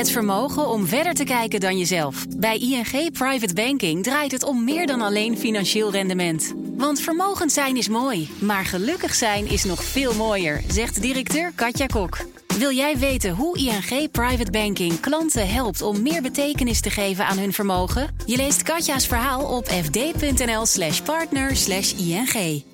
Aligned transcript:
Het 0.00 0.10
vermogen 0.10 0.68
om 0.68 0.86
verder 0.86 1.14
te 1.14 1.24
kijken 1.24 1.60
dan 1.60 1.78
jezelf. 1.78 2.26
Bij 2.36 2.58
ING 2.58 3.12
Private 3.12 3.54
Banking 3.54 4.02
draait 4.02 4.32
het 4.32 4.42
om 4.42 4.64
meer 4.64 4.86
dan 4.86 5.00
alleen 5.00 5.38
financieel 5.38 5.90
rendement. 5.90 6.52
Want 6.76 7.00
vermogend 7.00 7.52
zijn 7.52 7.76
is 7.76 7.88
mooi, 7.88 8.30
maar 8.38 8.64
gelukkig 8.64 9.14
zijn 9.14 9.46
is 9.46 9.64
nog 9.64 9.84
veel 9.84 10.14
mooier, 10.14 10.62
zegt 10.68 11.02
directeur 11.02 11.52
Katja 11.54 11.86
Kok. 11.86 12.18
Wil 12.58 12.72
jij 12.72 12.98
weten 12.98 13.34
hoe 13.34 13.58
ING 13.58 14.10
Private 14.10 14.50
Banking 14.50 15.00
klanten 15.00 15.48
helpt 15.48 15.82
om 15.82 16.02
meer 16.02 16.22
betekenis 16.22 16.80
te 16.80 16.90
geven 16.90 17.26
aan 17.26 17.38
hun 17.38 17.52
vermogen? 17.52 18.16
Je 18.26 18.36
leest 18.36 18.62
Katja's 18.62 19.06
verhaal 19.06 19.56
op 19.56 19.68
fd.nl/slash 19.68 21.00
partner 21.00 21.56
slash 21.56 21.92
ING. 21.92 22.64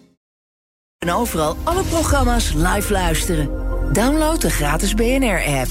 En 0.99 1.13
overal 1.13 1.57
alle 1.65 1.83
programma's 1.83 2.53
live 2.53 2.93
luisteren. 2.93 3.51
Download 3.93 4.41
de 4.41 4.51
gratis 4.51 4.95
BNR-app. 4.95 5.71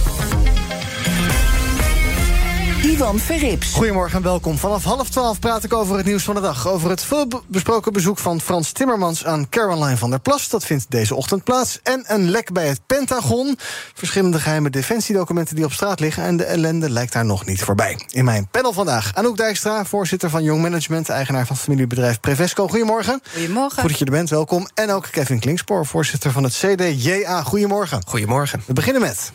Ivan 2.83 3.19
Verrips. 3.19 3.73
Goedemorgen 3.73 4.17
en 4.17 4.23
welkom. 4.23 4.57
Vanaf 4.57 4.83
half 4.83 5.09
twaalf 5.09 5.39
praat 5.39 5.63
ik 5.63 5.73
over 5.73 5.97
het 5.97 6.05
nieuws 6.05 6.23
van 6.23 6.35
de 6.35 6.41
dag. 6.41 6.67
Over 6.67 6.89
het 6.89 7.03
veelbesproken 7.03 7.93
bezoek 7.93 8.17
van 8.17 8.41
Frans 8.41 8.71
Timmermans 8.71 9.25
aan 9.25 9.49
Caroline 9.49 9.97
van 9.97 10.09
der 10.09 10.19
Plas. 10.19 10.49
Dat 10.49 10.65
vindt 10.65 10.85
deze 10.89 11.15
ochtend 11.15 11.43
plaats. 11.43 11.79
En 11.83 12.03
een 12.07 12.29
lek 12.29 12.51
bij 12.51 12.67
het 12.67 12.81
Pentagon. 12.85 13.57
Verschillende 13.93 14.39
geheime 14.39 14.69
defensiedocumenten 14.69 15.55
die 15.55 15.65
op 15.65 15.71
straat 15.71 15.99
liggen. 15.99 16.23
En 16.23 16.37
de 16.37 16.43
ellende 16.43 16.89
lijkt 16.89 17.13
daar 17.13 17.25
nog 17.25 17.45
niet 17.45 17.63
voorbij. 17.63 17.99
In 18.09 18.25
mijn 18.25 18.47
panel 18.51 18.73
vandaag 18.73 19.11
Anouk 19.15 19.37
Dijkstra, 19.37 19.85
voorzitter 19.85 20.29
van 20.29 20.43
Young 20.43 20.61
Management. 20.61 21.09
Eigenaar 21.09 21.45
van 21.45 21.57
familiebedrijf 21.57 22.19
Prevesco. 22.19 22.67
Goedemorgen. 22.67 23.21
Goedemorgen. 23.33 23.79
Goed 23.81 23.89
dat 23.89 23.99
je 23.99 24.05
er 24.05 24.11
bent, 24.11 24.29
welkom. 24.29 24.67
En 24.73 24.91
ook 24.91 25.07
Kevin 25.11 25.39
Klingspoor, 25.39 25.85
voorzitter 25.85 26.31
van 26.31 26.43
het 26.43 26.53
CDJA. 26.53 27.43
Goedemorgen. 27.43 28.01
Goedemorgen. 28.07 28.63
We 28.65 28.73
beginnen 28.73 29.01
met... 29.01 29.31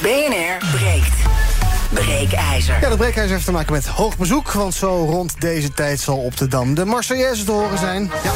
BNR 0.00 0.68
breekt. 0.76 1.61
Breekijzer. 1.92 2.80
Ja, 2.80 2.88
dat 2.88 2.98
breekijzer 2.98 3.32
heeft 3.32 3.44
te 3.44 3.52
maken 3.52 3.72
met 3.72 3.86
hoog 3.86 4.16
bezoek. 4.18 4.52
Want 4.52 4.74
zo 4.74 5.06
rond 5.10 5.40
deze 5.40 5.72
tijd 5.72 6.00
zal 6.00 6.16
op 6.16 6.36
de 6.36 6.46
Dam 6.46 6.74
de 6.74 6.84
Marseillaise 6.84 7.44
te 7.44 7.50
horen 7.50 7.78
zijn. 7.78 8.10
Ja. 8.24 8.32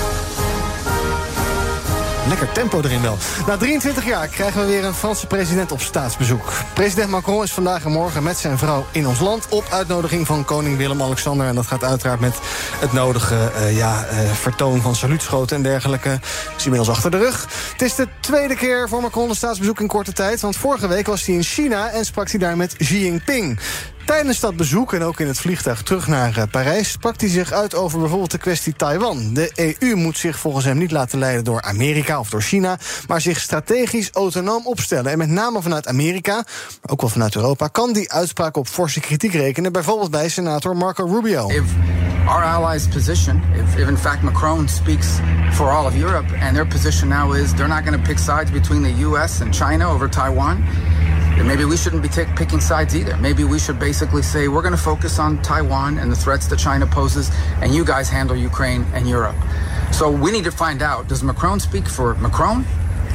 Lekker 2.28 2.52
tempo 2.52 2.80
erin 2.80 3.02
wel. 3.02 3.16
Na 3.46 3.56
23 3.56 4.04
jaar 4.04 4.28
krijgen 4.28 4.60
we 4.60 4.66
weer 4.66 4.84
een 4.84 4.94
Franse 4.94 5.26
president 5.26 5.72
op 5.72 5.80
staatsbezoek. 5.80 6.52
President 6.74 7.10
Macron 7.10 7.42
is 7.42 7.52
vandaag 7.52 7.84
en 7.84 7.90
morgen 7.90 8.22
met 8.22 8.36
zijn 8.36 8.58
vrouw 8.58 8.86
in 8.90 9.06
ons 9.06 9.20
land... 9.20 9.46
op 9.48 9.64
uitnodiging 9.70 10.26
van 10.26 10.44
koning 10.44 10.76
Willem-Alexander. 10.76 11.46
En 11.46 11.54
dat 11.54 11.66
gaat 11.66 11.84
uiteraard 11.84 12.20
met 12.20 12.34
het 12.80 12.92
nodige 12.92 13.52
uh, 13.56 13.76
ja, 13.76 14.06
uh, 14.12 14.32
vertoon 14.32 14.80
van 14.80 14.94
saluutschoten 14.94 15.56
en 15.56 15.62
dergelijke. 15.62 16.20
Is 16.56 16.64
inmiddels 16.64 16.96
achter 16.96 17.10
de 17.10 17.18
rug. 17.18 17.48
Het 17.72 17.82
is 17.82 17.94
de 17.94 18.08
tweede 18.20 18.54
keer 18.54 18.88
voor 18.88 19.00
Macron 19.00 19.28
een 19.28 19.34
staatsbezoek 19.34 19.80
in 19.80 19.86
korte 19.86 20.12
tijd. 20.12 20.40
Want 20.40 20.56
vorige 20.56 20.88
week 20.88 21.06
was 21.06 21.26
hij 21.26 21.34
in 21.34 21.42
China 21.42 21.90
en 21.90 22.04
sprak 22.04 22.30
hij 22.30 22.38
daar 22.38 22.56
met 22.56 22.76
Xi 22.76 23.04
Jinping. 23.04 23.58
Tijdens 24.06 24.40
dat 24.40 24.56
bezoek 24.56 24.92
en 24.92 25.02
ook 25.02 25.20
in 25.20 25.26
het 25.26 25.38
vliegtuig 25.38 25.82
terug 25.82 26.06
naar 26.06 26.38
uh, 26.38 26.42
Parijs... 26.50 26.90
sprak 26.90 27.20
hij 27.20 27.28
zich 27.28 27.52
uit 27.52 27.74
over 27.74 27.98
bijvoorbeeld 27.98 28.30
de 28.30 28.38
kwestie 28.38 28.72
Taiwan. 28.72 29.34
De 29.34 29.76
EU 29.78 29.94
moet 29.94 30.18
zich 30.18 30.38
volgens 30.38 30.64
hem 30.64 30.78
niet 30.78 30.90
laten 30.90 31.18
leiden 31.18 31.44
door 31.44 31.62
Amerika 31.62 32.18
of 32.18 32.30
door 32.30 32.42
China... 32.42 32.78
maar 33.08 33.20
zich 33.20 33.40
strategisch 33.40 34.10
autonoom 34.10 34.66
opstellen. 34.66 35.12
En 35.12 35.18
met 35.18 35.28
name 35.28 35.62
vanuit 35.62 35.86
Amerika, 35.86 36.34
maar 36.34 36.92
ook 36.92 37.00
wel 37.00 37.10
vanuit 37.10 37.34
Europa... 37.34 37.68
kan 37.68 37.92
die 37.92 38.12
uitspraak 38.12 38.56
op 38.56 38.68
forse 38.68 39.00
kritiek 39.00 39.32
rekenen... 39.32 39.72
bijvoorbeeld 39.72 40.10
bij 40.10 40.28
senator 40.28 40.76
Marco 40.76 41.04
Rubio. 41.04 41.48
If 41.48 41.64
our 42.26 42.44
allies' 42.44 42.88
position, 42.88 43.42
if, 43.54 43.76
if 43.76 43.88
in 43.88 43.98
fact 43.98 44.22
Macron 44.22 44.68
speaks 44.68 45.06
for 45.52 45.70
all 45.70 45.86
of 45.86 45.94
Europe... 45.94 46.36
and 46.40 46.54
their 46.54 46.66
position 46.66 47.08
now 47.08 47.34
is 47.34 47.54
they're 47.54 47.74
not 47.74 47.84
going 47.84 48.02
to 48.02 48.08
pick 48.08 48.18
sides 48.18 48.50
between 48.50 48.82
the 48.82 49.02
U.S. 49.04 49.40
and 49.40 49.54
China 49.54 49.92
over 49.92 50.10
Taiwan... 50.10 50.64
then 51.36 51.46
maybe 51.46 51.64
we 51.64 51.76
shouldn't 51.76 52.02
be 52.02 52.08
picking 52.08 52.60
sides 52.60 52.96
either. 52.96 53.16
Maybe 53.18 53.44
we 53.44 53.58
should 53.58 53.78
basically 53.78 54.22
say 54.22 54.48
we're 54.48 54.62
going 54.62 54.72
to 54.76 54.80
focus 54.80 55.18
on 55.18 55.40
Taiwan 55.42 55.98
and 55.98 56.10
the 56.10 56.16
threats 56.16 56.46
that 56.48 56.58
China 56.58 56.86
poses, 56.86 57.30
and 57.60 57.74
you 57.74 57.84
guys 57.84 58.08
handle 58.08 58.36
Ukraine 58.36 58.84
and 58.94 59.08
Europe. 59.08 59.36
So 59.92 60.10
we 60.10 60.30
need 60.30 60.44
to 60.44 60.50
find 60.50 60.82
out 60.82 61.08
does 61.08 61.22
Macron 61.22 61.60
speak 61.60 61.88
for 61.88 62.14
Macron? 62.16 62.64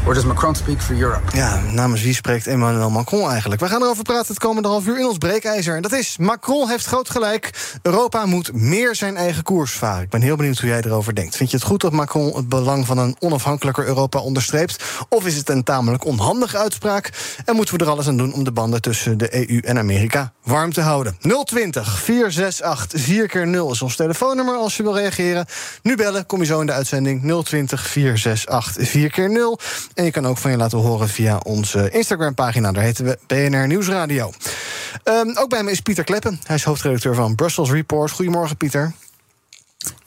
Or 0.06 0.14
does 0.14 0.26
Macron 0.26 0.56
speak 0.56 0.82
for 0.82 0.96
Europe? 0.96 1.22
Ja, 1.34 1.62
namens 1.72 2.02
wie 2.02 2.14
spreekt 2.14 2.48
Emmanuel 2.48 2.90
Macron 2.90 3.30
eigenlijk? 3.30 3.62
We 3.62 3.68
gaan 3.68 3.82
erover 3.82 4.04
praten 4.04 4.28
het 4.28 4.40
komende 4.40 4.68
half 4.68 4.88
uur 4.88 5.00
in 5.00 5.06
ons 5.06 5.18
breekijzer. 5.18 5.76
En 5.76 5.82
dat 5.82 5.92
is, 5.92 6.18
Macron 6.18 6.70
heeft 6.70 6.86
groot 6.86 7.10
gelijk. 7.10 7.78
Europa 7.82 8.26
moet 8.26 8.54
meer 8.54 8.96
zijn 8.96 9.18
eigen 9.18 9.44
koers 9.44 9.72
varen. 9.72 10.04
Ik 10.04 10.10
ben 10.10 10.22
heel 10.22 10.36
benieuwd 10.36 10.60
hoe 10.60 10.70
jij 10.70 10.82
erover 10.82 11.16
denkt. 11.16 11.36
Vind 11.36 11.52
je 11.52 11.58
het 11.58 11.66
goed 11.66 11.82
dat 11.82 11.92
Macron 11.92 12.36
het 12.36 12.50
belang 12.50 12.86
van 12.86 12.98
een 12.98 13.16
onafhankelijker 13.20 13.86
Europa 13.86 14.20
onderstreept? 14.20 14.84
Of 15.10 15.26
is 15.26 15.38
het 15.38 15.50
een 15.50 15.64
tamelijk 15.64 16.06
onhandige 16.06 16.58
uitspraak? 16.58 17.10
En 17.46 17.56
moeten 17.56 17.78
we 17.78 17.84
er 17.84 17.90
alles 17.90 18.08
aan 18.08 18.18
doen 18.18 18.34
om 18.34 18.44
de 18.44 18.52
banden 18.52 18.82
tussen 18.82 19.18
de 19.18 19.50
EU 19.50 19.60
en 19.60 19.78
Amerika 19.78 20.34
warm 20.44 20.74
te 20.74 20.82
houden? 20.82 21.18
020 21.44 22.00
468 22.00 23.02
4 23.02 23.28
keer 23.28 23.48
0 23.48 23.72
is 23.72 23.82
ons 23.82 23.96
telefoonnummer 23.96 24.56
als 24.56 24.78
je 24.78 24.84
wil 24.84 24.98
reageren. 24.98 25.46
Nu 25.82 25.96
bellen, 25.96 26.26
kom 26.26 26.40
je 26.40 26.46
zo 26.46 26.60
in 26.60 26.66
de 26.66 26.72
uitzending 26.72 27.44
020 27.44 27.88
468 27.88 28.90
4 28.90 29.10
keer 29.10 29.30
0 29.30 29.60
en 29.94 30.04
je 30.04 30.12
kan 30.12 30.28
ook 30.28 30.38
van 30.38 30.52
je 30.52 30.58
laten 30.58 30.78
horen 30.78 31.10
via 31.10 31.38
onze 31.38 31.90
Instagram-pagina. 31.90 32.72
Daar 32.72 32.84
heten 32.84 33.06
we 33.06 33.18
BNR 33.28 33.68
Nieuwsradio. 33.68 34.32
Um, 35.04 35.38
ook 35.38 35.50
bij 35.50 35.64
me 35.64 35.72
is 35.72 35.82
Pieter 35.82 36.04
Kleppen. 36.04 36.40
Hij 36.44 36.56
is 36.56 36.64
hoofdredacteur 36.64 37.16
van 37.16 37.36
Brussels 37.36 37.72
Report. 37.72 38.12
Goedemorgen, 38.12 38.58
Pieter. 38.58 38.94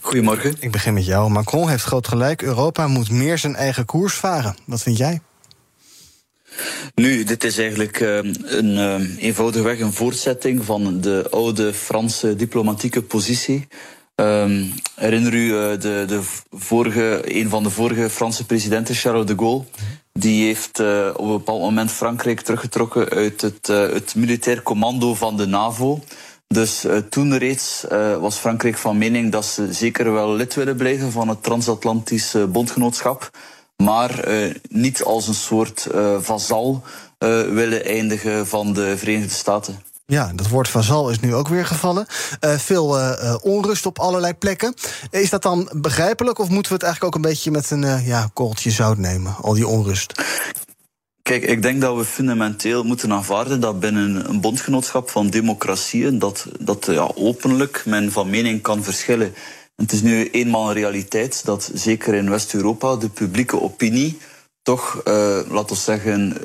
Goedemorgen. 0.03 0.57
Ik 0.59 0.71
begin 0.71 0.95
met 0.95 1.07
jou. 1.07 1.31
Macron 1.31 1.69
heeft 1.69 1.85
groot 1.85 2.09
gelijk. 2.09 2.43
Europa 2.43 2.87
moet 2.87 3.11
meer 3.11 3.39
zijn 3.39 3.57
eigen 3.57 3.85
koers 3.85 4.15
varen. 4.15 4.57
Wat 4.65 4.83
vind 4.83 4.97
jij? 4.97 5.21
Nu, 6.95 7.25
dit 7.25 7.45
is 7.45 7.59
eigenlijk 7.59 8.01
uh, 8.01 8.17
een 8.17 8.77
uh, 8.77 9.25
eenvoudigweg 9.25 9.81
een 9.81 9.93
voortzetting 9.93 10.65
van 10.65 11.01
de 11.01 11.27
oude 11.31 11.75
Franse 11.75 12.37
diplomatieke 12.37 13.03
positie. 13.03 13.67
Um, 14.17 14.73
herinner 14.95 15.35
u 15.35 15.45
uh, 15.45 15.81
de, 15.81 16.05
de 16.07 16.21
vorige, 16.51 17.21
een 17.39 17.49
van 17.49 17.63
de 17.63 17.71
vorige 17.71 18.11
Franse 18.11 18.47
presidenten, 18.47 18.95
Charles 18.95 19.27
de 19.27 19.35
Gaulle? 19.37 19.65
Die 20.13 20.45
heeft 20.45 20.81
uh, 20.81 21.09
op 21.17 21.25
een 21.25 21.33
bepaald 21.33 21.61
moment 21.61 21.91
Frankrijk 21.91 22.41
teruggetrokken 22.41 23.09
uit 23.09 23.41
het, 23.41 23.69
uh, 23.69 23.79
het 23.93 24.15
militair 24.15 24.63
commando 24.63 25.15
van 25.15 25.37
de 25.37 25.47
NAVO. 25.47 26.01
Dus 26.47 26.85
uh, 26.85 26.97
toen 26.97 27.39
reeds 27.39 27.85
was 28.21 28.37
Frankrijk 28.37 28.77
van 28.77 28.99
mening 28.99 29.33
dat 29.33 29.45
ze 29.45 29.73
zeker 29.73 30.13
wel 30.13 30.35
lid 30.35 30.55
willen 30.55 30.77
blijven 30.77 31.13
van 31.13 31.29
het 31.29 31.43
transatlantische 31.43 32.47
bondgenootschap. 32.47 33.31
Maar 33.77 34.29
niet 34.69 35.03
als 35.03 35.29
een 35.29 35.35
soort 35.35 35.87
vazal 36.19 36.83
willen 37.49 37.85
eindigen 37.85 38.47
van 38.47 38.73
de 38.73 38.97
Verenigde 38.97 39.35
Staten. 39.35 39.83
Ja, 40.07 40.33
dat 40.35 40.49
woord 40.49 40.69
vazal 40.69 41.11
is 41.11 41.21
nu 41.21 41.35
ook 41.35 41.49
weer 41.49 41.67
gevallen. 41.67 42.07
Uh, 42.41 42.59
veel 42.59 42.99
uh, 42.99 43.35
onrust 43.43 43.87
op 43.87 43.99
allerlei 43.99 44.35
plekken. 44.35 44.75
Is 45.11 45.31
dat 45.31 45.43
dan 45.43 45.69
begrijpelijk 45.73 46.39
of 46.39 46.49
moeten 46.49 46.69
we 46.69 46.75
het 46.75 46.83
eigenlijk 46.85 47.15
ook 47.17 47.25
een 47.25 47.31
beetje 47.31 47.51
met 47.51 47.71
een 47.71 48.05
ja, 48.05 48.31
korreltje 48.33 48.71
zout 48.71 48.99
nemen, 48.99 49.37
al 49.37 49.55
die 49.55 49.67
onrust? 49.67 50.23
Kijk, 51.23 51.43
ik 51.43 51.63
denk 51.63 51.81
dat 51.81 51.97
we 51.97 52.05
fundamenteel 52.05 52.85
moeten 52.85 53.13
aanvaarden 53.13 53.61
dat 53.61 53.81
binnen 53.81 54.29
een 54.29 54.41
bondgenootschap 54.41 55.11
van 55.11 55.31
democratieën 55.31 56.19
dat, 56.19 56.47
dat 56.61 56.87
ja, 56.91 57.11
openlijk 57.15 57.83
men 57.87 58.13
van 58.13 58.31
mening 58.31 58.63
kan 58.63 58.83
verschillen. 58.83 59.35
Het 59.77 59.93
is 59.93 60.03
nu 60.03 60.31
eenmaal 60.31 60.69
een 60.69 60.75
realiteit 60.75 61.45
dat 61.45 61.71
zeker 61.75 62.15
in 62.15 62.31
West-Europa 62.31 62.97
de 62.97 63.09
publieke 63.09 63.61
opinie 63.61 64.19
toch, 64.63 65.01
laten 65.49 65.67
we 65.67 65.75
zeggen, 65.75 66.37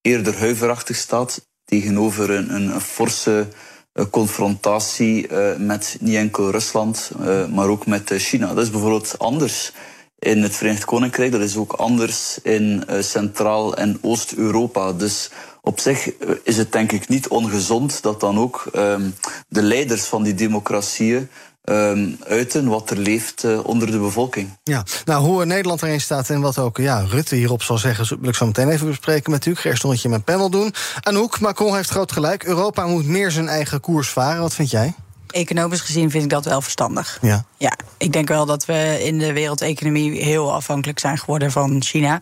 eerder 0.00 0.38
huiverachtig 0.38 0.96
staat 0.96 1.40
tegenover 1.66 2.30
een, 2.30 2.54
een 2.54 2.80
forse 2.80 3.46
uh, 3.94 4.04
confrontatie 4.10 5.28
uh, 5.28 5.56
met 5.58 5.96
niet 6.00 6.16
enkel 6.16 6.50
Rusland, 6.50 7.10
uh, 7.20 7.46
maar 7.46 7.68
ook 7.68 7.86
met 7.86 8.12
China. 8.16 8.54
Dat 8.54 8.64
is 8.64 8.70
bijvoorbeeld 8.70 9.14
anders 9.18 9.72
in 10.18 10.42
het 10.42 10.56
Verenigd 10.56 10.84
Koninkrijk, 10.84 11.32
dat 11.32 11.40
is 11.40 11.56
ook 11.56 11.72
anders 11.72 12.38
in 12.42 12.84
Centraal- 13.00 13.76
en 13.76 13.98
Oost-Europa. 14.00 14.92
Dus 14.92 15.30
op 15.62 15.80
zich 15.80 16.10
is 16.42 16.56
het 16.56 16.72
denk 16.72 16.92
ik 16.92 17.08
niet 17.08 17.28
ongezond 17.28 18.02
dat 18.02 18.20
dan 18.20 18.38
ook 18.38 18.66
um, 18.74 19.14
de 19.48 19.62
leiders 19.62 20.04
van 20.04 20.22
die 20.22 20.34
democratieën 20.34 21.28
um, 21.66 22.16
uiten 22.26 22.68
wat 22.68 22.90
er 22.90 22.98
leeft 22.98 23.44
uh, 23.44 23.66
onder 23.66 23.90
de 23.90 23.98
bevolking. 23.98 24.48
Ja, 24.62 24.84
nou 25.04 25.24
hoe 25.24 25.44
Nederland 25.44 25.82
erin 25.82 26.00
staat 26.00 26.30
en 26.30 26.40
wat 26.40 26.58
ook 26.58 26.76
ja, 26.76 27.04
Rutte 27.08 27.34
hierop 27.34 27.62
zal 27.62 27.78
zeggen, 27.78 28.18
wil 28.20 28.28
ik 28.28 28.34
zo 28.34 28.46
meteen 28.46 28.68
even 28.68 28.86
bespreken 28.86 29.30
met 29.30 29.46
u. 29.46 29.50
Ik 29.50 29.58
ga 29.58 29.68
eerst 29.68 29.82
een 29.82 29.88
rondje 29.88 30.08
mijn 30.08 30.24
panel 30.24 30.50
doen. 30.50 30.74
Anouk, 31.00 31.40
Macron 31.40 31.74
heeft 31.74 31.90
groot 31.90 32.12
gelijk. 32.12 32.44
Europa 32.44 32.86
moet 32.86 33.06
meer 33.06 33.30
zijn 33.30 33.48
eigen 33.48 33.80
koers 33.80 34.08
varen. 34.08 34.40
Wat 34.40 34.54
vind 34.54 34.70
jij? 34.70 34.94
Economisch 35.36 35.80
gezien 35.80 36.10
vind 36.10 36.24
ik 36.24 36.30
dat 36.30 36.44
wel 36.44 36.60
verstandig. 36.60 37.18
Ja. 37.22 37.44
Ja, 37.56 37.72
ik 37.96 38.12
denk 38.12 38.28
wel 38.28 38.46
dat 38.46 38.64
we 38.64 39.04
in 39.04 39.18
de 39.18 39.32
wereldeconomie 39.32 40.24
heel 40.24 40.54
afhankelijk 40.54 40.98
zijn 40.98 41.18
geworden 41.18 41.50
van 41.50 41.82
China. 41.82 42.20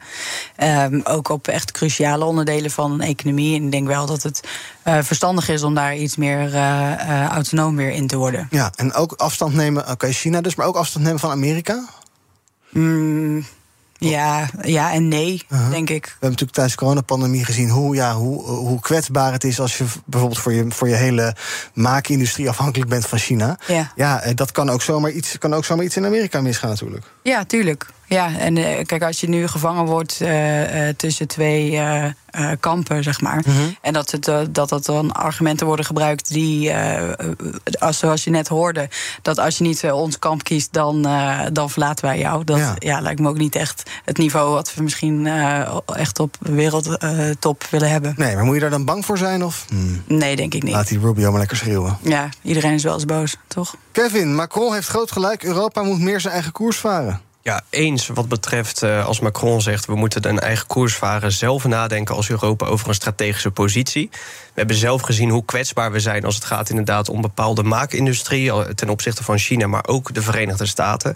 Um, 0.62 1.00
ook 1.04 1.28
op 1.28 1.48
echt 1.48 1.72
cruciale 1.72 2.24
onderdelen 2.24 2.70
van 2.70 2.92
een 2.92 3.00
economie. 3.00 3.56
En 3.56 3.64
ik 3.64 3.70
denk 3.70 3.86
wel 3.86 4.06
dat 4.06 4.22
het 4.22 4.48
uh, 4.84 4.98
verstandig 5.02 5.48
is 5.48 5.62
om 5.62 5.74
daar 5.74 5.96
iets 5.96 6.16
meer 6.16 6.46
uh, 6.46 6.52
uh, 6.54 7.26
autonoom 7.26 7.76
weer 7.76 7.90
in 7.90 8.06
te 8.06 8.16
worden. 8.16 8.48
Ja, 8.50 8.72
en 8.76 8.92
ook 8.92 9.12
afstand 9.12 9.54
nemen, 9.54 9.82
oké, 9.82 9.92
okay, 9.92 10.12
China 10.12 10.40
dus, 10.40 10.54
maar 10.54 10.66
ook 10.66 10.76
afstand 10.76 11.04
nemen 11.04 11.20
van 11.20 11.30
Amerika? 11.30 11.84
Mm, 12.70 13.46
ja, 14.10 14.48
ja 14.62 14.92
en 14.92 15.08
nee, 15.08 15.42
Uh-huh. 15.48 15.70
denk 15.70 15.90
ik. 15.90 16.04
We 16.04 16.10
hebben 16.10 16.30
natuurlijk 16.30 16.52
tijdens 16.52 16.74
de 16.74 16.80
coronapandemie 16.80 17.44
gezien 17.44 17.68
hoe, 17.68 17.94
ja, 17.94 18.14
hoe, 18.14 18.42
hoe 18.42 18.80
kwetsbaar 18.80 19.32
het 19.32 19.44
is 19.44 19.60
als 19.60 19.78
je 19.78 19.84
bijvoorbeeld 20.06 20.40
voor 20.40 20.52
je, 20.52 20.64
voor 20.68 20.88
je 20.88 20.94
hele 20.94 21.36
maakindustrie 21.74 22.48
afhankelijk 22.48 22.90
bent 22.90 23.06
van 23.06 23.18
China. 23.18 23.58
Ja. 23.66 23.92
Ja, 23.96 24.20
eh, 24.20 24.34
dat 24.34 24.52
kan 24.52 24.70
ook 24.70 24.82
zomaar 24.82 25.10
iets, 25.10 25.38
kan 25.38 25.54
ook 25.54 25.64
zomaar 25.64 25.84
iets 25.84 25.96
in 25.96 26.04
Amerika 26.04 26.40
misgaan 26.40 26.70
natuurlijk. 26.70 27.04
Ja, 27.22 27.44
tuurlijk. 27.44 27.86
Ja, 28.06 28.38
en 28.38 28.56
eh, 28.56 28.84
kijk, 28.86 29.02
als 29.02 29.20
je 29.20 29.28
nu 29.28 29.46
gevangen 29.46 29.84
wordt 29.84 30.20
eh, 30.20 30.88
eh, 30.88 30.96
tussen 30.96 31.28
twee 31.28 31.82
kampen, 32.60 33.02
zeg 33.02 33.20
maar. 33.20 33.44
En 33.80 33.92
dat, 33.92 34.10
het, 34.10 34.30
dat 34.50 34.68
dat 34.68 34.84
dan 34.84 35.12
argumenten 35.12 35.66
worden 35.66 35.84
gebruikt 35.84 36.32
die, 36.32 36.72
als, 37.78 37.98
zoals 37.98 38.24
je 38.24 38.30
net 38.30 38.48
hoorde, 38.48 38.88
dat 39.22 39.38
als 39.38 39.58
je 39.58 39.64
niet 39.64 39.92
ons 39.92 40.18
kamp 40.18 40.42
kiest, 40.44 40.72
dan, 40.72 41.02
dan 41.52 41.70
verlaten 41.70 42.04
wij 42.04 42.18
jou. 42.18 42.44
Dat 42.44 42.58
Ja. 42.58 42.74
ja. 42.78 43.00
lijkt 43.00 43.20
me 43.20 43.28
ook 43.28 43.38
niet 43.38 43.54
echt 43.54 43.90
het 44.04 44.18
niveau 44.18 44.52
wat 44.52 44.74
we 44.74 44.82
misschien 44.82 45.26
echt 45.86 46.18
op 46.18 46.36
wereldtop 46.40 47.64
willen 47.70 47.90
hebben. 47.90 48.14
Nee, 48.16 48.34
maar 48.34 48.44
moet 48.44 48.54
je 48.54 48.60
daar 48.60 48.70
dan 48.70 48.84
bang 48.84 49.04
voor 49.04 49.18
zijn? 49.18 49.44
Of 49.44 49.64
Hmm, 49.68 50.02
Nee, 50.06 50.36
denk 50.36 50.54
ik 50.54 50.62
niet. 50.62 50.72
laat 50.74 50.88
die 50.88 50.98
Rubio 51.00 51.30
maar 51.30 51.38
lekker 51.38 51.56
schreeuwen. 51.56 51.98
Ja, 52.02 52.28
iedereen 52.42 52.72
is 52.72 52.82
wel 52.82 52.94
eens 52.94 53.04
boos, 53.04 53.36
toch? 53.48 53.76
Kevin, 53.92 54.34
Macron 54.34 54.74
heeft 54.74 54.88
groot 54.88 55.12
gelijk. 55.12 55.42
Europa 55.42 55.82
moet 55.82 56.00
meer 56.00 56.20
zijn 56.20 56.34
eigen 56.34 56.52
koers 56.52 56.76
varen. 56.76 57.20
Ja, 57.44 57.60
eens 57.70 58.06
wat 58.06 58.28
betreft 58.28 58.82
eh, 58.82 59.06
als 59.06 59.20
Macron 59.20 59.62
zegt... 59.62 59.86
we 59.86 59.94
moeten 59.94 60.28
een 60.28 60.40
eigen 60.40 60.66
koers 60.66 60.94
varen, 60.94 61.32
zelf 61.32 61.64
nadenken 61.64 62.14
als 62.14 62.30
Europa... 62.30 62.66
over 62.66 62.88
een 62.88 62.94
strategische 62.94 63.50
positie. 63.50 64.08
We 64.10 64.60
hebben 64.60 64.76
zelf 64.76 65.02
gezien 65.02 65.30
hoe 65.30 65.44
kwetsbaar 65.44 65.92
we 65.92 66.00
zijn... 66.00 66.24
als 66.24 66.34
het 66.34 66.44
gaat 66.44 66.68
inderdaad 66.70 67.08
om 67.08 67.20
bepaalde 67.20 67.62
maakindustrie... 67.62 68.74
ten 68.74 68.88
opzichte 68.88 69.24
van 69.24 69.38
China, 69.38 69.66
maar 69.66 69.86
ook 69.86 70.14
de 70.14 70.22
Verenigde 70.22 70.66
Staten. 70.66 71.14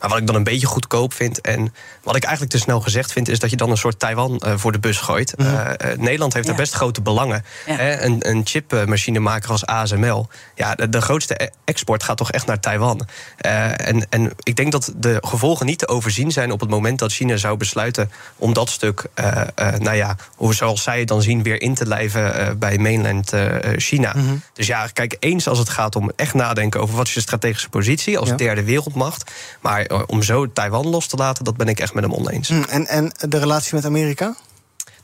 Maar 0.00 0.08
wat 0.08 0.18
ik 0.18 0.26
dan 0.26 0.34
een 0.34 0.44
beetje 0.44 0.66
goedkoop 0.66 1.14
vind... 1.14 1.40
en 1.40 1.74
wat 2.02 2.16
ik 2.16 2.22
eigenlijk 2.22 2.52
te 2.52 2.60
snel 2.60 2.80
gezegd 2.80 3.12
vind... 3.12 3.28
is 3.28 3.38
dat 3.38 3.50
je 3.50 3.56
dan 3.56 3.70
een 3.70 3.76
soort 3.76 3.98
Taiwan 3.98 4.38
eh, 4.38 4.52
voor 4.56 4.72
de 4.72 4.78
bus 4.78 4.98
gooit. 4.98 5.34
Eh, 5.34 5.68
eh, 5.68 5.98
Nederland 5.98 6.32
heeft 6.32 6.46
Ja. 6.46 6.52
daar 6.52 6.62
best 6.62 6.74
grote 6.74 7.02
belangen. 7.02 7.44
Ja. 7.66 7.76
Hè, 7.76 8.02
een, 8.02 8.28
een 8.28 8.40
chipmachinemaker 8.44 9.50
als 9.50 9.66
ASML... 9.66 10.28
ja, 10.54 10.74
de, 10.74 10.88
de 10.88 11.00
grootste 11.00 11.42
e- 11.42 11.48
export 11.64 12.02
gaat 12.02 12.16
toch 12.16 12.30
echt 12.32 12.46
naar 12.46 12.60
Taiwan. 12.60 13.06
En, 13.36 14.06
en 14.08 14.32
ik 14.42 14.56
denk 14.56 14.72
dat 14.72 14.92
de 14.96 15.18
gevolgen 15.20 15.67
niet 15.68 15.78
te 15.78 15.88
overzien 15.88 16.30
zijn... 16.32 16.52
op 16.52 16.60
het 16.60 16.70
moment 16.70 16.98
dat 16.98 17.12
China 17.12 17.36
zou 17.36 17.56
besluiten 17.56 18.10
om 18.36 18.52
dat 18.52 18.68
stuk... 18.68 19.04
eh, 19.14 19.40
eh, 19.54 19.74
nou 19.80 19.96
ja, 19.96 20.16
hoe 20.36 20.54
zoals 20.54 20.82
zij 20.82 20.98
het 20.98 21.08
dan 21.08 21.22
zien, 21.22 21.42
weer 21.42 21.62
in 21.62 21.74
te 21.74 21.86
lijven 21.86 22.34
eh, 22.34 22.54
bij 22.56 22.78
mainland 22.78 23.32
China. 23.76 24.14
Dus 24.52 24.66
ja, 24.66 24.86
kijk, 24.92 25.16
eens 25.18 25.48
als 25.48 25.58
het 25.58 25.68
gaat 25.68 25.96
om 25.96 26.10
echt 26.16 26.34
nadenken... 26.34 26.80
over 26.80 26.96
wat 26.96 27.06
is 27.06 27.14
je 27.14 27.20
strategische 27.20 27.68
positie 27.68 28.18
als 28.18 28.28
Ja. 28.28 28.36
derde 28.36 28.64
wereldmacht... 28.64 29.30
maar 29.60 29.86
om 30.06 30.22
zo 30.22 30.52
Taiwan 30.52 30.86
los 30.88 31.06
te 31.06 31.16
laten, 31.16 31.44
dat 31.44 31.56
ben 31.56 31.68
ik 31.68 31.80
echt 31.80 31.94
met 31.94 32.04
hem 32.04 32.14
oneens. 32.14 32.48
Hmm, 32.48 32.64
En, 32.68 32.86
en 32.86 33.12
de 33.28 33.38
relatie 33.38 33.74
met 33.74 33.84
Amerika? 33.84 34.34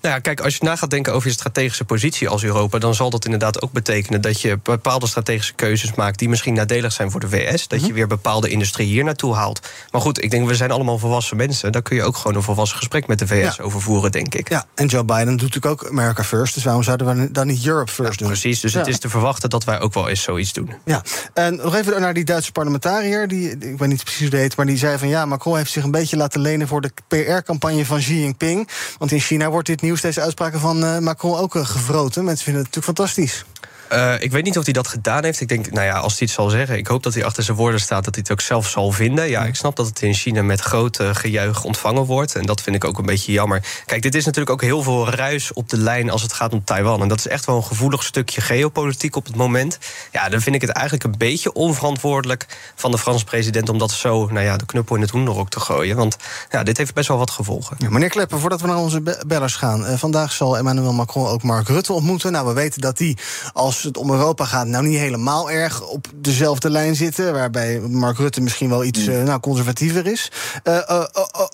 Nou 0.05 0.17
ja, 0.17 0.23
kijk, 0.23 0.41
als 0.41 0.57
je 0.57 0.65
na 0.65 0.77
gaat 0.77 0.91
denken 0.91 1.13
over 1.13 1.29
je 1.29 1.35
strategische 1.35 1.85
positie 1.85 2.29
als 2.29 2.45
Europa, 2.45 2.79
dan 2.79 2.95
zal 2.95 3.11
dat 3.11 3.25
inderdaad 3.25 3.63
ook 3.63 3.73
betekenen 3.73 4.21
dat 4.21 4.41
je 4.41 4.59
bepaalde 4.63 5.07
strategische 5.07 5.55
keuzes 5.55 5.95
maakt 5.95 6.19
die 6.19 6.29
misschien 6.29 6.55
nadelig 6.55 6.93
zijn 6.93 7.11
voor 7.11 7.21
de 7.21 7.29
VS. 7.29 7.69
Dat 7.69 7.87
je 7.87 7.93
weer 7.93 8.07
bepaalde 8.07 8.49
industrie 8.49 8.87
hier 8.87 9.05
naartoe 9.05 9.35
haalt. 9.35 9.61
Maar 9.91 10.01
goed, 10.01 10.23
ik 10.23 10.31
denk, 10.31 10.49
we 10.49 10.55
zijn 10.55 10.71
allemaal 10.71 10.99
volwassen 10.99 11.37
mensen. 11.37 11.73
Daar 11.73 11.83
kun 11.83 11.97
je 11.97 12.03
ook 12.03 12.17
gewoon 12.17 12.37
een 12.37 12.43
volwassen 12.43 12.79
gesprek 12.79 13.07
met 13.07 13.19
de 13.19 13.27
VS 13.27 13.57
Ja. 13.57 13.63
over 13.65 13.81
voeren, 13.81 14.13
denk 14.13 14.35
ik. 14.35 14.49
Ja, 14.49 14.65
en 14.75 14.87
Joe 14.87 15.05
Biden 15.05 15.27
doet 15.27 15.41
natuurlijk 15.41 15.83
ook 15.83 15.89
America 15.91 16.25
First. 16.25 16.55
Dus 16.55 16.65
waarom 16.65 16.83
zouden 16.83 17.07
we 17.17 17.31
dan 17.31 17.47
niet 17.47 17.67
Europe 17.67 17.93
First 17.93 18.19
doen? 18.19 18.29
Precies, 18.29 18.61
dus 18.61 18.75
het 18.75 18.87
is 18.87 18.99
te 18.99 19.09
verwachten 19.09 19.51
dat 19.51 19.65
wij 19.65 19.81
ook 19.81 19.95
wel 19.95 20.09
eens 20.09 20.23
zoiets 20.23 20.53
doen. 20.53 20.71
Ja, 20.85 21.03
en 21.35 21.57
nog 21.57 21.75
even 21.75 22.01
naar 22.01 22.15
die 22.15 22.25
Duitse 22.25 22.53
parlementariër. 22.53 23.29
Die, 23.29 23.51
ik 23.51 23.79
weet 23.79 23.89
niet 23.89 24.05
precies 24.05 24.29
hoe 24.31 24.39
heet, 24.39 24.57
maar 24.57 24.67
die 24.67 24.79
zei 24.79 24.99
van 24.99 25.09
ja, 25.09 25.27
Macron 25.27 25.57
heeft 25.57 25.71
zich 25.71 25.85
een 25.85 25.91
beetje 25.91 26.17
laten 26.17 26.41
lenen 26.41 26.69
voor 26.69 26.81
de 26.81 26.91
PR-campagne 27.09 27.85
van 27.87 27.99
Xi 27.99 28.21
Jinping. 28.21 28.69
Want 28.99 29.13
in 29.13 29.21
China 29.21 29.51
wordt 29.51 29.67
dit 29.67 29.81
nieuws, 29.81 29.94
deze 30.01 30.21
uitspraken 30.21 30.61
van 30.61 30.85
eh, 30.85 30.99
Macron 30.99 31.37
ook 31.37 31.57
eh, 31.57 31.67
gevroten. 31.67 32.25
Mensen 32.25 32.45
vinden 32.45 32.63
het 32.63 32.75
natuurlijk 32.75 32.99
fantastisch. 32.99 33.45
Eh, 33.89 34.15
ik 34.19 34.31
weet 34.31 34.45
niet 34.45 34.59
of 34.59 34.65
hij 34.65 34.73
dat 34.73 34.89
gedaan 34.89 35.25
heeft. 35.25 35.41
Ik 35.41 35.49
denk, 35.49 35.71
nou 35.71 35.87
ja, 35.87 35.99
als 35.99 36.13
hij 36.19 36.21
het 36.27 36.31
zal 36.31 36.49
zeggen... 36.49 36.77
ik 36.77 36.87
hoop 36.87 37.03
dat 37.03 37.15
hij 37.15 37.25
achter 37.25 37.43
zijn 37.43 37.57
woorden 37.57 37.81
staat, 37.81 38.05
dat 38.05 38.15
hij 38.15 38.23
het 38.27 38.33
ook 38.33 38.41
zelf 38.41 38.69
zal 38.69 38.91
vinden. 38.93 39.29
Ja, 39.29 39.45
ik 39.45 39.55
snap 39.55 39.77
dat 39.77 39.87
het 39.87 40.03
in 40.03 40.15
China 40.15 40.43
met 40.43 40.61
groot 40.61 40.99
eh, 40.99 41.15
gejuich 41.15 41.65
ontvangen 41.65 42.05
wordt. 42.05 42.35
En 42.35 42.47
dat 42.47 42.61
vind 42.61 42.77
ik 42.77 42.85
ook 42.85 42.99
een 42.99 43.07
beetje 43.07 43.33
jammer. 43.33 43.63
Kijk, 43.87 44.03
dit 44.03 44.15
is 44.15 44.25
natuurlijk 44.25 44.53
ook 44.53 44.63
heel 44.63 44.83
veel 44.83 45.11
ruis 45.11 45.53
op 45.53 45.69
de 45.69 45.77
lijn... 45.79 46.11
als 46.11 46.23
het 46.23 46.33
gaat 46.33 46.53
om 46.53 46.65
Taiwan. 46.65 47.03
En 47.03 47.09
dat 47.09 47.19
is 47.19 47.29
echt 47.29 47.45
wel 47.45 47.57
een 47.57 47.65
gevoelig 47.65 48.03
stukje 48.03 48.41
geopolitiek 48.41 49.17
op 49.17 49.25
het 49.25 49.37
moment. 49.37 49.79
Ja, 50.13 50.29
dan 50.29 50.41
vind 50.41 50.55
ik 50.55 50.61
het 50.61 50.71
eigenlijk 50.71 51.05
een 51.05 51.19
beetje 51.19 51.53
onverantwoordelijk... 51.53 52.47
van 52.75 52.91
de 52.91 52.99
Franse 52.99 53.25
president 53.25 53.69
om 53.69 53.79
dat 53.79 53.91
zo, 53.91 54.27
nou 54.27 54.45
ja, 54.45 54.57
de 54.57 54.67
knuppel 54.67 54.95
in 54.97 55.03
het 55.03 55.11
hoenderok 55.11 55.51
te 55.51 55.61
gooien. 55.61 55.97
Want 55.97 56.17
ja, 56.51 56.63
dit 56.63 56.77
heeft 56.77 56.95
best 56.95 57.09
wel 57.09 57.19
wat 57.19 57.31
gevolgen. 57.31 57.77
Ja, 57.79 57.91
meneer 57.91 58.09
Klepper, 58.09 58.39
voordat 58.39 58.61
we 58.61 58.67
naar 58.67 58.77
onze 58.77 59.01
be- 59.01 59.23
bellers 59.27 59.55
gaan. 59.55 59.87
eh, 59.87 59.99
vandaag 59.99 60.33
zal 60.33 60.59
Emmanuel 60.59 60.93
Macron 60.93 61.27
ook 61.27 61.43
Mark 61.43 61.69
Rutte 61.69 61.93
ontmoeten. 61.93 62.33
Nou, 62.33 62.47
we 62.47 62.53
weten 62.53 62.81
dat 62.81 62.97
die, 62.97 63.19
als 63.53 63.74
het 63.83 63.97
om 63.97 64.11
Europa 64.11 64.45
gaat, 64.45 64.67
nou 64.67 64.87
niet 64.87 64.99
helemaal 64.99 65.51
erg 65.51 65.89
op 65.89 66.07
dezelfde 66.15 66.71
lijn 66.71 66.97
zitten. 66.97 67.33
Waarbij 67.33 67.81
Mark 67.81 68.19
Rutte 68.19 68.41
misschien 68.41 68.69
wel 68.69 68.85
iets 68.85 69.07
eh, 69.07 69.23
nou, 69.23 69.41
conservatiever 69.41 70.07
is. 70.07 70.31
Eh, 70.63 70.91
eh, 70.91 71.05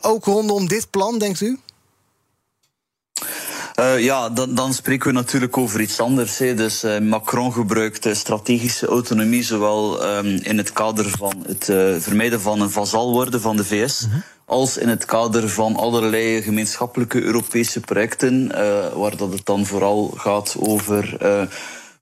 ook 0.00 0.24
rondom 0.24 0.68
dit 0.68 0.90
plan, 0.90 1.18
denkt 1.18 1.40
u? 1.40 1.58
Ja, 3.98 4.28
dan, 4.28 4.54
dan 4.54 4.74
spreken 4.74 5.06
we 5.06 5.12
natuurlijk 5.12 5.56
over 5.56 5.80
iets 5.80 6.00
anders. 6.00 6.38
Hè. 6.38 6.54
Dus 6.54 6.84
Macron 7.02 7.52
gebruikt 7.52 8.16
strategische 8.16 8.86
autonomie, 8.86 9.42
zowel 9.42 10.04
ehm, 10.04 10.26
in 10.26 10.56
het 10.56 10.72
kader 10.72 11.10
van 11.10 11.44
het 11.46 11.64
vermijden 12.02 12.40
van 12.40 12.60
een 12.60 12.70
vazal 12.70 13.12
worden 13.12 13.40
van 13.40 13.56
de 13.56 13.64
VS, 13.64 14.06
als 14.44 14.76
in 14.76 14.88
het 14.88 15.04
kader 15.04 15.48
van 15.48 15.76
allerlei 15.76 16.42
gemeenschappelijke 16.42 17.22
Europese 17.22 17.80
projecten, 17.80 18.48
waar 18.98 19.16
dat 19.16 19.32
het 19.32 19.46
dan 19.46 19.66
vooral 19.66 20.14
gaat 20.16 20.56
over. 20.58 21.16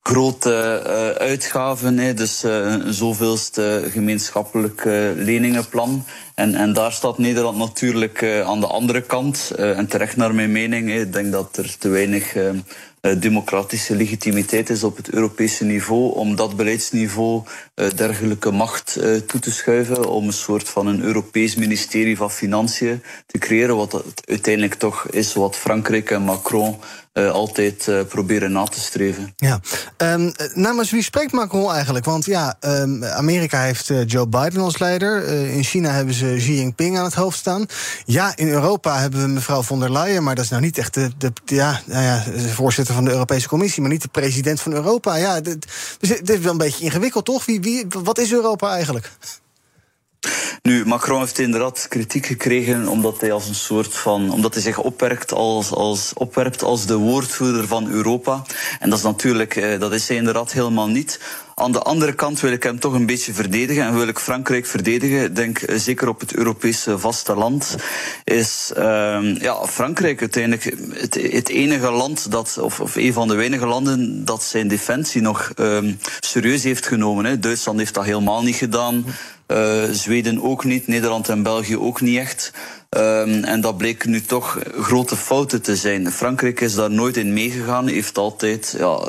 Eh, 0.09 0.15
grote 0.15 0.83
eh, 0.87 1.27
uitgaven, 1.27 2.17
dus 2.17 2.45
eh, 2.45 2.53
een 2.53 2.95
zoveelste 2.95 3.85
gemeenschappelijk 3.91 4.85
eh, 4.85 4.93
leningenplan. 5.15 6.05
En, 6.35 6.55
en 6.55 6.73
daar 6.73 6.93
staat 6.93 7.19
Nederland 7.19 7.59
natuurlijk 7.59 8.23
eh, 8.23 8.41
aan 8.41 8.61
de 8.61 8.67
andere 8.67 9.03
kant. 9.03 9.53
Eh, 9.57 9.79
en 9.79 9.87
terecht 9.87 10.17
naar 10.17 10.35
mijn 10.35 10.53
mening, 10.53 10.91
ik 10.91 11.13
denk 11.13 11.33
dat 11.33 11.57
er 11.57 11.79
te 11.79 11.89
weinig 11.89 12.35
eh, 12.35 12.49
eh, 13.01 13.21
democratische 13.21 13.95
legitimiteit 13.97 14.71
is 14.71 14.85
op 14.85 14.97
het 14.97 15.11
Europese 15.11 15.65
niveau 15.65 16.15
om 16.15 16.37
dat 16.37 16.57
beleidsniveau 16.57 17.43
eh, 17.75 17.91
dergelijke 17.97 18.51
macht 18.51 18.97
eh, 18.97 19.15
toe 19.15 19.41
te 19.41 19.51
schuiven, 19.51 20.11
om 20.11 20.27
een 20.27 20.33
soort 20.33 20.69
van 20.69 20.87
een 20.87 21.03
Europees 21.03 21.55
ministerie 21.55 22.17
van 22.17 22.31
Financiën 22.31 23.03
te 23.27 23.39
creëren, 23.39 23.77
wat 23.77 24.05
uiteindelijk 24.25 24.75
toch 24.75 25.07
is 25.11 25.35
wat 25.35 25.57
Frankrijk 25.57 26.11
en 26.11 26.23
Macron 26.23 26.77
eh, 27.19 27.31
altijd 27.31 27.89
eh, 27.89 28.01
proberen 28.09 28.53
na 28.53 28.65
te 28.65 28.81
streven. 28.81 29.33
Ja. 29.37 29.61
Ehm, 29.97 30.31
eh, 30.37 30.55
namens 30.55 30.91
wie 30.91 31.03
spreekt 31.03 31.33
Macron 31.33 31.73
eigenlijk? 31.73 32.05
Want 32.05 32.25
ja, 32.25 32.57
ehm, 32.61 33.05
Amerika 33.05 33.63
heeft 33.63 33.93
Joe 34.07 34.27
Biden 34.27 34.63
als 34.63 34.79
leider. 34.79 35.25
In 35.29 35.65
China 35.65 35.91
hebben 35.91 36.15
ze 36.15 36.35
Xi 36.37 36.55
Jinping 36.55 36.99
aan 36.99 37.05
het 37.05 37.15
hoofd 37.15 37.39
staan. 37.39 37.67
Ja, 38.05 38.33
in 38.37 38.49
Europa 38.49 38.99
hebben 38.99 39.21
we 39.21 39.27
mevrouw 39.27 39.63
von 39.63 39.81
der 39.81 39.93
Leyen, 39.93 40.23
maar 40.23 40.35
dat 40.35 40.45
is 40.45 40.51
nou 40.51 40.63
niet 40.63 40.79
echt 40.79 40.95
de, 40.95 41.11
de, 41.19 41.33
ja, 41.45 41.81
nou 41.85 42.03
ja, 42.03 42.25
de 42.25 42.49
voorzitter 42.49 42.95
van 42.95 43.05
de 43.05 43.11
Europese 43.11 43.49
Commissie, 43.49 43.83
maar 43.83 43.91
niet 43.91 44.03
de 44.03 44.09
president 44.09 44.61
van 44.61 44.73
Europa. 44.73 45.17
Ja, 45.17 45.41
dit 45.41 45.67
is 46.01 46.39
wel 46.39 46.53
een 46.53 46.59
beetje 46.59 46.85
ingewikkeld, 46.85 47.25
toch? 47.25 47.45
Wie, 47.45 47.61
wie, 47.61 47.87
wat 48.03 48.19
is 48.19 48.33
Europa 48.33 48.71
eigenlijk? 48.71 49.11
Nu, 50.63 50.87
Macron 50.87 51.21
heeft 51.21 51.39
inderdaad 51.39 51.87
kritiek 51.89 52.27
gekregen 52.27 52.89
omdat 52.89 53.21
hij 53.21 53.33
als 53.33 53.49
een 53.49 53.55
soort 53.55 53.95
van, 53.95 54.33
omdat 54.33 54.55
hij 54.55 54.63
zich 54.63 54.79
opwerkt 54.79 55.33
als, 55.33 55.71
als, 55.71 56.13
opwerpt 56.15 56.63
als 56.63 56.87
de 56.87 56.97
woordvoerder 56.97 57.67
van 57.67 57.91
Europa. 57.91 58.43
En 58.79 58.91
dat 58.91 58.99
is 58.99 59.05
natuurlijk, 59.05 59.57
eh, 59.57 59.81
dat 59.81 59.93
is 59.93 60.09
hij 60.09 60.17
inderdaad 60.17 60.53
helemaal 60.53 60.89
niet. 60.89 61.21
Aan 61.59 61.73
de 61.73 61.83
andere 61.83 62.13
kant 62.13 62.41
wil 62.41 62.53
ik 62.53 62.63
hem 62.63 62.79
toch 62.79 62.93
een 62.93 63.07
beetje 63.07 63.33
verdedigen 63.33 63.83
en 63.83 63.99
wil 63.99 64.09
ik 64.09 64.19
Frankrijk 64.19 64.67
verdedigen. 64.67 65.35
Denk 65.35 65.59
eh, 65.59 65.77
zeker 65.79 66.09
op 66.09 66.21
het 66.21 66.35
Europese 66.35 66.99
vasteland 66.99 67.77
is 68.25 68.73
ehm, 68.77 69.25
ja, 69.25 69.67
Frankrijk 69.67 70.21
uiteindelijk 70.21 70.65
het, 70.93 71.15
het 71.15 71.49
enige 71.49 71.91
land 71.91 72.31
dat, 72.31 72.59
of, 72.61 72.81
of 72.81 72.97
een 72.97 73.13
van 73.13 73.29
de 73.29 73.35
weinige 73.35 73.67
landen 73.67 74.25
dat 74.25 74.43
zijn 74.43 74.69
defensie 74.69 75.21
nog 75.21 75.53
ehm, 75.57 75.95
serieus 76.21 76.63
heeft 76.63 76.87
genomen. 76.87 77.25
Hè. 77.25 77.39
Duitsland 77.39 77.79
heeft 77.79 77.95
dat 77.95 78.05
helemaal 78.05 78.43
niet 78.43 78.57
gedaan. 78.57 79.05
Eh, 79.47 79.85
Zweden 79.91 80.43
ook 80.43 80.65
niet, 80.65 80.87
Nederland 80.87 81.29
en 81.29 81.43
België 81.43 81.79
ook 81.79 82.01
niet 82.01 82.19
echt. 82.19 82.53
Ehm, 82.89 83.45
en 83.45 83.61
dat 83.61 83.77
bleek 83.77 84.05
nu 84.05 84.21
toch 84.21 84.59
grote 84.79 85.17
fouten 85.17 85.63
te 85.63 85.77
zijn. 85.77 86.13
Frankrijk 86.13 86.61
is 86.61 86.75
daar 86.75 86.91
nooit 86.91 87.17
in 87.17 87.33
meegegaan, 87.33 87.87
heeft 87.87 88.19
altijd 88.19 88.75
ja, 88.79 89.01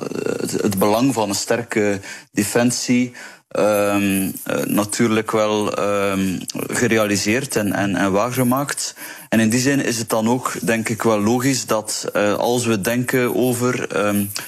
het, 0.62 0.80
belang 0.80 1.14
van 1.14 1.30
een 1.30 1.36
sterke 1.36 2.00
defensie. 2.32 3.12
ehm, 3.50 4.32
eh, 4.44 4.64
natuurlijk 4.66 5.32
wel 5.32 5.74
ehm, 5.74 6.40
gerealiseerd 6.68 7.56
en, 7.56 7.74
en, 7.74 7.96
en 7.96 8.12
waargemaakt. 8.12 8.96
En 9.30 9.40
in 9.40 9.50
die 9.50 9.60
zin 9.60 9.84
is 9.84 9.98
het 9.98 10.10
dan 10.10 10.30
ook, 10.30 10.54
denk 10.62 10.90
ik, 10.90 11.04
wel 11.04 11.22
logisch 11.22 11.66
dat 11.66 12.10
eh, 12.14 12.34
als 12.34 12.66
we 12.66 12.82
denken 12.82 13.36
over 13.36 13.88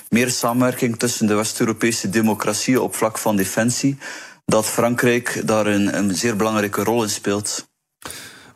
meer 0.09 0.29
samenwerking 0.29 0.99
tussen 0.99 1.27
de 1.27 1.35
West-Europese 1.35 2.09
democratieën 2.09 2.79
op 2.79 2.95
vlak 2.95 3.17
van 3.17 3.35
defensie, 3.35 3.97
dat 4.45 4.65
Frankrijk 4.65 5.41
daar 5.45 5.65
een, 5.65 5.97
een 5.97 6.15
zeer 6.15 6.35
belangrijke 6.35 6.83
rol 6.83 7.03
in 7.03 7.09
speelt. 7.09 7.69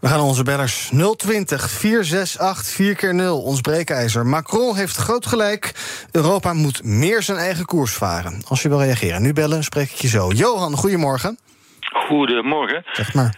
We 0.05 0.11
gaan 0.11 0.19
onze 0.19 0.43
bellers 0.43 0.89
020 1.17 1.69
468 1.69 2.73
4 2.73 2.95
keer 2.95 3.15
0 3.15 3.41
ons 3.41 3.61
breekijzer. 3.61 4.25
Macron 4.25 4.75
heeft 4.75 4.95
groot 4.95 5.25
gelijk. 5.25 5.73
Europa 6.11 6.53
moet 6.53 6.83
meer 6.83 7.21
zijn 7.21 7.37
eigen 7.37 7.65
koers 7.65 7.93
varen. 7.93 8.41
Als 8.47 8.61
je 8.61 8.69
wil 8.69 8.81
reageren, 8.81 9.21
nu 9.21 9.33
bellen, 9.33 9.63
spreek 9.63 9.89
ik 9.91 9.97
je 9.97 10.07
zo. 10.07 10.31
Johan, 10.31 10.75
goedemorgen. 10.75 11.37
Goedemorgen. 12.07 12.83
Zeg 12.91 13.13
maar. 13.13 13.35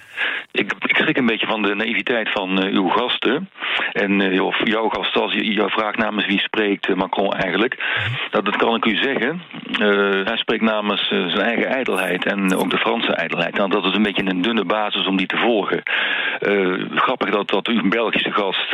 Ik, 0.59 0.73
ik 0.87 0.97
schrik 0.97 1.17
een 1.17 1.25
beetje 1.25 1.47
van 1.47 1.61
de 1.61 1.75
naïviteit 1.75 2.29
van 2.31 2.63
uh, 2.63 2.73
uw 2.73 2.87
gasten. 2.87 3.49
En 3.91 4.19
uh, 4.19 4.43
of 4.43 4.57
jouw 4.63 4.89
gast, 4.89 5.17
als 5.17 5.33
je 5.33 5.53
jouw 5.53 5.69
vraag 5.69 5.95
namens 5.95 6.25
wie 6.25 6.39
spreekt 6.39 6.89
uh, 6.89 6.95
Macron 6.95 7.33
eigenlijk. 7.33 7.77
Dat, 8.29 8.45
dat 8.45 8.55
kan 8.55 8.75
ik 8.75 8.85
u 8.85 8.95
zeggen. 8.95 9.41
hij 10.25 10.37
spreekt 10.37 10.63
namens 10.63 11.07
zijn 11.07 11.39
eigen 11.39 11.65
ijdelheid 11.65 12.25
en 12.25 12.55
ook 12.55 12.69
de 12.69 12.77
Franse 12.77 13.13
ijdelheid. 13.13 13.55
Nou, 13.55 13.69
dat 13.69 13.85
is 13.85 13.95
een 13.95 14.03
beetje 14.03 14.29
een 14.29 14.41
dunne 14.41 14.65
basis 14.65 15.05
om 15.05 15.17
die 15.17 15.27
te 15.27 15.37
volgen. 15.37 15.81
grappig 16.95 17.29
dat, 17.29 17.49
dat 17.49 17.67
uw 17.67 17.89
Belgische 17.89 18.31
gast 18.31 18.67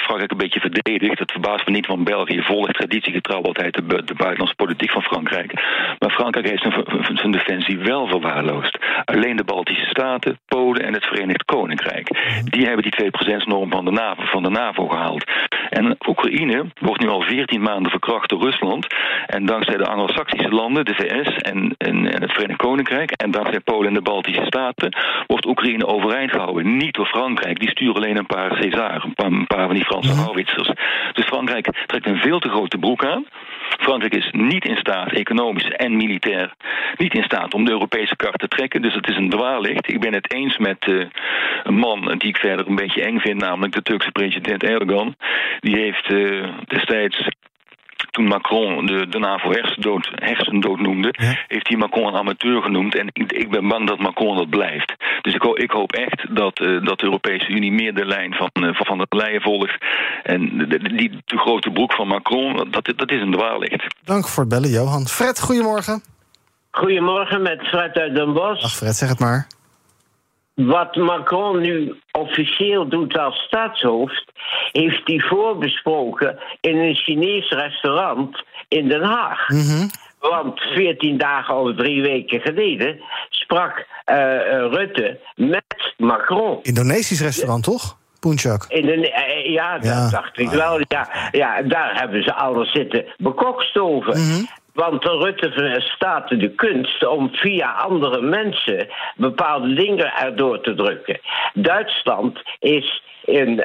Frankrijk 0.00 0.30
een 0.30 0.36
beetje 0.36 0.60
verdedigt. 0.60 1.18
Het 1.18 1.32
verbaast 1.32 1.66
me 1.66 1.72
niet, 1.72 1.86
want 1.86 2.04
België 2.04 2.42
volgt 2.42 2.74
traditiegetrouw 2.74 3.42
altijd 3.42 3.74
de, 3.74 4.14
buitenlandse 4.16 4.56
politiek 4.56 4.90
van 4.90 5.02
Frankrijk. 5.02 5.52
Maar 5.98 6.10
Frankrijk 6.10 6.48
heeft 6.48 6.62
zijn, 6.62 7.16
zijn 7.16 7.30
defensie 7.30 7.78
wel 7.78 8.06
verwaarloosd. 8.06 8.78
Alleen 9.04 9.36
de 9.36 9.44
Baltische 9.44 9.86
Staten, 9.86 10.38
Polen 10.46 10.84
en 10.84 10.92
het 10.92 11.04
Verenigd 11.04 11.29
Koninkrijk. 11.36 12.08
Die 12.44 12.66
hebben 12.66 12.82
die 12.82 13.10
2%-norm 13.10 13.70
van 13.70 13.84
de 13.84 13.90
NAVO, 13.90 14.22
van 14.24 14.42
de 14.42 14.50
NAVO 14.50 14.88
gehaald. 14.88 15.24
En 15.70 15.96
Oekraïne 16.08 16.64
wordt 16.78 17.02
nu 17.02 17.08
al 17.08 17.22
14 17.22 17.62
maanden 17.62 17.90
verkracht 17.90 18.28
door 18.28 18.42
Rusland. 18.42 18.86
En 19.26 19.46
dankzij 19.46 19.76
de 19.76 19.86
Anglo-Saxische 19.86 20.48
landen, 20.48 20.84
de 20.84 20.94
VS 20.94 21.36
en, 21.36 21.74
en, 21.78 22.12
en, 22.12 22.22
het 22.22 22.32
Verenigd 22.32 22.58
Koninkrijk, 22.58 23.10
en 23.10 23.30
dankzij 23.30 23.60
Polen 23.60 23.88
en 23.88 23.94
de 23.94 24.02
Baltische 24.02 24.44
Staten, 24.44 24.96
wordt 25.26 25.46
Oekraïne 25.46 25.86
overeind 25.86 26.30
gehouden. 26.30 26.76
Niet 26.76 26.94
door 26.94 27.06
Frankrijk, 27.06 27.60
die 27.60 27.70
sturen 27.70 27.94
alleen 27.94 28.16
een 28.16 28.26
paar 28.26 28.56
César, 28.56 29.04
een 29.04 29.14
paar, 29.14 29.26
een 29.26 29.46
paar 29.46 29.66
van 29.66 29.74
die 29.74 29.84
Franse 29.84 30.12
houwitsers. 30.12 30.70
Dus 31.12 31.24
Frankrijk 31.24 31.84
trekt 31.86 32.06
een 32.06 32.16
veel 32.16 32.38
te 32.38 32.48
grote 32.48 32.78
broek 32.78 33.04
aan. 33.04 33.24
Frankrijk 33.78 34.14
is 34.14 34.28
niet 34.32 34.64
in 34.64 34.76
staat, 34.76 35.12
economisch 35.12 35.68
en 35.68 35.96
militair, 35.96 36.54
niet 36.96 37.14
in 37.14 37.22
staat 37.22 37.54
om 37.54 37.64
de 37.64 37.70
Europese 37.70 38.16
kar 38.16 38.32
te 38.32 38.48
trekken. 38.48 38.82
Dus 38.82 38.94
het 38.94 39.08
is 39.08 39.16
een 39.16 39.30
dwaallicht. 39.30 39.92
Ik 39.92 40.00
ben 40.00 40.14
het 40.14 40.32
eens 40.32 40.58
met 40.58 40.86
uh, 40.86 41.04
een 41.62 41.78
man 41.78 42.14
die 42.18 42.28
ik 42.28 42.36
verder 42.36 42.66
een 42.66 42.74
beetje 42.74 43.02
eng 43.02 43.18
vind, 43.18 43.40
namelijk 43.40 43.72
de 43.72 43.82
Turkse 43.82 44.10
president 44.10 44.62
Erdogan. 44.62 45.14
Die 45.60 45.76
heeft 45.76 46.10
uh, 46.10 46.48
destijds 46.66 47.28
toen 48.10 48.24
Macron 48.24 48.86
de, 48.86 49.08
de 49.08 49.18
NAVO 49.18 49.50
hersendood, 49.50 50.10
hersendood 50.14 50.80
noemde, 50.80 51.14
ja. 51.18 51.44
heeft 51.46 51.68
hij 51.68 51.76
Macron 51.76 52.06
een 52.06 52.20
amateur 52.20 52.62
genoemd. 52.62 52.94
En 52.94 53.06
ik, 53.12 53.32
ik, 53.32 53.50
ben 53.50 53.68
bang 53.68 53.88
dat 53.88 53.98
Macron 53.98 54.36
dat 54.36 54.50
blijft. 54.50 54.94
Dus 55.20 55.34
ik, 55.34 55.44
ik 55.44 55.70
hoop 55.70 55.92
echt 55.92 56.36
dat, 56.36 56.60
uh, 56.60 56.84
dat 56.84 56.98
de 56.98 57.04
Europese 57.04 57.48
Unie 57.48 57.72
meer 57.72 57.94
de 57.94 58.04
lijn 58.04 58.34
van, 58.34 58.50
uh, 58.60 58.74
van 58.74 58.98
de 58.98 59.06
Leyen 59.08 59.42
volgt. 59.42 59.84
En 60.22 60.58
de, 60.58 60.66
de, 60.66 60.94
die 60.96 61.10
de 61.24 61.38
grote 61.38 61.70
broek 61.70 61.92
van 61.92 62.06
Macron, 62.06 62.68
dat, 62.70 62.92
dat 62.96 63.10
is 63.10 63.20
een 63.20 63.32
dwaallicht. 63.32 63.94
Dank 64.04 64.28
voor 64.28 64.42
het 64.42 64.52
bellen, 64.52 64.70
Johan. 64.70 65.06
Fred, 65.06 65.40
goedemorgen. 65.40 66.02
Goedemorgen, 66.70 67.42
met 67.42 67.60
Fred 67.68 67.96
uit 67.96 68.14
Den 68.14 68.32
Bosch. 68.32 68.64
Ach, 68.64 68.72
Fred, 68.72 68.94
zeg 68.94 69.08
het 69.08 69.18
maar. 69.18 69.46
Wat 70.66 70.96
Macron 70.96 71.60
nu 71.60 71.94
officieel 72.12 72.88
doet 72.88 73.18
als 73.18 73.36
staatshoofd, 73.36 74.24
heeft 74.72 75.00
hij 75.04 75.20
voorbesproken 75.20 76.38
in 76.60 76.76
een 76.76 76.94
Chinees 76.94 77.48
restaurant 77.50 78.42
in 78.68 78.88
Den 78.88 79.02
Haag. 79.02 79.48
Mm 79.48 79.60
-hmm. 79.60 79.90
Want 80.20 80.60
veertien 80.60 81.18
dagen 81.18 81.54
of 81.56 81.74
drie 81.76 82.02
weken 82.02 82.40
geleden 82.40 83.00
sprak 83.30 83.78
uh, 83.78 84.16
Rutte 84.48 85.18
met 85.36 85.94
Macron. 85.96 86.58
Indonesisch 86.62 87.20
restaurant, 87.20 87.64
toch? 87.64 87.98
Poenchak. 88.20 88.64
In 88.68 88.86
de, 88.86 88.96
uh, 88.96 89.52
ja, 89.52 89.74
dat 89.78 89.84
Ja. 89.84 90.10
dacht 90.10 90.38
ik 90.38 90.50
wel. 90.50 90.80
Ja, 90.88 91.08
ja, 91.30 91.62
daar 91.62 91.98
hebben 92.00 92.22
ze 92.22 92.34
alles 92.34 92.72
zitten 92.72 93.04
bekokstoven. 93.16 94.20
Mhm. 94.20 94.44
Want 94.72 95.04
Rutte 95.04 95.80
staat 95.80 96.28
de 96.28 96.50
kunst 96.54 97.06
om 97.06 97.28
via 97.32 97.72
andere 97.72 98.20
mensen 98.20 98.88
bepaalde 99.16 99.74
dingen 99.74 100.12
erdoor 100.12 100.60
te 100.60 100.74
drukken. 100.74 101.20
Duitsland 101.54 102.42
is 102.58 103.02
een, 103.24 103.64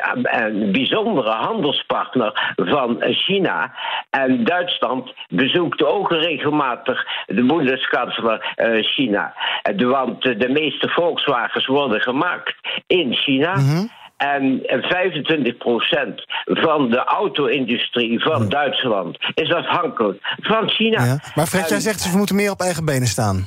bijzondere 0.72 1.30
handelspartner 1.30 2.54
van 2.56 2.98
China. 3.02 3.74
En 4.10 4.44
Duitsland 4.44 5.14
bezoekt 5.28 5.84
ook 5.84 6.12
regelmatig 6.12 7.06
de 7.26 7.44
Bundeskanzler 7.44 8.56
uh, 8.56 8.84
China. 8.84 9.34
De, 9.76 9.86
want 9.86 10.22
de 10.22 10.50
meeste 10.50 10.90
Volkswagens 10.90 11.66
worden 11.66 12.02
gemaakt 12.02 12.56
in 12.88 13.14
China. 13.14 13.56
Mhm. 13.56 13.86
En 14.18 14.62
25% 14.64 16.26
van 16.46 16.90
de 16.90 17.04
auto-industrie 17.04 18.20
van 18.20 18.50
Duitsland 18.50 19.18
is 19.34 19.54
afhankelijk 19.54 20.36
van 20.42 20.70
China. 20.70 21.06
Ja. 21.06 21.20
Maar 21.36 21.48
Fred, 21.48 21.64
En- 21.64 21.70
jij 21.70 21.80
zegt 21.80 22.12
we 22.12 22.18
moeten 22.18 22.36
meer 22.36 22.52
op 22.52 22.60
eigen 22.60 22.86
benen 22.86 23.08
staan. 23.08 23.46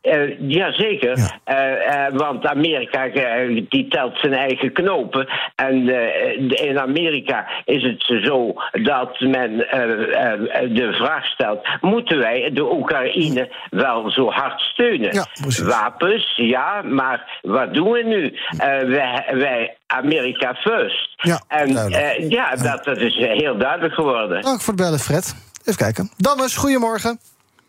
Eh, 0.00 0.40
jazeker, 0.50 1.18
Ja. 1.18 1.38
Eh, 1.44 2.06
eh, 2.06 2.12
want 2.14 2.46
Amerika 2.46 3.06
eh, 3.06 3.64
die 3.68 3.88
telt 3.88 4.18
zijn 4.18 4.32
eigen 4.32 4.72
knopen. 4.72 5.28
En 5.56 5.88
eh, 5.88 6.66
in 6.68 6.78
Amerika 6.80 7.46
is 7.64 7.82
het 7.82 8.04
zo 8.24 8.54
dat 8.72 9.20
men 9.20 9.68
eh, 9.70 10.32
eh, 10.32 10.40
de 10.74 10.92
vraag 10.92 11.24
stelt: 11.26 11.66
moeten 11.80 12.18
wij 12.18 12.50
de 12.52 12.72
Oekraïne 12.72 13.48
wel 13.70 14.10
zo 14.10 14.30
hard 14.30 14.60
steunen? 14.60 15.12
Ja. 15.14 15.26
Wapens, 15.64 16.32
ja, 16.36 16.82
maar 16.82 17.38
wat 17.42 17.74
doen 17.74 17.90
we 17.90 18.02
nu? 18.02 18.36
Eh, 18.58 18.88
wij, 18.88 19.24
wij 19.32 19.76
Amerika 19.86 20.54
first. 20.54 21.14
Ja, 21.16 21.42
en 21.48 21.76
eh, 21.76 22.30
ja, 22.30 22.54
dat, 22.56 22.84
dat 22.84 22.98
is 22.98 23.16
heel 23.16 23.58
duidelijk 23.58 23.94
geworden. 23.94 24.42
Dank 24.42 24.60
voor 24.60 24.72
het 24.74 24.82
bellen, 24.82 24.98
Fred. 24.98 25.34
Even 25.64 25.76
kijken. 25.76 26.10
Dames, 26.16 26.56
goedemorgen. 26.56 27.18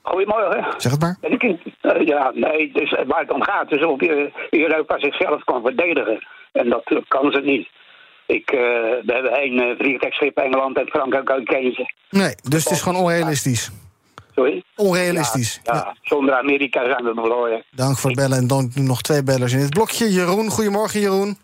Goedemorgen. 0.02 0.66
Zeg 0.78 0.92
het 0.92 1.02
maar. 1.02 1.18
Ik 1.22 1.44
eh, 1.44 2.06
ja, 2.08 2.32
nee, 2.36 2.72
dus 2.74 2.92
eh, 2.94 3.06
waar 3.08 3.20
het 3.22 3.32
om 3.32 3.44
gaat 3.44 3.72
is 3.72 3.86
of 3.86 4.00
je- 4.02 4.32
Europa 4.50 5.00
zichzelf 5.00 5.44
kan 5.44 5.62
verdedigen. 5.62 6.28
En 6.52 6.70
dat 6.70 6.82
eh, 6.86 6.98
kan 7.08 7.32
ze 7.32 7.40
niet. 7.40 7.68
Ik, 8.26 8.52
eh, 8.52 8.60
we 9.06 9.14
hebben 9.14 9.32
één 9.32 9.54
uh, 9.54 9.76
vliegtuigschip 9.78 10.38
Engeland 10.38 10.78
en 10.78 10.88
Frankrijk 10.88 11.30
uit 11.32 11.44
Kenië. 11.48 11.86
Nee, 12.10 12.36
dus 12.50 12.64
het 12.64 12.74
is 12.74 12.82
gewoon 12.82 13.02
onrealistisch. 13.02 13.72
Sorry? 14.36 14.64
Onrealistisch. 14.76 15.60
Ja, 15.64 15.74
ja, 15.74 15.96
zonder 16.02 16.36
Amerika 16.38 16.86
zijn 16.86 17.04
we 17.04 17.12
verloren. 17.14 17.64
Dank 17.72 17.98
voor 17.98 18.10
het 18.10 18.20
bellen. 18.20 18.38
En 18.38 18.48
dan 18.48 18.72
nog 18.76 19.02
twee 19.02 19.24
bellers 19.24 19.54
in 19.54 19.60
dit 19.60 19.70
blokje. 19.70 20.12
Jeroen, 20.12 20.50
goedemorgen 20.50 21.00
Jeroen. 21.00 21.38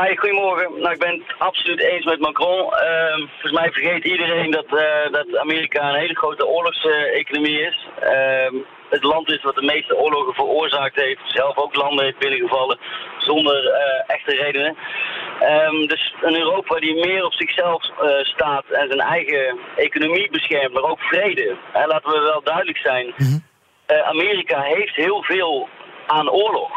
Hi, 0.00 0.16
goedemorgen. 0.16 0.80
Nou, 0.80 0.92
ik 0.92 0.98
ben 0.98 1.10
het 1.10 1.38
absoluut 1.38 1.80
eens 1.80 2.04
met 2.04 2.20
Macron. 2.20 2.72
Ehm, 2.72 3.18
volgens 3.18 3.52
mij 3.52 3.72
vergeet 3.72 4.04
iedereen 4.04 4.50
dat, 4.50 4.66
eh, 4.66 5.12
dat 5.12 5.36
Amerika 5.36 5.88
een 5.88 6.00
hele 6.00 6.16
grote 6.16 6.46
oorlogseconomie 6.46 7.60
is. 7.60 7.86
Ehm, 8.00 8.54
het 8.88 9.02
land 9.02 9.30
is 9.30 9.42
wat 9.42 9.54
de 9.54 9.62
meeste 9.62 9.96
oorlogen 9.96 10.34
veroorzaakt 10.34 10.96
heeft. 10.96 11.20
Zelf 11.24 11.56
ook 11.56 11.76
landen 11.76 12.04
heeft 12.04 12.18
binnengevallen 12.18 12.78
zonder 13.18 13.66
eh, 13.66 14.14
echte 14.14 14.34
redenen. 14.34 14.76
Ehm, 15.40 15.86
dus 15.86 16.14
een 16.22 16.36
Europa 16.36 16.78
die 16.78 17.06
meer 17.06 17.24
op 17.24 17.34
zichzelf 17.34 17.82
eh, 17.88 18.24
staat 18.24 18.64
en 18.70 18.88
zijn 18.88 19.00
eigen 19.00 19.58
economie 19.76 20.30
beschermt, 20.30 20.72
maar 20.72 20.90
ook 20.90 21.00
vrede. 21.00 21.56
Laten 21.72 22.10
we 22.10 22.20
wel 22.20 22.42
duidelijk 22.42 22.78
zijn. 22.78 23.14
Eh, 23.86 24.08
Amerika 24.08 24.60
heeft 24.60 24.96
heel 24.96 25.22
veel 25.22 25.68
aan 26.06 26.30
oorlog. 26.30 26.70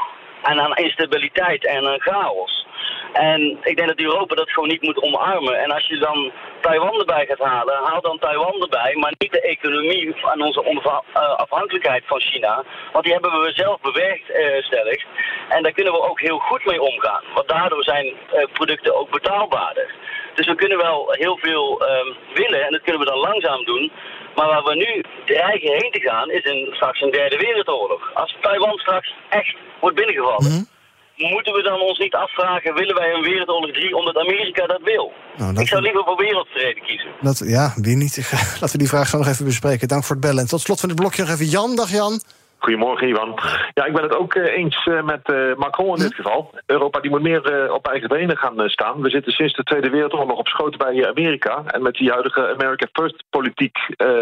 En 0.43 0.59
aan 0.59 0.75
instabiliteit 0.75 1.65
en 1.65 1.87
aan 1.87 1.99
chaos. 1.99 2.58
En 3.13 3.57
ik 3.61 3.75
denk 3.77 3.87
dat 3.87 3.99
Europa 3.99 4.35
dat 4.35 4.49
gewoon 4.51 4.69
niet 4.69 4.81
moet 4.81 5.01
omarmen. 5.01 5.59
En 5.59 5.71
als 5.71 5.87
je 5.87 5.97
dan 5.97 6.31
Taiwan 6.61 6.99
erbij 6.99 7.25
gaat 7.25 7.47
halen, 7.47 7.83
haal 7.83 8.01
dan 8.01 8.19
Taiwan 8.19 8.61
erbij, 8.61 8.95
maar 8.95 9.13
niet 9.17 9.31
de 9.31 9.41
economie 9.41 10.15
en 10.33 10.41
onze 10.41 10.63
eh, 11.13 11.35
afhankelijkheid 11.35 12.03
van 12.05 12.21
China. 12.21 12.63
Want 12.91 13.03
die 13.03 13.13
hebben 13.13 13.31
we 13.31 13.51
zelf 13.55 13.81
bewerkt 13.81 14.29
eh, 14.31 14.63
stellig. 14.63 15.03
En 15.49 15.63
daar 15.63 15.71
kunnen 15.71 15.93
we 15.93 16.09
ook 16.09 16.21
heel 16.21 16.39
goed 16.39 16.65
mee 16.65 16.81
omgaan. 16.81 17.23
Want 17.33 17.47
daardoor 17.47 17.83
zijn 17.83 18.05
eh, 18.05 18.47
producten 18.53 18.95
ook 18.95 19.09
betaalbaarder. 19.11 19.95
Dus 20.35 20.47
we 20.47 20.55
kunnen 20.55 20.77
wel 20.77 21.07
heel 21.11 21.37
veel 21.37 21.81
ehm, 21.81 22.07
willen 22.33 22.65
en 22.65 22.71
dat 22.71 22.81
kunnen 22.81 23.01
we 23.01 23.11
dan 23.11 23.17
langzaam 23.17 23.65
doen. 23.65 23.91
Maar 24.35 24.47
waar 24.47 24.63
we 24.63 24.75
nu 24.75 25.03
dreigen 25.25 25.71
heen 25.71 25.91
te 25.91 25.99
gaan 25.99 26.31
is 26.31 26.45
een, 26.45 26.69
straks 26.71 27.01
een 27.01 27.11
derde 27.11 27.37
wereldoorlog. 27.37 28.11
Als 28.13 28.35
Taiwan 28.41 28.77
straks 28.77 29.13
echt 29.29 29.55
wordt 29.79 29.95
binnengevallen, 29.95 30.67
moeten 31.27 31.53
we 31.53 31.61
dan 31.63 31.79
ons 31.81 31.97
niet 31.97 32.13
afvragen: 32.15 32.73
willen 32.73 32.95
wij 32.95 33.13
een 33.13 33.21
wereldoorlog 33.21 33.71
3 33.71 33.95
omdat 33.95 34.15
Amerika 34.17 34.65
dat 34.67 34.81
wil? 34.83 35.11
Nou, 35.37 35.53
dat- 35.53 35.61
Ik 35.61 35.67
zou 35.67 35.81
liever 35.81 36.03
voor 36.05 36.17
wereldvrede 36.17 36.81
kiezen. 36.81 37.09
Dat, 37.21 37.41
ja, 37.45 37.73
wie 37.75 37.95
niet? 37.95 38.17
Laten 38.61 38.71
we 38.71 38.77
die 38.77 38.87
vraag 38.87 39.07
zo 39.07 39.17
nog 39.17 39.27
even 39.27 39.45
bespreken. 39.45 39.87
Dank 39.87 40.03
voor 40.03 40.15
het 40.15 40.25
bellen. 40.25 40.39
En 40.43 40.47
tot 40.47 40.61
slot 40.61 40.79
van 40.79 40.89
dit 40.89 40.97
blokje 40.97 41.21
nog 41.21 41.31
even 41.31 41.45
Jan. 41.45 41.75
Dag 41.75 41.91
Jan. 41.91 42.21
Goedemorgen, 42.59 43.07
Ivan. 43.07 43.39
Ja, 43.73 43.85
ik 43.85 43.93
ben 43.93 44.03
het 44.03 44.15
ook 44.15 44.33
eh, 44.33 44.57
eens 44.57 44.85
eh, 44.85 45.01
met 45.01 45.29
uh, 45.29 45.55
Macron 45.55 45.95
in 45.95 46.01
dit 46.01 46.15
geval. 46.15 46.53
Europa 46.65 46.99
die 46.99 47.09
moet 47.09 47.21
meer 47.21 47.73
op 47.73 47.87
eigen 47.87 48.09
benen 48.09 48.37
gaan 48.37 48.69
staan. 48.69 49.01
We 49.01 49.09
zitten 49.09 49.31
sinds 49.31 49.53
de 49.53 49.63
Tweede 49.63 49.89
Wereldoorlog 49.89 50.37
op 50.37 50.47
schoot 50.47 50.77
bij 50.77 51.07
Amerika. 51.07 51.63
En 51.65 51.81
met 51.81 51.93
die 51.93 52.09
huidige 52.09 52.53
America 52.53 52.87
First 52.91 53.23
politiek 53.29 53.77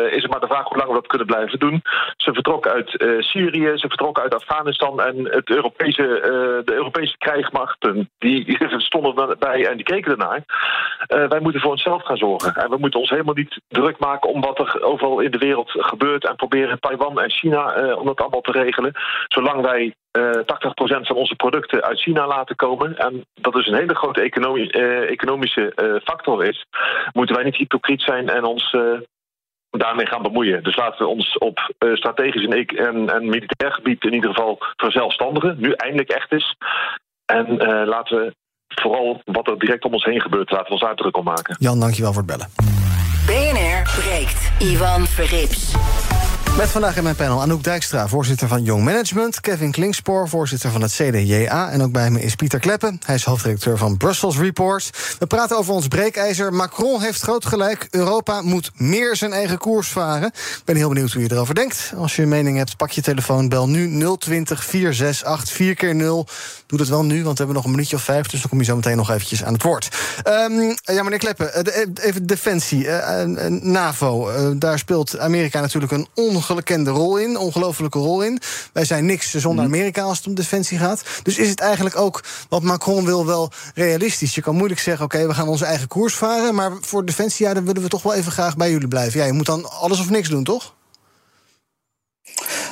is 0.10 0.22
het 0.22 0.32
maar 0.32 0.39
de 0.39 0.48
vraag 0.48 0.67
hoe 0.67 0.77
lang 0.77 0.89
we 0.89 0.96
dat 0.96 1.08
kunnen 1.08 1.27
blijven 1.27 1.60
doen. 1.60 1.82
Ze 2.17 2.34
vertrokken 2.34 2.72
uit 2.72 2.89
Syrië, 3.20 3.72
ze 3.75 3.88
vertrokken 3.88 4.24
uit 4.24 4.34
Afghanistan. 4.34 5.01
En 5.01 5.25
het 5.25 5.50
Europese, 5.50 6.03
de 6.65 6.74
Europese 6.74 7.17
krijgsmachten 7.17 8.10
die 8.17 8.58
stonden 8.77 9.29
erbij 9.29 9.67
en 9.67 9.75
die 9.75 9.86
keken 9.86 10.12
ernaar. 10.12 10.44
wij 11.29 11.39
moeten 11.39 11.62
voor 11.62 11.72
onszelf 11.72 12.03
gaan 12.03 12.17
zorgen. 12.17 12.56
En 12.56 12.70
we 12.70 12.77
moeten 12.77 13.00
ons 13.00 13.10
helemaal 13.10 13.34
niet 13.34 13.62
druk 13.67 14.00
maken 14.00 14.29
om 14.29 14.41
wat 14.41 14.60
er 14.60 14.84
overal 14.84 15.20
in 15.20 15.32
de 15.32 15.38
wereld 15.38 15.72
gebeurt. 15.72 16.27
En 16.27 16.36
proberen 16.36 16.79
Taiwan 16.79 17.22
en 17.22 17.32
China 17.32 17.94
om 17.96 18.06
dat 18.06 18.27
allemaal 18.28 18.54
te 18.54 18.60
regelen. 18.64 18.92
Zolang 19.28 19.62
wij 19.62 19.96
uh, 20.18 20.30
eh, 20.30 20.44
80% 21.02 21.08
van 21.08 21.16
onze 21.16 21.36
producten 21.36 21.84
uit 21.84 22.02
China 22.02 22.28
laten 22.28 22.56
komen. 22.56 22.98
En 22.98 23.26
dat 23.34 23.54
dus 23.54 23.68
een 23.68 23.76
hele 23.76 23.96
grote 23.96 24.22
economie, 24.22 24.78
uh, 24.78 25.10
economische 25.10 25.74
uh, 25.76 26.02
factor 26.04 26.46
is. 26.46 26.66
Moeten 27.14 27.36
wij 27.36 27.44
niet 27.44 27.56
hypocriet 27.56 28.02
zijn 28.02 28.30
en 28.30 28.44
ons 28.44 28.76
daarmee 29.70 30.06
gaan 30.06 30.22
bemoeien. 30.22 30.64
Dus 30.64 30.76
laten 30.76 31.06
we 31.06 31.12
ons 31.12 31.38
op 31.38 31.74
strategisch 31.94 32.46
en, 32.46 32.68
en, 32.68 33.10
en, 33.10 33.30
militair 33.30 33.72
gebied 33.72 34.04
in 34.04 34.14
ieder 34.14 34.30
geval 34.30 34.58
verzelfstandigen. 34.76 35.56
Nu 35.60 35.72
eindelijk 35.72 36.10
echt 36.10 36.32
is. 36.32 36.56
En 37.26 37.58
laten 37.86 38.18
we 38.18 38.34
vooral 38.68 39.22
wat 39.26 39.48
er 39.48 39.60
direct 39.60 39.86
om 39.86 39.94
ons 39.94 40.04
heen 40.04 40.22
gebeurt, 40.22 40.52
laten 40.52 40.78
we 40.78 40.86
ons 40.86 41.12
om 41.12 41.24
maken. 41.24 41.56
Jan, 41.60 41.80
dankjewel 41.80 42.14
voor 42.14 42.24
het 42.28 42.32
bellen. 42.32 42.50
BNR 43.28 43.82
breekt. 44.00 44.52
Ivan 44.60 45.06
Verrips. 45.06 45.76
Met 46.58 46.70
vandaag 46.70 46.98
in 46.98 47.04
mijn 47.04 47.16
panel 47.16 47.42
Anouk 47.42 47.64
Dijkstra, 47.64 48.08
voorzitter 48.08 48.48
van 48.48 48.64
Young 48.64 48.84
Management... 48.84 49.40
Kevin 49.40 49.72
Klingspoor, 49.72 50.30
voorzitter 50.30 50.72
van 50.72 50.82
het 50.82 50.92
CDJA... 50.92 51.70
en 51.70 51.82
ook 51.82 51.92
bij 51.92 52.12
me 52.12 52.22
is 52.22 52.36
Pieter 52.36 52.60
Kleppen, 52.60 53.00
hij 53.06 53.16
is 53.16 53.24
hoofddirecteur 53.24 53.78
van 53.78 53.98
Brussels 53.98 54.38
Report. 54.38 54.90
We 55.20 55.28
praten 55.28 55.58
over 55.58 55.74
ons 55.74 55.88
breekijzer. 55.88 56.54
Macron 56.54 57.02
heeft 57.02 57.22
groot 57.22 57.46
gelijk, 57.46 57.88
Europa 57.90 58.42
moet 58.42 58.72
meer 58.76 59.16
zijn 59.16 59.34
eigen 59.34 59.58
koers 59.58 59.88
varen. 59.88 60.28
Ik 60.28 60.62
ben 60.66 60.76
heel 60.76 60.90
benieuwd 60.90 61.12
hoe 61.12 61.22
je 61.22 61.32
erover 61.32 61.56
denkt. 61.56 61.94
Als 61.98 62.16
je 62.16 62.22
een 62.22 62.30
mening 62.30 62.58
hebt, 62.58 62.78
pak 62.78 62.92
je 62.92 63.02
telefoon, 63.02 63.50
bel 63.50 63.70
nu 63.70 64.16
020 64.18 64.66
468 64.66 65.56
4 65.56 65.76
keer 65.76 65.96
0 65.96 66.28
Doe 66.68 66.78
dat 66.78 66.88
wel 66.88 67.04
nu, 67.04 67.24
want 67.24 67.38
we 67.38 67.38
hebben 67.38 67.56
nog 67.56 67.64
een 67.64 67.72
minuutje 67.72 67.96
of 67.96 68.02
vijf... 68.02 68.28
dus 68.28 68.40
dan 68.42 68.50
kom 68.50 68.60
je 68.60 68.66
zo 68.66 68.76
meteen 68.76 68.98
nog 68.98 69.10
eventjes 69.10 69.44
aan 69.44 69.54
het 69.54 69.64
woord. 69.64 69.90
Um, 70.28 70.76
ja, 70.84 71.04
meneer 71.04 71.20
Kleppen, 71.20 71.54
eh, 71.54 71.88
even 71.96 72.28
Defensie, 72.28 72.86
uh, 72.86 73.24
NAVO. 73.50 74.30
Uh, 74.30 74.50
daar 74.56 74.80
speelt 74.80 75.20
Amerika 75.20 75.62
natuurlijk 75.62 75.92
een 75.92 76.08
ongekende 76.14 76.90
rol 76.90 77.18
in, 77.18 77.38
ongelofelijke 77.38 78.00
rol 78.00 78.22
in. 78.22 78.40
Wij 78.74 78.86
zijn 78.86 79.06
niks 79.06 79.34
zonder 79.34 79.66
mhm. 79.66 79.74
Amerika 79.74 80.02
als 80.02 80.18
het 80.18 80.28
om 80.28 80.36
defensie 80.36 80.78
gaat. 80.78 81.04
Dus 81.24 81.38
is 81.38 81.50
het 81.50 81.60
eigenlijk 81.60 81.98
ook 81.98 82.24
wat 82.50 82.62
Macron 82.62 83.06
wil 83.06 83.26
wel 83.26 83.52
realistisch? 83.76 84.36
Je 84.36 84.42
kan 84.42 84.56
moeilijk 84.56 84.80
zeggen, 84.80 85.06
oké, 85.06 85.28
we 85.28 85.34
gaan 85.34 85.48
onze 85.48 85.66
eigen 85.66 85.88
koers 85.88 86.16
varen... 86.16 86.56
maar 86.56 86.72
voor 86.82 87.06
defensie, 87.06 87.46
ja, 87.46 87.54
dan 87.54 87.66
willen 87.66 87.82
we 87.82 87.88
toch 87.88 88.04
wel 88.04 88.14
even 88.14 88.32
graag 88.32 88.58
bij 88.58 88.72
jullie 88.72 88.88
blijven. 88.88 89.20
Ja, 89.20 89.26
je 89.26 89.34
moet 89.34 89.46
dan 89.46 89.72
alles 89.72 90.00
of 90.00 90.10
niks 90.10 90.30
doen, 90.30 90.44
toch? 90.44 90.76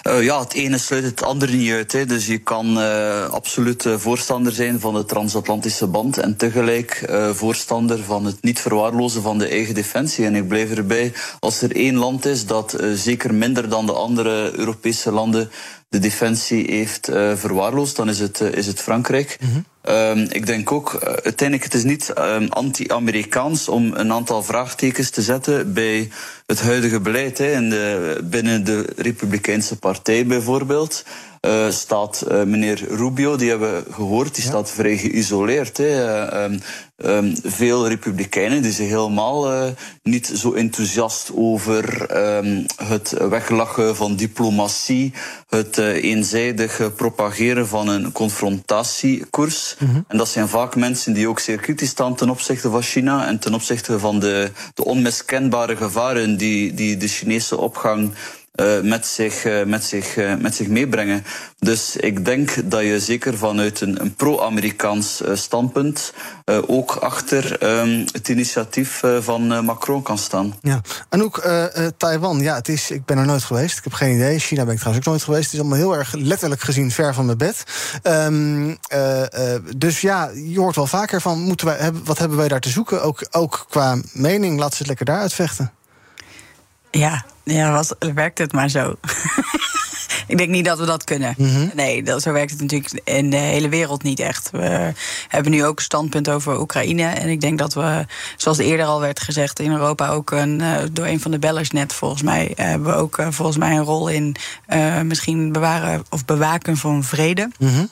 Uh, 0.07 0.23
ja, 0.23 0.39
het 0.39 0.53
ene 0.53 0.77
sluit 0.77 1.03
het 1.03 1.23
andere 1.23 1.55
niet 1.55 1.71
uit. 1.71 1.91
Hè. 1.91 2.05
Dus 2.05 2.25
je 2.25 2.37
kan 2.37 2.77
uh, 2.77 3.29
absoluut 3.29 3.85
voorstander 3.97 4.51
zijn 4.51 4.79
van 4.79 4.93
de 4.93 5.05
transatlantische 5.05 5.87
band 5.87 6.17
en 6.17 6.35
tegelijk 6.35 7.13
voorstander 7.33 8.03
van 8.03 8.25
het 8.25 8.41
niet 8.41 8.59
verwaarlozen 8.59 9.21
van 9.21 9.37
de 9.37 9.47
eigen 9.47 9.73
defensie. 9.73 10.25
En 10.25 10.35
ik 10.35 10.47
blijf 10.47 10.71
erbij, 10.71 11.13
als 11.39 11.61
er 11.61 11.75
één 11.75 11.95
land 11.95 12.25
is 12.25 12.45
dat 12.45 12.77
zeker 12.93 13.33
minder 13.33 13.69
dan 13.69 13.85
de 13.85 13.93
andere 13.93 14.51
Europese 14.57 15.11
landen 15.11 15.49
de 15.89 15.99
defensie 15.99 16.71
heeft 16.71 17.05
verwaarloosd, 17.35 17.95
dan 17.95 18.09
is 18.09 18.19
het, 18.19 18.39
is 18.39 18.67
het 18.67 18.81
Frankrijk. 18.81 19.37
-hmm. 19.39 19.65
Um, 19.89 20.27
ik 20.29 20.45
denk 20.45 20.71
ook, 20.71 20.93
uh, 20.93 20.99
uiteindelijk, 21.01 21.63
het 21.63 21.73
is 21.73 21.83
niet 21.83 22.13
um, 22.17 22.47
anti-Amerikaans 22.49 23.67
om 23.67 23.93
een 23.93 24.11
aantal 24.11 24.43
vraagtekens 24.43 25.09
te 25.09 25.21
zetten 25.21 25.73
bij 25.73 26.09
het 26.45 26.61
huidige 26.61 26.99
beleid. 26.99 27.39
In 27.39 27.69
de, 27.69 28.19
binnen 28.23 28.63
de 28.63 28.85
Republikeinse 28.95 29.77
Partij 29.77 30.25
bijvoorbeeld. 30.25 31.03
Uh, 31.41 31.69
staat 31.69 32.25
uh, 32.31 32.43
meneer 32.43 32.83
Rubio, 32.89 33.35
die 33.35 33.49
hebben 33.49 33.73
we 33.73 33.93
gehoord, 33.93 34.35
die 34.35 34.43
ja. 34.43 34.49
staat 34.49 34.71
vrij 34.71 34.97
geïsoleerd. 34.97 35.79
Um, 35.79 36.61
um, 36.97 37.33
veel 37.43 37.87
republikeinen 37.87 38.61
die 38.61 38.71
zijn 38.71 38.87
helemaal 38.87 39.73
niet 40.03 40.31
zo 40.35 40.53
enthousiast 40.53 41.31
over 41.35 42.15
um, 42.37 42.65
het 42.83 43.13
weglachen 43.29 43.95
van 43.95 44.15
diplomatie, 44.15 45.13
het 45.49 45.77
eenzijdig 45.77 46.95
propageren 46.95 47.67
van 47.67 47.87
een 47.87 48.11
confrontatiekoers. 48.11 49.74
-hmm. 49.77 50.05
En 50.07 50.17
dat 50.17 50.29
zijn 50.29 50.47
vaak 50.47 50.75
mensen 50.75 51.13
die 51.13 51.27
ook 51.27 51.39
zeer 51.39 51.57
kritisch 51.57 51.89
staan 51.89 52.15
ten 52.15 52.29
opzichte 52.29 52.69
van 52.69 52.81
China 52.81 53.27
en 53.27 53.39
ten 53.39 53.53
opzichte 53.53 53.99
van 53.99 54.19
de, 54.19 54.51
de 54.73 54.85
onmiskenbare 54.85 55.75
gevaren 55.75 56.37
die, 56.37 56.73
die 56.73 56.97
de 56.97 57.07
Chinese 57.07 57.57
opgang 57.57 58.13
uh, 58.55 58.81
met, 58.81 59.05
zich, 59.05 59.45
uh, 59.45 59.63
met, 59.63 59.83
zich, 59.83 60.17
uh, 60.17 60.35
met 60.35 60.55
zich 60.55 60.67
meebrengen. 60.67 61.25
Dus 61.59 61.95
ik 61.95 62.25
denk 62.25 62.69
dat 62.71 62.81
je 62.81 62.99
zeker 62.99 63.37
vanuit 63.37 63.81
een, 63.81 64.01
een 64.01 64.15
pro-Amerikaans 64.15 65.21
standpunt 65.33 66.13
ook 66.67 66.95
achter 66.95 67.63
um, 67.79 68.05
het 68.11 68.27
initiatief 68.27 69.01
van 69.19 69.65
Macron 69.65 70.01
kan 70.01 70.17
staan. 70.17 70.55
Ja. 70.61 70.81
Anouk, 71.09 71.47
Taiwan, 71.97 72.39
ja, 72.39 72.55
het 72.55 72.69
is, 72.69 72.91
ik 72.91 73.05
ben 73.05 73.17
er 73.17 73.25
nooit 73.25 73.43
geweest. 73.43 73.77
Ik 73.77 73.83
heb 73.83 73.93
geen 73.93 74.15
idee. 74.15 74.39
China 74.39 74.63
ben 74.63 74.73
ik 74.73 74.79
trouwens 74.79 75.05
ook 75.05 75.13
nooit 75.13 75.23
geweest. 75.25 75.43
Het 75.43 75.53
is 75.53 75.59
allemaal 75.59 75.77
heel 75.77 75.97
erg 75.97 76.13
letterlijk 76.13 76.61
gezien 76.61 76.91
ver 76.91 77.13
van 77.13 77.25
mijn 77.25 77.37
bed. 77.37 77.63
Um, 78.03 78.77
dus 79.77 80.01
ja, 80.01 80.29
je 80.33 80.59
hoort 80.59 80.75
wel 80.75 80.87
vaker 80.87 81.21
van, 81.21 81.39
moeten 81.39 81.67
wij, 81.67 81.91
wat 82.03 82.17
hebben 82.17 82.37
wij 82.37 82.47
daar 82.47 82.59
te 82.59 82.69
zoeken? 82.69 83.01
Ook, 83.01 83.27
ook 83.31 83.65
qua 83.69 83.97
mening, 84.13 84.59
laten 84.59 84.71
ze 84.71 84.77
het 84.77 84.87
lekker 84.87 85.05
daar 85.05 85.19
uitvechten. 85.19 85.71
Ja, 86.97 87.25
ja 87.43 87.71
was, 87.71 87.93
werkt 88.13 88.37
het 88.37 88.51
maar 88.51 88.69
zo. 88.69 88.95
ik 90.27 90.37
denk 90.37 90.49
niet 90.49 90.65
dat 90.65 90.79
we 90.79 90.85
dat 90.85 91.03
kunnen. 91.03 91.33
Mhm. 91.37 91.67
Nee, 91.73 92.03
dat, 92.03 92.21
zo 92.21 92.31
werkt 92.31 92.51
het 92.51 92.61
natuurlijk 92.61 93.01
in 93.03 93.29
de 93.29 93.37
hele 93.37 93.69
wereld 93.69 94.03
niet 94.03 94.19
echt. 94.19 94.49
We 94.51 94.93
hebben 95.27 95.51
nu 95.51 95.65
ook 95.65 95.77
een 95.77 95.83
standpunt 95.83 96.29
over 96.29 96.59
Oekraïne. 96.59 97.03
En 97.03 97.29
ik 97.29 97.41
denk 97.41 97.57
dat 97.57 97.73
we, 97.73 98.05
zoals 98.37 98.57
eerder 98.57 98.85
al 98.85 98.99
werd 98.99 99.19
gezegd, 99.19 99.59
in 99.59 99.71
Europa 99.71 100.09
ook 100.09 100.31
een, 100.31 100.59
uh, 100.59 100.77
door 100.91 101.05
een 101.05 101.21
van 101.21 101.31
de 101.31 101.39
bellers 101.39 101.71
net 101.71 101.93
volgens 101.93 102.21
mij, 102.21 102.51
hebben 102.55 102.87
we 102.87 102.95
ook 102.95 103.17
uh, 103.17 103.27
volgens 103.29 103.57
mij 103.57 103.71
een 103.77 103.83
rol 103.83 104.07
in 104.07 104.35
uh, 104.69 105.01
misschien 105.01 105.51
bewaren 105.51 106.05
of 106.09 106.25
bewaken 106.25 106.77
van 106.77 107.03
vrede. 107.03 107.49
Mm 107.57 107.89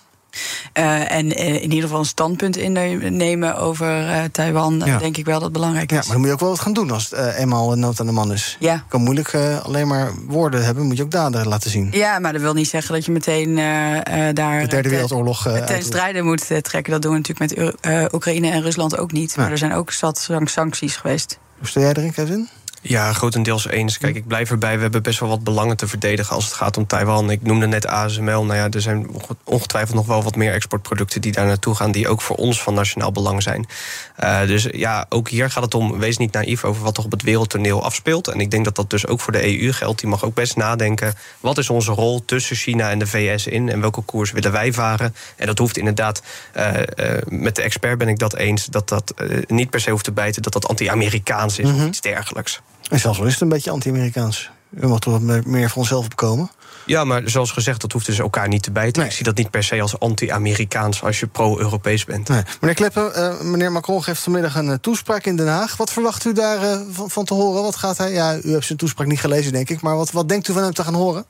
uh, 0.73 1.11
en 1.11 1.25
uh, 1.25 1.53
in 1.53 1.61
ieder 1.61 1.81
geval 1.81 1.99
een 1.99 2.05
standpunt 2.05 2.57
innemen 2.57 3.57
over 3.57 4.01
uh, 4.01 4.23
Taiwan, 4.31 4.81
ja. 4.85 4.97
denk 4.97 5.17
ik 5.17 5.25
wel 5.25 5.33
dat 5.33 5.43
het 5.43 5.53
belangrijk 5.53 5.91
is. 5.91 5.97
Ja, 5.97 6.03
maar 6.03 6.11
dan 6.11 6.19
moet 6.19 6.27
je 6.27 6.33
ook 6.33 6.39
wel 6.39 6.49
wat 6.49 6.59
gaan 6.59 6.73
doen 6.73 6.91
als 6.91 7.09
het 7.09 7.35
eenmaal 7.35 7.75
nood 7.75 7.99
aan 7.99 8.05
de 8.05 8.11
man 8.11 8.33
is. 8.33 8.57
Ja. 8.59 8.73
Je 8.73 8.81
kan 8.87 9.01
moeilijk 9.01 9.35
alleen 9.63 9.87
maar 9.87 10.11
woorden 10.27 10.65
hebben, 10.65 10.85
moet 10.85 10.97
je 10.97 11.03
ook 11.03 11.11
daden 11.11 11.47
laten 11.47 11.69
zien. 11.69 11.87
Ja, 11.91 12.19
maar 12.19 12.33
dat 12.33 12.41
wil 12.41 12.53
niet 12.53 12.69
zeggen 12.69 12.93
dat 12.93 13.05
je 13.05 13.11
meteen 13.11 13.55
daar. 14.33 14.61
De 14.61 14.67
Derde 14.67 14.89
Wereldoorlog. 14.89 15.43
ten 15.65 15.83
strijde 15.83 16.21
moet 16.21 16.47
trekken. 16.47 16.91
Dat 16.91 17.01
doen 17.01 17.11
we 17.11 17.17
natuurlijk 17.17 17.55
met 17.55 18.13
Oekraïne 18.13 18.49
en 18.49 18.61
Rusland 18.61 18.97
ook 18.97 19.11
niet. 19.11 19.37
Maar 19.37 19.51
er 19.51 19.57
zijn 19.57 19.73
ook 19.73 19.91
zat 19.91 20.29
sancties 20.43 20.95
geweest. 20.95 21.39
Hoe 21.57 21.67
sta 21.67 21.79
jij 21.79 21.89
erin, 21.89 22.13
Kevin? 22.13 22.49
Ja, 22.85 23.13
grotendeels 23.13 23.67
eens. 23.67 23.97
Kijk, 23.97 24.15
ik 24.15 24.27
blijf 24.27 24.49
erbij. 24.49 24.75
We 24.75 24.81
hebben 24.81 25.03
best 25.03 25.19
wel 25.19 25.29
wat 25.29 25.43
belangen 25.43 25.77
te 25.77 25.87
verdedigen 25.87 26.35
als 26.35 26.45
het 26.45 26.53
gaat 26.53 26.77
om 26.77 26.87
Taiwan. 26.87 27.31
Ik 27.31 27.41
noemde 27.41 27.67
net 27.67 27.87
ASML. 27.87 28.45
Nou 28.45 28.55
ja, 28.55 28.69
er 28.69 28.81
zijn 28.81 29.07
ongetwijfeld 29.43 29.95
nog 29.95 30.05
wel 30.05 30.23
wat 30.23 30.35
meer 30.35 30.53
exportproducten 30.53 31.21
die 31.21 31.31
daar 31.31 31.45
naartoe 31.45 31.75
gaan, 31.75 31.91
die 31.91 32.07
ook 32.07 32.21
voor 32.21 32.35
ons 32.35 32.61
van 32.61 32.73
nationaal 32.73 33.11
belang 33.11 33.43
zijn. 33.43 33.67
Uh, 34.23 34.41
dus 34.47 34.67
ja, 34.71 35.05
ook 35.09 35.29
hier 35.29 35.49
gaat 35.49 35.63
het 35.63 35.73
om, 35.73 35.99
wees 35.99 36.17
niet 36.17 36.31
naïef 36.31 36.63
over 36.63 36.83
wat 36.83 36.97
er 36.97 37.03
op 37.03 37.11
het 37.11 37.21
wereldtoneel 37.21 37.83
afspeelt. 37.83 38.27
En 38.27 38.39
ik 38.39 38.51
denk 38.51 38.65
dat 38.65 38.75
dat 38.75 38.89
dus 38.89 39.07
ook 39.07 39.19
voor 39.19 39.33
de 39.33 39.59
EU 39.59 39.71
geldt. 39.71 39.99
Die 39.99 40.09
mag 40.09 40.25
ook 40.25 40.33
best 40.33 40.55
nadenken. 40.55 41.13
Wat 41.39 41.57
is 41.57 41.69
onze 41.69 41.91
rol 41.91 42.25
tussen 42.25 42.55
China 42.55 42.89
en 42.89 42.99
de 42.99 43.07
VS 43.07 43.47
in? 43.47 43.69
En 43.69 43.81
welke 43.81 44.01
koers 44.01 44.31
willen 44.31 44.51
wij 44.51 44.73
varen? 44.73 45.15
En 45.35 45.45
dat 45.45 45.57
hoeft 45.57 45.77
inderdaad, 45.77 46.21
uh, 46.57 46.73
uh, 46.73 47.17
met 47.25 47.55
de 47.55 47.61
expert 47.61 47.97
ben 47.97 48.07
ik 48.07 48.19
dat 48.19 48.35
eens, 48.35 48.65
dat 48.65 48.89
dat 48.89 49.13
niet 49.47 49.69
per 49.69 49.79
se 49.79 49.89
hoeft 49.89 50.03
te 50.03 50.11
bijten 50.11 50.41
dat 50.41 50.53
dat 50.53 50.67
anti-Amerikaans 50.67 51.59
is 51.59 51.65
mm 51.65 51.71
-hmm. 51.71 51.81
of 51.81 51.87
iets 51.87 52.01
dergelijks. 52.01 52.61
En 52.89 52.99
zelfs 52.99 53.19
al 53.19 53.25
is 53.25 53.31
het 53.31 53.41
een 53.41 53.49
beetje 53.49 53.71
anti-Amerikaans. 53.71 54.51
We 54.69 54.87
mag 54.87 54.99
toch 54.99 55.19
wat 55.19 55.45
meer 55.45 55.69
voor 55.69 55.77
onszelf 55.77 56.07
bekomen? 56.07 56.49
Ja, 56.85 57.03
maar 57.03 57.21
zoals 57.25 57.51
gezegd, 57.51 57.81
dat 57.81 57.91
hoeft 57.91 58.05
dus 58.05 58.19
elkaar 58.19 58.47
niet 58.47 58.63
te 58.63 58.71
bijten. 58.71 58.99
Nee. 58.99 59.09
Ik 59.09 59.15
zie 59.15 59.25
dat 59.25 59.37
niet 59.37 59.49
per 59.49 59.63
se 59.63 59.81
als 59.81 59.99
anti-Amerikaans 59.99 61.03
als 61.03 61.19
je 61.19 61.27
pro-Europees 61.27 62.05
bent. 62.05 62.27
Nee. 62.27 62.41
Meneer 62.59 62.75
Kleppen, 62.75 63.11
uh, 63.15 63.41
meneer 63.41 63.71
Macron 63.71 64.03
geeft 64.03 64.21
vanmiddag 64.21 64.55
een 64.55 64.67
uh, 64.67 64.73
toespraak 64.73 65.25
in 65.25 65.35
Den 65.35 65.47
Haag. 65.47 65.77
Wat 65.77 65.91
verwacht 65.91 66.25
u 66.25 66.33
daar 66.33 66.63
uh, 66.63 66.81
van, 66.91 67.09
van, 67.09 67.25
te 67.25 67.33
horen? 67.33 67.63
Wat 67.63 67.75
gaat 67.75 67.97
hij? 67.97 68.11
Ja, 68.11 68.39
u 68.43 68.51
hebt 68.51 68.65
zijn 68.65 68.77
toespraak 68.77 69.07
niet 69.07 69.19
gelezen, 69.19 69.51
denk 69.51 69.69
ik. 69.69 69.81
Maar 69.81 69.95
wat, 69.95 70.11
wat 70.11 70.29
denkt 70.29 70.47
u 70.47 70.53
van 70.53 70.63
hem 70.63 70.73
te 70.73 70.83
gaan 70.83 70.93
horen? 70.93 71.25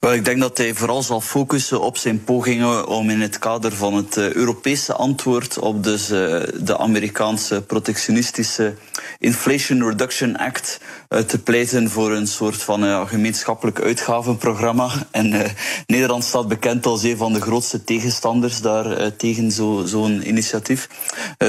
Wel, 0.00 0.14
ik 0.14 0.24
denk 0.24 0.40
dat 0.40 0.58
hij 0.58 0.74
vooral 0.74 1.02
zal 1.02 1.20
focussen 1.20 1.80
op 1.80 1.96
zijn 1.96 2.24
pogingen 2.24 2.86
om 2.86 3.10
in 3.10 3.20
het 3.20 3.38
kader 3.38 3.72
van 3.72 3.94
het 3.94 4.16
uh, 4.16 4.32
Europese 4.32 4.92
antwoord 4.92 5.58
op 5.58 5.84
dus, 5.84 6.10
uh, 6.10 6.42
de 6.60 6.78
Amerikaanse 6.78 7.62
protectionistische 7.62 8.74
Inflation 9.18 9.88
Reduction 9.88 10.36
Act 10.36 10.80
uh, 11.08 11.18
te 11.18 11.38
pleiten 11.38 11.90
voor 11.90 12.12
een 12.12 12.26
soort 12.26 12.62
van 12.62 13.08
gemeenschappelijk 13.08 13.80
uitgavenprogramma. 13.80 14.90
En 15.10 15.54
Nederland 15.86 16.24
staat 16.24 16.48
bekend 16.48 16.86
als 16.86 17.02
een 17.02 17.16
van 17.16 17.32
de 17.32 17.40
grootste 17.40 17.84
tegenstanders 17.84 18.60
daar 18.60 19.16
tegen 19.16 19.50
zo'n 19.50 19.86
zo 19.86 20.08
initiatief. 20.08 20.88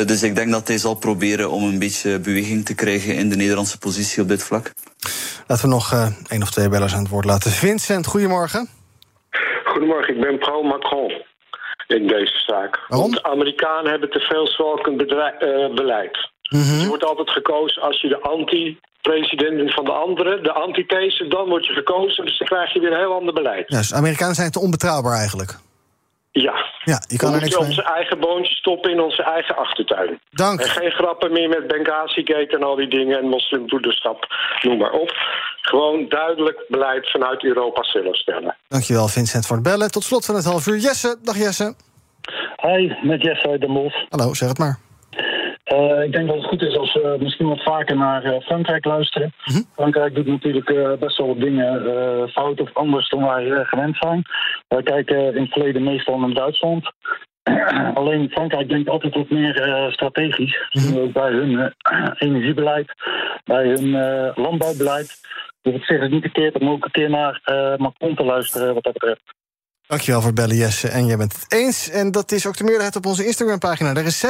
dus 0.06 0.24
ik 0.24 0.36
denk 0.36 0.52
dat 0.52 0.68
hij 0.68 0.78
zal 0.78 0.96
proberen 0.96 1.52
om 1.52 1.64
een 1.64 1.80
beetje 1.80 2.20
beweging 2.20 2.66
te 2.66 2.74
krijgen 2.74 3.16
in 3.16 3.30
de 3.30 3.36
Nederlandse 3.36 3.78
positie 3.78 4.22
op 4.22 4.28
dit 4.28 4.44
vlak. 4.44 4.74
Laten 5.48 5.66
we 5.66 5.72
nog 5.72 5.94
uh, 5.94 6.08
één 6.28 6.42
of 6.42 6.52
twee 6.52 6.70
bellers 6.70 6.94
aan 6.94 7.00
het 7.00 7.10
woord 7.10 7.26
laten. 7.26 7.52
Vincent, 7.52 8.08
goedemorgen. 8.08 8.70
Goedemorgen, 9.64 10.16
ik 10.16 10.22
ben 10.22 10.38
pro-Macron 10.38 11.12
in 11.88 12.08
deze 12.08 12.40
zaak. 12.46 12.80
Waarom? 12.88 13.12
Want 13.12 13.24
de 13.24 13.30
Amerikanen 13.30 13.92
hebben 13.92 14.10
te 14.10 14.20
veel 14.20 14.48
zwalkend 14.48 15.02
uh, 15.02 15.76
beleid. 15.76 16.30
Mm 16.50 16.62
-hmm. 16.62 16.80
Je 16.80 16.88
wordt 16.88 17.04
altijd 17.04 17.30
gekozen 17.30 17.82
als 17.82 18.02
je 18.02 18.08
de 18.08 18.20
anti-president 18.20 19.74
van 19.74 19.86
de 19.86 19.92
anderen, 19.92 20.44
de 20.44 20.52
antithese, 20.52 21.28
dan 21.28 21.50
word 21.50 21.66
je 21.66 21.74
gekozen. 21.74 22.26
Dus 22.26 22.38
dan 22.38 22.48
krijg 22.48 22.74
je 22.74 22.80
weer 22.80 22.92
een 22.92 22.98
heel 22.98 23.14
ander 23.14 23.34
beleid. 23.34 23.68
Dus 23.68 23.94
Amerikanen 23.94 24.36
zijn 24.36 24.52
te 24.52 24.60
onbetrouwbaar 24.60 25.18
eigenlijk. 25.18 25.58
Ja. 26.32 26.56
Ja, 26.84 27.02
je 27.08 27.18
kan 27.18 27.30
we 27.30 27.36
er 27.36 27.42
niks 27.42 27.58
mee. 27.58 27.68
onze 27.68 27.84
eigen 27.84 28.20
boontjes 28.20 28.58
stoppen 28.58 28.92
in 28.92 29.02
onze 29.02 29.24
eigen 29.24 29.56
achtertuin. 29.56 30.20
Dank. 30.32 30.60
En 30.60 30.70
geen 30.70 30.92
grappen 30.92 31.32
meer 31.32 31.50
met 31.50 31.68
Benghazi-gate 31.68 32.56
en 32.56 32.64
al 32.64 32.76
die 32.76 32.90
dingen 32.90 33.18
en 33.18 33.30
moslimbroederschap, 33.30 34.28
noem 34.62 34.78
maar 34.78 34.92
op. 34.92 35.12
Gewoon 35.62 36.06
duidelijk 36.10 36.66
beleid 36.68 37.12
vanuit 37.12 37.44
Europa 37.44 37.84
zelf 37.84 38.16
stellen. 38.16 38.56
Dankjewel 38.68 39.08
Vincent 39.08 39.46
voor 39.46 39.56
het 39.56 39.66
bellen. 39.66 39.92
Tot 39.92 40.04
slot 40.04 40.26
van 40.26 40.36
het 40.36 40.46
half 40.46 40.68
uur. 40.68 40.78
Jesse, 40.78 41.18
dag 41.22 41.38
Jesse. 41.38 41.76
Hi, 42.62 42.94
met 43.02 43.22
Jesse 43.22 43.48
uit 43.48 43.62
Den 43.62 43.74
Bosch. 43.74 44.06
Hallo, 44.10 44.34
zeg 44.34 44.50
het 44.50 44.58
maar. 44.58 44.80
Uh, 45.74 46.04
ik 46.04 46.12
denk 46.12 46.28
dat 46.28 46.36
het 46.36 46.46
goed 46.46 46.62
is 46.62 46.78
als 46.78 46.94
we 46.94 47.18
misschien 47.20 47.48
wat 47.48 47.64
vaker 47.64 47.96
naar 47.96 48.26
uh, 48.26 48.40
Frankrijk 48.40 48.86
luisteren. 48.86 49.34
Mm 49.46 49.54
-hmm. 49.54 49.66
Frankrijk 49.74 50.16
doet 50.16 50.26
natuurlijk 50.28 50.70
uh, 50.70 50.94
best 51.00 51.18
wel 51.18 51.28
wat 51.28 51.40
dingen 51.40 52.30
fout 52.30 52.62
of 52.62 52.74
anders 52.74 53.10
dan 53.10 53.26
wij 53.26 53.66
gewend 53.66 53.98
zijn. 54.00 54.22
Wij 54.68 54.84
kijken 54.84 55.36
in 55.36 55.42
het 55.42 55.52
verleden 55.52 55.84
meestal 55.84 56.20
naar 56.20 56.34
Duitsland. 56.34 56.92
Alleen 57.94 58.30
Frankrijk 58.30 58.70
denkt 58.70 58.90
altijd 58.90 59.16
wat 59.16 59.30
meer 59.30 59.88
strategisch. 59.92 60.68
Mhm. 60.72 60.86
Mm 60.86 60.94
-hmm. 60.94 61.02
Ook 61.02 61.14
bij 61.14 61.32
hun 61.32 61.74
energiebeleid, 62.28 62.94
bij 63.44 63.68
hun 63.68 63.92
landbouwbeleid. 64.36 65.18
Dus 65.62 65.74
op 65.74 65.84
zich 65.84 66.02
is 66.02 66.10
niet 66.10 66.22
verkeerd 66.22 66.60
om 66.60 66.70
ook 66.70 66.86
een 66.86 66.92
keer 66.92 67.10
naar 67.10 67.42
Macron 67.78 68.16
te 68.16 68.24
luisteren 68.24 68.74
wat 68.74 68.84
dat 68.84 68.94
betreft. 68.94 69.36
Dankjewel 69.88 70.20
voor 70.20 70.30
het 70.30 70.40
bellen, 70.40 70.56
Jesse. 70.56 70.88
En 70.88 71.06
jij 71.06 71.18
bent 71.18 71.34
het 71.34 71.46
eens. 71.48 71.90
En 71.90 72.12
dat 72.12 72.32
is 72.32 72.46
ook 72.46 72.58
de 72.58 72.64
meerderheid 72.64 72.96
op 72.96 73.06
onze 73.06 73.26
Instagram-pagina. 73.26 73.96
Er 73.96 74.06
is 74.06 74.26
86% 74.26 74.30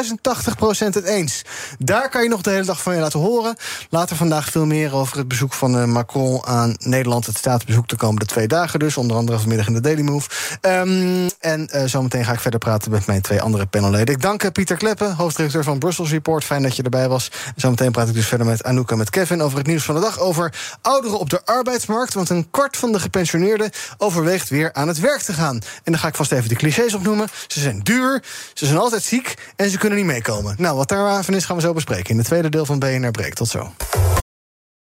het 0.77 1.03
eens. 1.03 1.41
Daar 1.79 2.09
kan 2.09 2.23
je 2.23 2.29
nog 2.29 2.41
de 2.41 2.49
hele 2.49 2.65
dag 2.65 2.81
van 2.81 2.93
je 2.93 2.99
laten 2.99 3.19
horen. 3.19 3.55
Later 3.89 4.15
vandaag 4.15 4.49
veel 4.49 4.65
meer 4.65 4.93
over 4.93 5.17
het 5.17 5.27
bezoek 5.27 5.53
van 5.53 5.77
uh, 5.77 5.85
Macron 5.85 6.45
aan 6.45 6.75
Nederland. 6.79 7.25
Het 7.25 7.37
staatsbezoek 7.37 7.87
de 7.87 7.95
komende 7.95 8.25
twee 8.25 8.47
dagen 8.47 8.79
dus. 8.79 8.97
Onder 8.97 9.17
andere 9.17 9.39
vanmiddag 9.39 9.67
in 9.67 9.73
de 9.73 9.79
Daily 9.79 10.01
Move. 10.01 10.29
Um, 10.61 11.29
en 11.39 11.69
uh, 11.71 11.83
zometeen 11.85 12.25
ga 12.25 12.33
ik 12.33 12.39
verder 12.39 12.59
praten 12.59 12.91
met 12.91 13.05
mijn 13.05 13.21
twee 13.21 13.41
andere 13.41 13.65
panelleden. 13.65 14.15
Ik 14.15 14.21
dank 14.21 14.43
uh, 14.43 14.51
Pieter 14.51 14.77
Kleppen, 14.77 15.15
hoofdredacteur 15.15 15.63
van 15.63 15.79
Brussels 15.79 16.11
Report. 16.11 16.43
Fijn 16.43 16.63
dat 16.63 16.75
je 16.75 16.83
erbij 16.83 17.07
was. 17.07 17.31
En 17.45 17.61
zometeen 17.61 17.91
praat 17.91 18.07
ik 18.07 18.13
dus 18.13 18.27
verder 18.27 18.47
met 18.47 18.63
Anouk 18.63 18.91
en 18.91 18.97
met 18.97 19.09
Kevin... 19.09 19.41
over 19.41 19.57
het 19.57 19.67
nieuws 19.67 19.83
van 19.83 19.95
de 19.95 20.01
dag 20.01 20.19
over 20.19 20.53
ouderen 20.81 21.19
op 21.19 21.29
de 21.29 21.45
arbeidsmarkt. 21.45 22.13
Want 22.13 22.29
een 22.29 22.47
kwart 22.51 22.77
van 22.77 22.91
de 22.91 22.99
gepensioneerden 22.99 23.69
overweegt 23.97 24.49
weer 24.49 24.73
aan 24.73 24.87
het 24.87 24.99
werk 24.99 25.21
te 25.21 25.33
gaan. 25.33 25.46
En 25.55 25.91
dan 25.91 25.99
ga 25.99 26.07
ik 26.07 26.15
vast 26.15 26.31
even 26.31 26.49
de 26.49 26.55
clichés 26.55 26.93
opnoemen. 26.93 27.27
Ze 27.47 27.59
zijn 27.59 27.79
duur, 27.79 28.23
ze 28.53 28.65
zijn 28.65 28.77
altijd 28.77 29.03
ziek 29.03 29.33
en 29.55 29.69
ze 29.69 29.77
kunnen 29.77 29.97
niet 29.97 30.07
meekomen. 30.07 30.55
Nou, 30.57 30.77
wat 30.77 30.89
daarvan 30.89 31.33
is 31.33 31.45
gaan 31.45 31.55
we 31.55 31.61
zo 31.61 31.73
bespreken 31.73 32.09
in 32.09 32.17
het 32.17 32.25
tweede 32.25 32.49
deel 32.49 32.65
van 32.65 32.79
BNR 32.79 33.11
Breek. 33.11 33.33
Tot 33.33 33.47
zo. 33.47 33.71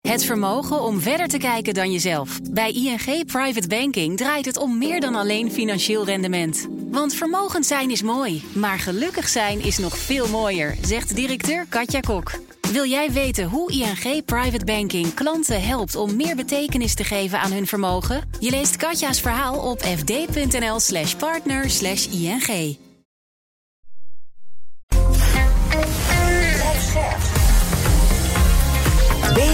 Het 0.00 0.24
vermogen 0.24 0.82
om 0.82 1.00
verder 1.00 1.28
te 1.28 1.38
kijken 1.38 1.74
dan 1.74 1.92
jezelf. 1.92 2.38
Bij 2.50 2.72
ING 2.72 3.26
Private 3.26 3.68
Banking 3.68 4.16
draait 4.16 4.44
het 4.44 4.56
om 4.56 4.78
meer 4.78 5.00
dan 5.00 5.14
alleen 5.14 5.52
financieel 5.52 6.04
rendement. 6.04 6.68
Want 6.90 7.14
vermogend 7.14 7.66
zijn 7.66 7.90
is 7.90 8.02
mooi, 8.02 8.44
maar 8.52 8.78
gelukkig 8.78 9.28
zijn 9.28 9.64
is 9.64 9.78
nog 9.78 9.98
veel 9.98 10.28
mooier, 10.28 10.76
zegt 10.82 11.16
directeur 11.16 11.66
Katja 11.68 12.00
Kok. 12.00 12.32
Wil 12.72 12.84
jij 12.84 13.12
weten 13.12 13.44
hoe 13.44 13.72
ING 13.72 14.24
Private 14.24 14.64
Banking 14.64 15.14
klanten 15.14 15.62
helpt 15.62 15.96
om 15.96 16.16
meer 16.16 16.36
betekenis 16.36 16.94
te 16.94 17.04
geven 17.04 17.40
aan 17.40 17.52
hun 17.52 17.66
vermogen? 17.66 18.30
Je 18.40 18.50
leest 18.50 18.76
Katja's 18.76 19.20
verhaal 19.20 19.70
op 19.70 19.80
fd.nl/slash 19.80 21.14
partner 21.14 21.64
ING. 22.10 22.78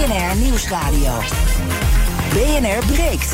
BNR 0.06 0.36
Nieuwsradio. 0.36 1.18
BNR 2.32 2.92
breekt. 2.92 3.32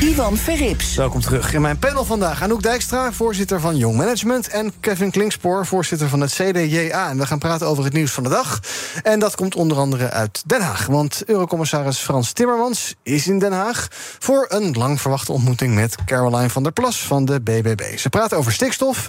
Ivan 0.00 0.36
Verrips. 0.36 0.94
Welkom 0.96 1.20
terug 1.20 1.54
in 1.54 1.60
mijn 1.60 1.78
panel 1.78 2.04
vandaag. 2.04 2.42
Anouk 2.42 2.62
Dijkstra, 2.62 3.12
voorzitter 3.12 3.60
van 3.60 3.76
Young 3.76 3.96
Management... 3.96 4.48
en 4.48 4.72
Kevin 4.80 5.10
Klingspoor, 5.10 5.66
voorzitter 5.66 6.08
van 6.08 6.20
het 6.20 6.32
CDJA. 6.32 7.10
En 7.10 7.18
we 7.18 7.26
gaan 7.26 7.38
praten 7.38 7.66
over 7.66 7.84
het 7.84 7.92
nieuws 7.92 8.10
van 8.10 8.22
de 8.22 8.28
dag. 8.28 8.60
En 9.02 9.18
dat 9.18 9.36
komt 9.36 9.54
onder 9.54 9.76
andere 9.76 10.10
uit 10.10 10.42
Den 10.46 10.60
Haag. 10.60 10.86
Want 10.86 11.22
Eurocommissaris 11.26 11.98
Frans 11.98 12.32
Timmermans 12.32 12.94
is 13.02 13.26
in 13.26 13.38
Den 13.38 13.52
Haag... 13.52 13.88
voor 14.18 14.46
een 14.48 14.72
lang 14.72 15.00
verwachte 15.00 15.32
ontmoeting 15.32 15.74
met 15.74 15.94
Caroline 16.04 16.50
van 16.50 16.62
der 16.62 16.72
Plas 16.72 16.98
van 16.98 17.24
de 17.24 17.40
BBB. 17.40 17.98
Ze 17.98 18.08
praten 18.08 18.36
over 18.36 18.52
stikstof... 18.52 19.08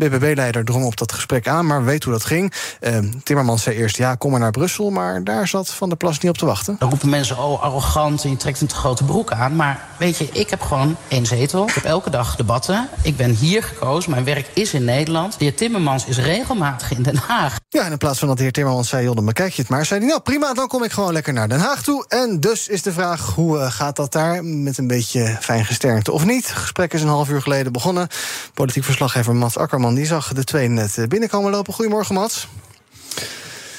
BBB-leider 0.00 0.64
drong 0.64 0.84
op 0.84 0.96
dat 0.96 1.12
gesprek 1.12 1.48
aan, 1.48 1.66
maar 1.66 1.84
weet 1.84 2.04
hoe 2.04 2.12
dat 2.12 2.24
ging. 2.24 2.52
Uh, 2.80 2.98
Timmermans 3.24 3.62
zei 3.62 3.76
eerst, 3.76 3.96
ja, 3.96 4.14
kom 4.14 4.30
maar 4.30 4.40
naar 4.40 4.50
Brussel... 4.50 4.90
maar 4.90 5.24
daar 5.24 5.48
zat 5.48 5.70
Van 5.70 5.88
der 5.88 5.96
Plas 5.98 6.18
niet 6.18 6.30
op 6.30 6.38
te 6.38 6.46
wachten. 6.46 6.76
Dan 6.78 6.88
roepen 6.88 7.08
mensen, 7.08 7.38
oh, 7.38 7.62
arrogant 7.62 8.24
en 8.24 8.30
je 8.30 8.36
trekt 8.36 8.60
een 8.60 8.66
te 8.66 8.74
grote 8.74 9.04
broek 9.04 9.32
aan. 9.32 9.56
Maar 9.56 9.84
weet 9.98 10.18
je, 10.18 10.28
ik 10.32 10.50
heb 10.50 10.60
gewoon 10.60 10.96
één 11.08 11.26
zetel. 11.26 11.68
Ik 11.68 11.74
heb 11.74 11.84
elke 11.84 12.10
dag 12.10 12.36
debatten. 12.36 12.88
Ik 13.02 13.16
ben 13.16 13.30
hier 13.30 13.62
gekozen, 13.62 14.10
mijn 14.10 14.24
werk 14.24 14.50
is 14.54 14.74
in 14.74 14.84
Nederland. 14.84 15.38
De 15.38 15.44
heer 15.44 15.54
Timmermans 15.54 16.04
is 16.04 16.18
regelmatig 16.18 16.90
in 16.90 17.02
Den 17.02 17.16
Haag. 17.16 17.58
Ja, 17.68 17.84
en 17.84 17.92
in 17.92 17.98
plaats 17.98 18.18
van 18.18 18.28
dat 18.28 18.36
de 18.36 18.42
heer 18.42 18.52
Timmermans 18.52 18.88
zei, 18.88 19.04
joh, 19.04 19.14
dan 19.14 19.24
bekijk 19.24 19.52
je 19.52 19.60
het 19.60 19.70
maar... 19.70 19.86
zei 19.86 20.00
hij, 20.00 20.08
nou 20.08 20.20
prima, 20.20 20.52
dan 20.52 20.68
kom 20.68 20.84
ik 20.84 20.92
gewoon 20.92 21.12
lekker 21.12 21.32
naar 21.32 21.48
Den 21.48 21.60
Haag 21.60 21.82
toe. 21.82 22.04
En 22.08 22.40
dus 22.40 22.68
is 22.68 22.82
de 22.82 22.92
vraag, 22.92 23.34
hoe 23.34 23.58
uh, 23.58 23.70
gaat 23.70 23.96
dat 23.96 24.12
daar? 24.12 24.44
Met 24.44 24.78
een 24.78 24.86
beetje 24.86 25.36
fijn 25.40 25.64
gesternte 25.64 26.12
of 26.12 26.24
niet? 26.24 26.46
Het 26.46 26.56
gesprek 26.56 26.92
is 26.92 27.02
een 27.02 27.08
half 27.08 27.28
uur 27.28 27.42
geleden 27.42 27.72
begonnen. 27.72 28.08
Politiek 28.54 28.84
verslaggever 28.84 29.34
Mats 29.34 29.56
Akkerman, 29.56 29.89
die 29.94 30.06
zag 30.06 30.32
de 30.32 30.44
twee 30.44 30.68
net 30.68 31.04
binnenkomen 31.08 31.50
lopen. 31.50 31.72
Goedemorgen, 31.72 32.14
Mats. 32.14 32.48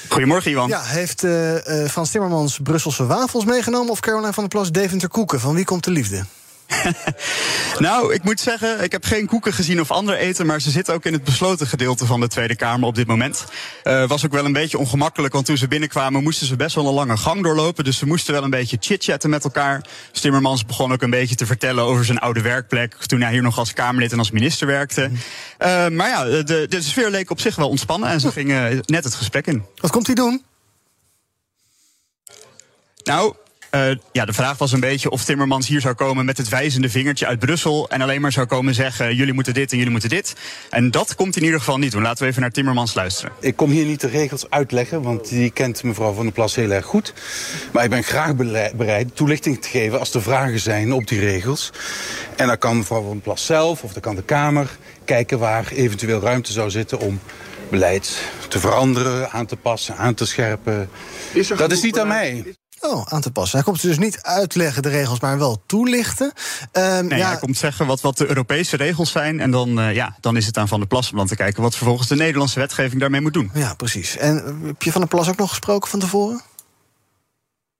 Goedemorgen, 0.08 0.50
Iwan. 0.50 0.68
Ja, 0.68 0.82
heeft 0.82 1.22
uh, 1.22 1.54
Frans 1.88 2.10
Timmermans 2.10 2.58
Brusselse 2.62 3.06
wafels 3.06 3.44
meegenomen... 3.44 3.90
of 3.90 4.00
Caroline 4.00 4.32
van 4.32 4.42
der 4.42 4.52
Plas 4.52 4.72
Deventer 4.72 5.08
koeken? 5.08 5.40
Van 5.40 5.54
wie 5.54 5.64
komt 5.64 5.84
de 5.84 5.90
liefde? 5.90 6.24
nou, 7.78 8.14
ik 8.14 8.24
moet 8.24 8.40
zeggen, 8.40 8.82
ik 8.82 8.92
heb 8.92 9.04
geen 9.04 9.26
koeken 9.26 9.52
gezien 9.52 9.80
of 9.80 9.90
ander 9.90 10.16
eten, 10.16 10.46
maar 10.46 10.60
ze 10.60 10.70
zitten 10.70 10.94
ook 10.94 11.04
in 11.04 11.12
het 11.12 11.24
besloten 11.24 11.66
gedeelte 11.66 12.06
van 12.06 12.20
de 12.20 12.28
Tweede 12.28 12.56
Kamer 12.56 12.88
op 12.88 12.94
dit 12.94 13.06
moment. 13.06 13.44
Uh, 13.84 14.06
was 14.08 14.24
ook 14.24 14.32
wel 14.32 14.44
een 14.44 14.52
beetje 14.52 14.78
ongemakkelijk, 14.78 15.34
want 15.34 15.46
toen 15.46 15.56
ze 15.56 15.68
binnenkwamen 15.68 16.22
moesten 16.22 16.46
ze 16.46 16.56
best 16.56 16.74
wel 16.74 16.86
een 16.86 16.94
lange 16.94 17.16
gang 17.16 17.42
doorlopen. 17.42 17.84
Dus 17.84 17.98
ze 17.98 18.06
moesten 18.06 18.34
wel 18.34 18.44
een 18.44 18.50
beetje 18.50 18.76
chitchatten 18.80 19.30
met 19.30 19.44
elkaar. 19.44 19.84
Timmermans 20.12 20.66
begon 20.66 20.92
ook 20.92 21.02
een 21.02 21.10
beetje 21.10 21.34
te 21.34 21.46
vertellen 21.46 21.84
over 21.84 22.04
zijn 22.04 22.18
oude 22.18 22.40
werkplek, 22.40 22.94
toen 22.94 23.20
hij 23.20 23.32
hier 23.32 23.42
nog 23.42 23.58
als 23.58 23.72
Kamerlid 23.72 24.12
en 24.12 24.18
als 24.18 24.30
minister 24.30 24.66
werkte. 24.66 25.10
Uh, 25.58 25.88
maar 25.88 26.08
ja, 26.08 26.24
de, 26.24 26.66
de 26.68 26.82
sfeer 26.82 27.10
leek 27.10 27.30
op 27.30 27.40
zich 27.40 27.56
wel 27.56 27.68
ontspannen 27.68 28.08
en 28.08 28.20
ze 28.20 28.32
gingen 28.32 28.82
net 28.86 29.04
het 29.04 29.14
gesprek 29.14 29.46
in. 29.46 29.64
Wat 29.76 29.90
komt 29.90 30.06
hij 30.06 30.14
doen? 30.14 30.42
Nou, 33.04 33.34
uh, 33.76 33.90
ja, 34.12 34.24
de 34.24 34.32
vraag 34.32 34.58
was 34.58 34.72
een 34.72 34.80
beetje 34.80 35.10
of 35.10 35.24
Timmermans 35.24 35.68
hier 35.68 35.80
zou 35.80 35.94
komen 35.94 36.24
met 36.24 36.38
het 36.38 36.48
wijzende 36.48 36.90
vingertje 36.90 37.26
uit 37.26 37.38
Brussel. 37.38 37.88
En 37.88 38.00
alleen 38.00 38.20
maar 38.20 38.32
zou 38.32 38.46
komen 38.46 38.74
zeggen: 38.74 39.14
jullie 39.16 39.32
moeten 39.32 39.54
dit 39.54 39.70
en 39.70 39.76
jullie 39.76 39.92
moeten 39.92 40.08
dit. 40.08 40.34
En 40.70 40.90
dat 40.90 41.14
komt 41.14 41.36
in 41.36 41.42
ieder 41.42 41.58
geval 41.58 41.78
niet 41.78 41.92
doen. 41.92 42.02
Laten 42.02 42.22
we 42.22 42.28
even 42.28 42.40
naar 42.40 42.50
Timmermans 42.50 42.94
luisteren. 42.94 43.32
Ik 43.40 43.56
kom 43.56 43.70
hier 43.70 43.84
niet 43.84 44.00
de 44.00 44.08
regels 44.08 44.50
uitleggen, 44.50 45.02
want 45.02 45.28
die 45.28 45.50
kent 45.50 45.82
mevrouw 45.82 46.12
Van 46.12 46.24
der 46.24 46.32
Plas 46.32 46.54
heel 46.54 46.70
erg 46.70 46.84
goed. 46.84 47.12
Maar 47.72 47.84
ik 47.84 47.90
ben 47.90 48.02
graag 48.02 48.36
bereid 48.76 49.16
toelichting 49.16 49.62
te 49.62 49.68
geven 49.68 49.98
als 49.98 50.14
er 50.14 50.22
vragen 50.22 50.60
zijn 50.60 50.92
op 50.92 51.06
die 51.06 51.20
regels. 51.20 51.70
En 52.36 52.46
dan 52.46 52.58
kan 52.58 52.76
mevrouw 52.76 53.02
Van 53.02 53.12
der 53.12 53.22
Plas 53.22 53.46
zelf 53.46 53.82
of 53.82 53.92
dan 53.92 54.02
kan 54.02 54.14
de 54.14 54.22
Kamer 54.22 54.70
kijken 55.04 55.38
waar 55.38 55.68
eventueel 55.74 56.20
ruimte 56.20 56.52
zou 56.52 56.70
zitten 56.70 56.98
om 56.98 57.20
beleid 57.70 58.22
te 58.48 58.58
veranderen, 58.58 59.30
aan 59.30 59.46
te 59.46 59.56
passen, 59.56 59.96
aan 59.96 60.14
te 60.14 60.26
scherpen. 60.26 60.88
Is 61.32 61.48
dat 61.48 61.72
is 61.72 61.82
niet 61.82 61.98
aan 61.98 62.08
mij. 62.08 62.54
Oh, 62.84 63.06
aan 63.08 63.20
te 63.20 63.30
passen. 63.30 63.56
Hij 63.56 63.66
komt 63.66 63.80
ze 63.80 63.86
dus 63.86 63.98
niet 63.98 64.22
uitleggen, 64.22 64.82
de 64.82 64.88
regels, 64.88 65.20
maar 65.20 65.38
wel 65.38 65.62
toelichten. 65.66 66.32
Um, 66.72 67.06
nee, 67.06 67.18
ja, 67.18 67.28
hij 67.28 67.38
komt 67.38 67.56
zeggen 67.56 67.86
wat, 67.86 68.00
wat 68.00 68.18
de 68.18 68.28
Europese 68.28 68.76
regels 68.76 69.10
zijn. 69.10 69.40
En 69.40 69.50
dan, 69.50 69.78
uh, 69.78 69.94
ja, 69.94 70.16
dan 70.20 70.36
is 70.36 70.46
het 70.46 70.56
aan 70.58 70.68
Van 70.68 70.78
der 70.78 70.88
Plas 70.88 71.10
om 71.10 71.16
dan 71.16 71.26
te 71.26 71.36
kijken 71.36 71.62
wat 71.62 71.76
vervolgens 71.76 72.08
de 72.08 72.16
Nederlandse 72.16 72.58
wetgeving 72.58 73.00
daarmee 73.00 73.20
moet 73.20 73.32
doen. 73.32 73.50
Ja, 73.54 73.74
precies. 73.74 74.16
En 74.16 74.60
heb 74.64 74.82
je 74.82 74.92
Van 74.92 75.00
der 75.00 75.10
Plas 75.10 75.28
ook 75.28 75.36
nog 75.36 75.48
gesproken 75.48 75.90
van 75.90 76.00
tevoren? 76.00 76.40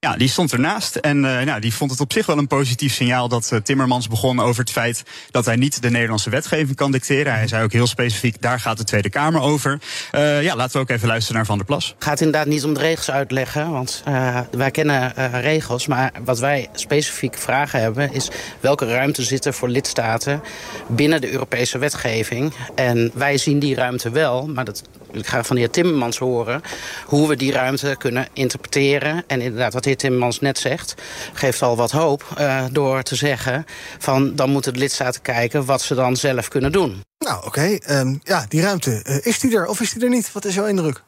Ja, 0.05 0.17
die 0.17 0.29
stond 0.29 0.53
ernaast. 0.53 0.97
En 0.97 1.17
uh, 1.17 1.41
nou, 1.41 1.61
die 1.61 1.75
vond 1.75 1.91
het 1.91 2.01
op 2.01 2.13
zich 2.13 2.27
wel 2.27 2.39
een 2.39 2.47
positief 2.47 2.95
signaal 2.95 3.29
dat 3.29 3.51
uh, 3.53 3.59
Timmermans 3.61 4.09
begon 4.09 4.41
over 4.41 4.61
het 4.61 4.71
feit 4.71 5.03
dat 5.31 5.45
hij 5.45 5.57
niet 5.57 5.83
de 5.83 5.91
Nederlandse 5.91 6.31
wetgeving 6.31 6.77
kan 6.77 6.93
dicteren. 6.93 7.35
Hij 7.35 7.49
zei 7.49 7.65
ook 7.65 7.73
heel 7.73 7.87
specifiek, 7.87 8.43
daar 8.43 8.61
gaat 8.61 8.77
de 8.77 8.85
Tweede 8.85 9.11
Kamer 9.11 9.41
over. 9.41 9.79
Uh, 10.13 10.43
ja, 10.43 10.57
laten 10.57 10.73
we 10.73 10.79
ook 10.79 10.91
even 10.91 11.09
luisteren 11.09 11.37
naar 11.37 11.47
Van 11.47 11.57
der 11.57 11.67
Plas. 11.67 11.89
Het 11.95 12.05
gaat 12.05 12.21
inderdaad 12.21 12.47
niet 12.47 12.65
om 12.65 12.75
de 12.75 12.81
regels 12.81 13.11
uitleggen, 13.11 13.71
want 13.71 14.03
wij 14.51 14.71
kennen 14.71 15.13
regels. 15.41 15.87
Maar 15.87 16.13
wat 16.25 16.39
wij 16.39 16.69
specifiek 16.75 17.39
vragen 17.39 17.81
hebben 17.81 18.13
is 18.13 18.31
welke 18.61 18.87
ruimte 18.87 19.23
zit 19.23 19.45
er 19.45 19.55
voor 19.55 19.69
lidstaten 19.69 20.43
binnen 20.87 21.21
de 21.21 21.33
Europese 21.33 21.79
wetgeving. 21.79 22.53
En 22.75 23.11
wij 23.15 23.39
zien 23.39 23.59
die 23.59 23.75
ruimte 23.75 24.11
wel, 24.11 24.47
maar 24.47 24.65
dat 24.65 24.83
ik 25.13 25.27
ga 25.27 25.45
van 25.45 25.57
de 25.57 25.63
heer 25.63 25.71
Timmermans 25.71 26.19
horen 26.19 26.63
hoe 27.07 27.29
we 27.29 27.37
die 27.37 27.53
ruimte 27.53 27.95
kunnen 27.99 28.29
interpreteren. 28.33 29.25
En 29.27 29.41
inderdaad, 29.41 29.73
wat 29.73 29.85
heer 29.93 30.01
Timmermans 30.01 30.41
net 30.41 30.59
zegt, 30.59 30.95
geeft 31.33 31.63
al 31.63 31.77
wat 31.77 31.91
hoop 31.91 32.25
uh, 32.39 32.65
door 32.71 33.03
te 33.03 33.15
zeggen 33.15 33.65
van 33.99 34.35
dan 34.35 34.51
moeten 34.51 34.73
de 34.73 34.79
lidstaten 34.79 35.23
kijken 35.23 35.65
wat 35.65 35.83
ze 35.83 35.95
dan 35.95 36.17
zelf 36.17 36.49
kunnen 36.49 36.73
doen. 36.73 37.01
Nou, 37.19 37.47
oké. 37.47 37.79
Um, 37.91 38.21
ja, 38.23 38.45
die 38.49 38.61
ruimte. 38.61 39.05
Uh, 39.09 39.17
is 39.23 39.39
die 39.39 39.57
er 39.57 39.67
of 39.67 39.81
is 39.81 39.93
die 39.93 40.03
er 40.03 40.09
niet? 40.09 40.33
Wat 40.33 40.45
is 40.45 40.55
jouw 40.55 40.67
indruk? 40.67 41.03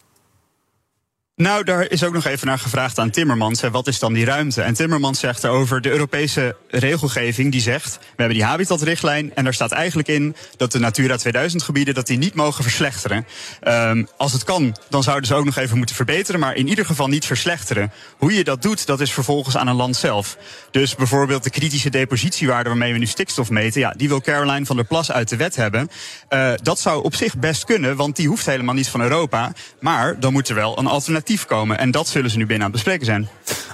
Nou, 1.37 1.65
daar 1.65 1.91
is 1.91 2.05
ook 2.05 2.13
nog 2.13 2.25
even 2.25 2.47
naar 2.47 2.59
gevraagd 2.59 2.99
aan 2.99 3.11
Timmermans. 3.11 3.61
Wat 3.61 3.87
is 3.87 3.99
dan 3.99 4.13
die 4.13 4.25
ruimte? 4.25 4.63
En 4.63 4.75
Timmermans 4.75 5.21
zegt 5.21 5.45
erover 5.45 5.81
de 5.81 5.91
Europese 5.91 6.57
regelgeving 6.69 7.53
die 7.53 7.61
zegt... 7.61 7.99
we 7.99 8.07
hebben 8.17 8.37
die 8.37 8.45
habitatrichtlijn 8.45 9.35
en 9.35 9.45
daar 9.45 9.55
staat 9.55 9.73
eigenlijk 9.73 10.09
in... 10.09 10.37
dat 10.57 10.73
de 10.73 10.79
Natura 10.79 11.17
2000 11.17 11.63
gebieden 11.63 11.95
dat 11.95 12.07
die 12.07 12.19
niet 12.19 12.35
mogen 12.35 12.63
verslechteren. 12.63 13.27
Um, 13.69 14.09
als 14.17 14.33
het 14.33 14.45
kan, 14.45 14.77
dan 14.89 15.03
zouden 15.03 15.27
ze 15.27 15.35
ook 15.35 15.45
nog 15.45 15.57
even 15.57 15.77
moeten 15.77 15.97
verbeteren... 15.97 16.41
maar 16.41 16.55
in 16.55 16.69
ieder 16.69 16.87
geval 16.87 17.09
niet 17.09 17.25
verslechteren. 17.25 17.93
Hoe 18.17 18.35
je 18.35 18.45
dat 18.45 18.63
doet, 18.63 18.87
dat 18.87 19.01
is 19.01 19.13
vervolgens 19.13 19.57
aan 19.57 19.67
een 19.67 19.77
land 19.77 19.97
zelf. 19.97 20.37
Dus 20.71 20.95
bijvoorbeeld 20.95 21.45
de 21.45 21.51
kritische 21.51 21.91
depositiewaarde 21.91 22.69
waarmee 22.69 22.93
we 22.93 22.99
nu 22.99 23.07
stikstof 23.07 23.51
meten... 23.51 23.81
ja, 23.81 23.95
die 23.97 24.09
wil 24.09 24.21
Caroline 24.21 24.67
van 24.67 24.77
der 24.77 24.85
Plas 24.85 25.13
uit 25.13 25.29
de 25.29 25.37
wet 25.37 25.57
hebben. 25.57 25.91
Uh, 26.31 26.53
dat 26.63 26.81
zou 26.81 27.05
op 27.05 27.15
zich 27.15 27.37
best 27.37 27.65
kunnen, 27.65 27.97
want 27.97 28.17
die 28.17 28.29
hoeft 28.29 28.47
helemaal 28.47 28.75
niet 28.75 28.89
van 28.89 29.01
Europa. 29.01 29.53
Maar 29.81 30.21
dan 30.21 30.33
moet 30.33 30.49
er 30.49 30.55
wel 30.55 30.79
een 30.79 30.87
alternatief 30.87 31.23
komen. 31.47 31.79
En 31.79 31.91
dat 31.91 32.09
zullen 32.09 32.31
ze 32.31 32.37
nu 32.37 32.47
binnen 32.47 32.67
aan 32.67 32.73
het 32.73 32.83
bespreken 32.83 33.07
zijn. 33.07 33.29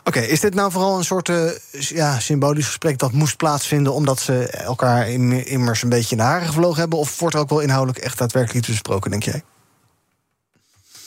Oké, 0.05 0.21
is 0.21 0.41
dit 0.41 0.55
nou 0.55 0.71
vooral 0.71 0.99
een 0.99 1.05
soort 1.05 1.29
uh, 1.29 1.51
ja, 1.73 2.19
symbolisch 2.19 2.67
gesprek 2.67 2.99
dat 2.99 3.13
moest 3.13 3.37
plaatsvinden 3.37 3.95
omdat 3.95 4.21
ze 4.21 4.49
elkaar 4.49 5.11
immers 5.45 5.83
een 5.83 5.89
beetje 5.89 6.17
de 6.17 6.23
haren 6.23 6.47
gevlogen 6.47 6.81
hebben? 6.81 6.99
Of 6.99 7.21
wordt 7.21 7.35
er 7.35 7.41
ook 7.41 7.49
wel 7.49 7.61
inhoudelijk 7.61 8.05
echt 8.05 8.19
daadwerkelijk 8.19 8.59
iets 8.59 8.69
besproken, 8.69 9.11
denk 9.11 9.23
jij? 9.23 9.43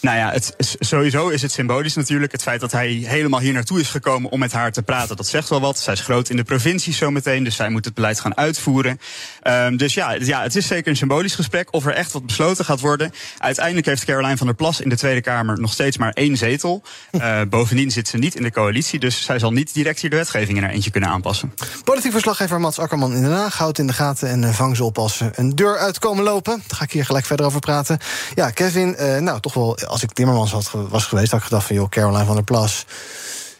Nou 0.03 0.17
ja, 0.17 0.31
het, 0.31 0.55
sowieso 0.79 1.29
is 1.29 1.41
het 1.41 1.51
symbolisch 1.51 1.95
natuurlijk. 1.95 2.31
Het 2.31 2.41
feit 2.41 2.59
dat 2.59 2.71
hij 2.71 2.89
helemaal 2.89 3.39
hier 3.39 3.53
naartoe 3.53 3.79
is 3.79 3.89
gekomen 3.89 4.31
om 4.31 4.39
met 4.39 4.51
haar 4.51 4.71
te 4.71 4.81
praten, 4.81 5.15
dat 5.15 5.27
zegt 5.27 5.49
wel 5.49 5.61
wat. 5.61 5.79
Zij 5.79 5.93
is 5.93 5.99
groot 5.99 6.29
in 6.29 6.35
de 6.35 6.43
provincie 6.43 6.93
zometeen, 6.93 7.43
dus 7.43 7.55
zij 7.55 7.69
moet 7.69 7.85
het 7.85 7.93
beleid 7.93 8.19
gaan 8.19 8.37
uitvoeren. 8.37 8.99
Um, 9.43 9.77
dus 9.77 9.93
ja, 9.93 10.11
ja, 10.11 10.41
het 10.41 10.55
is 10.55 10.67
zeker 10.67 10.87
een 10.87 10.97
symbolisch 10.97 11.35
gesprek. 11.35 11.67
Of 11.71 11.85
er 11.85 11.93
echt 11.93 12.11
wat 12.11 12.25
besloten 12.25 12.65
gaat 12.65 12.79
worden. 12.79 13.11
Uiteindelijk 13.37 13.85
heeft 13.85 14.05
Caroline 14.05 14.37
van 14.37 14.47
der 14.47 14.55
Plas 14.55 14.81
in 14.81 14.89
de 14.89 14.97
Tweede 14.97 15.21
Kamer 15.21 15.59
nog 15.59 15.71
steeds 15.71 15.97
maar 15.97 16.11
één 16.11 16.37
zetel. 16.37 16.83
Uh, 17.11 17.41
bovendien 17.49 17.91
zit 17.91 18.07
ze 18.07 18.17
niet 18.17 18.35
in 18.35 18.43
de 18.43 18.51
coalitie, 18.51 18.99
dus 18.99 19.25
zij 19.25 19.39
zal 19.39 19.51
niet 19.51 19.73
direct 19.73 19.99
hier 19.99 20.09
de 20.09 20.15
wetgeving 20.15 20.57
in 20.57 20.63
haar 20.63 20.73
eentje 20.73 20.91
kunnen 20.91 21.09
aanpassen. 21.09 21.53
Politiek 21.83 22.11
verslaggever 22.11 22.59
Mats 22.59 22.79
Akkerman 22.79 23.13
in 23.13 23.21
Den 23.21 23.31
Haag 23.31 23.57
houdt 23.57 23.79
in 23.79 23.87
de 23.87 23.93
gaten 23.93 24.29
en 24.29 24.41
uh, 24.41 24.49
vang 24.49 24.75
ze 24.75 24.83
op 24.83 24.97
als 24.97 25.17
ze 25.17 25.29
een 25.35 25.55
deur 25.55 25.77
uitkomen 25.77 26.23
lopen. 26.23 26.63
Daar 26.67 26.77
ga 26.77 26.83
ik 26.83 26.91
hier 26.91 27.05
gelijk 27.05 27.25
verder 27.25 27.45
over 27.45 27.59
praten. 27.59 27.97
Ja, 28.35 28.49
Kevin, 28.49 28.95
uh, 28.99 29.17
nou 29.17 29.39
toch 29.39 29.53
wel 29.53 29.77
als 29.93 30.03
ik 30.03 30.13
Timmermans 30.13 30.51
had, 30.51 30.71
was 30.89 31.05
geweest, 31.05 31.31
had 31.31 31.39
ik 31.39 31.45
gedacht 31.45 31.67
van 31.67 31.75
joh, 31.75 31.89
Caroline 31.89 32.25
van 32.25 32.35
der 32.35 32.43
Plas. 32.43 32.85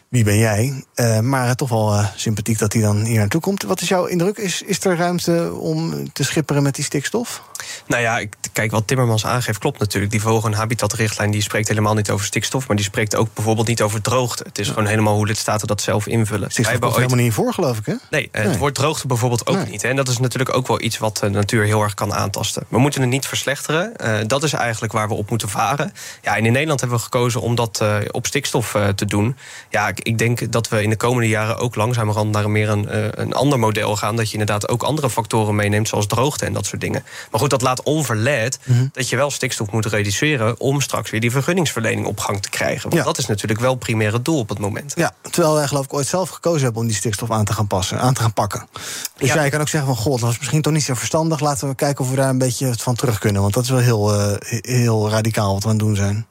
Wie 0.08 0.24
ben 0.24 0.38
jij? 0.38 0.84
Uh, 0.94 1.20
maar 1.20 1.54
toch 1.54 1.68
wel 1.68 1.94
uh, 1.94 2.06
sympathiek 2.16 2.58
dat 2.58 2.72
hij 2.72 2.82
dan 2.82 3.04
hier 3.04 3.18
naartoe 3.18 3.40
komt. 3.40 3.62
Wat 3.62 3.80
is 3.80 3.88
jouw 3.88 4.04
indruk? 4.04 4.38
Is, 4.38 4.62
is 4.62 4.84
er 4.84 4.96
ruimte 4.96 5.52
om 5.54 6.12
te 6.12 6.24
schipperen 6.24 6.62
met 6.62 6.74
die 6.74 6.84
stikstof? 6.84 7.42
Nou 7.86 8.02
ja, 8.02 8.18
ik, 8.18 8.34
kijk, 8.52 8.70
wat 8.70 8.86
Timmermans 8.86 9.26
aangeeft 9.26 9.58
klopt 9.58 9.78
natuurlijk. 9.78 10.12
Die 10.12 10.20
Vogel- 10.20 10.48
en 10.48 10.56
Habitatrichtlijn 10.56 11.30
die 11.30 11.42
spreekt 11.42 11.68
helemaal 11.68 11.94
niet 11.94 12.10
over 12.10 12.26
stikstof... 12.26 12.66
maar 12.66 12.76
die 12.76 12.84
spreekt 12.84 13.16
ook 13.16 13.28
bijvoorbeeld 13.34 13.66
niet 13.66 13.82
over 13.82 14.00
droogte. 14.00 14.42
Het 14.46 14.58
is 14.58 14.68
gewoon 14.68 14.86
helemaal 14.86 15.14
hoe 15.14 15.26
lidstaten 15.26 15.66
dat 15.66 15.80
zelf 15.80 16.06
invullen. 16.06 16.50
Stikstof 16.50 16.78
komt 16.78 16.92
ooit... 16.92 17.02
helemaal 17.02 17.24
niet 17.24 17.34
voor, 17.34 17.52
geloof 17.52 17.78
ik, 17.78 17.86
hè? 17.86 17.94
Nee, 18.10 18.28
nee. 18.32 18.46
het 18.46 18.58
woord 18.58 18.74
droogte 18.74 19.06
bijvoorbeeld 19.06 19.46
ook 19.46 19.56
nee. 19.56 19.66
niet. 19.66 19.82
Hè? 19.82 19.88
En 19.88 19.96
dat 19.96 20.08
is 20.08 20.18
natuurlijk 20.18 20.56
ook 20.56 20.66
wel 20.66 20.80
iets 20.80 20.98
wat 20.98 21.16
de 21.16 21.28
natuur 21.28 21.64
heel 21.64 21.82
erg 21.82 21.94
kan 21.94 22.14
aantasten. 22.14 22.64
We 22.68 22.78
moeten 22.78 23.00
het 23.00 23.10
niet 23.10 23.26
verslechteren. 23.26 23.92
Uh, 24.04 24.18
dat 24.26 24.42
is 24.42 24.52
eigenlijk 24.52 24.92
waar 24.92 25.08
we 25.08 25.14
op 25.14 25.30
moeten 25.30 25.48
varen. 25.48 25.92
Ja, 26.22 26.36
en 26.36 26.46
in 26.46 26.52
Nederland 26.52 26.80
hebben 26.80 26.98
we 26.98 27.04
gekozen 27.04 27.40
om 27.40 27.54
dat 27.54 27.78
uh, 27.82 27.96
op 28.10 28.26
stikstof 28.26 28.74
uh, 28.74 28.88
te 28.88 29.04
doen. 29.04 29.36
Ja, 29.70 29.88
ik, 29.88 30.00
ik, 30.00 30.18
denk 30.18 30.52
dat 30.52 30.68
we 30.68 30.82
in 30.82 30.90
de 30.90 30.96
komende 30.96 31.28
jaren 31.28 31.58
ook 31.58 31.74
langzamerhand... 31.74 32.30
naar 32.30 32.50
meer 32.50 32.68
een, 32.68 33.20
een 33.20 33.32
ander 33.32 33.58
model 33.58 33.96
gaan. 33.96 34.16
Dat 34.16 34.26
je 34.26 34.32
inderdaad 34.32 34.68
ook 34.68 34.82
andere 34.82 35.10
factoren 35.10 35.54
meeneemt, 35.54 35.88
zoals 35.88 36.06
droogte 36.06 36.44
en 36.44 36.52
dat 36.52 36.66
soort 36.66 36.80
dingen. 36.80 37.04
Maar 37.30 37.40
goed, 37.40 37.50
dat 37.50 37.62
laat 37.62 37.73
onverlet 37.82 38.58
mm 38.64 38.76
-hmm. 38.76 38.88
dat 38.92 39.08
je 39.08 39.16
wel 39.16 39.30
stikstof 39.30 39.70
moet 39.70 39.86
reduceren 39.86 40.60
om 40.60 40.80
straks 40.80 41.10
weer 41.10 41.20
die 41.20 41.30
vergunningsverlening 41.30 42.06
op 42.06 42.20
gang 42.20 42.42
te 42.42 42.48
krijgen. 42.48 42.82
Want 42.82 42.94
ja. 42.94 43.02
dat 43.02 43.18
is 43.18 43.26
natuurlijk 43.26 43.60
wel 43.60 43.74
primair 43.74 44.12
het 44.12 44.24
doel 44.24 44.38
op 44.38 44.48
het 44.48 44.58
moment. 44.58 44.92
Ja, 44.96 45.14
terwijl 45.30 45.54
wij 45.54 45.66
geloof 45.66 45.84
ik 45.84 45.94
ooit 45.94 46.06
zelf 46.06 46.28
gekozen 46.28 46.62
hebben 46.62 46.80
om 46.80 46.86
die 46.88 46.96
stikstof 46.96 47.30
aan 47.30 47.44
te 47.44 47.52
gaan 47.52 47.66
passen, 47.66 48.00
aan 48.00 48.14
te 48.14 48.20
gaan 48.20 48.32
pakken. 48.32 48.68
Dus 49.16 49.28
ja. 49.28 49.34
jij 49.34 49.50
kan 49.50 49.60
ook 49.60 49.68
zeggen 49.68 49.94
van 49.94 50.02
god, 50.02 50.20
dat 50.20 50.28
was 50.28 50.38
misschien 50.38 50.62
toch 50.62 50.72
niet 50.72 50.82
zo 50.82 50.94
verstandig. 50.94 51.40
Laten 51.40 51.68
we 51.68 51.74
kijken 51.74 52.04
of 52.04 52.10
we 52.10 52.16
daar 52.16 52.28
een 52.28 52.38
beetje 52.38 52.74
van 52.76 52.94
terug 52.94 53.18
kunnen. 53.18 53.42
Want 53.42 53.54
dat 53.54 53.62
is 53.62 53.70
wel 53.70 53.78
heel, 53.78 54.14
uh, 54.14 54.36
heel 54.60 55.10
radicaal 55.10 55.52
wat 55.52 55.62
we 55.62 55.68
aan 55.68 55.74
het 55.74 55.84
doen 55.84 55.96
zijn. 55.96 56.26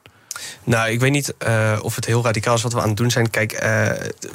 Nou, 0.64 0.90
ik 0.90 1.00
weet 1.00 1.10
niet 1.10 1.34
uh, 1.46 1.78
of 1.82 1.94
het 1.94 2.04
heel 2.04 2.22
radicaal 2.24 2.54
is 2.54 2.62
wat 2.62 2.72
we 2.72 2.80
aan 2.80 2.88
het 2.88 2.96
doen 2.96 3.10
zijn. 3.10 3.30
Kijk, 3.30 3.62
uh, 3.64 3.90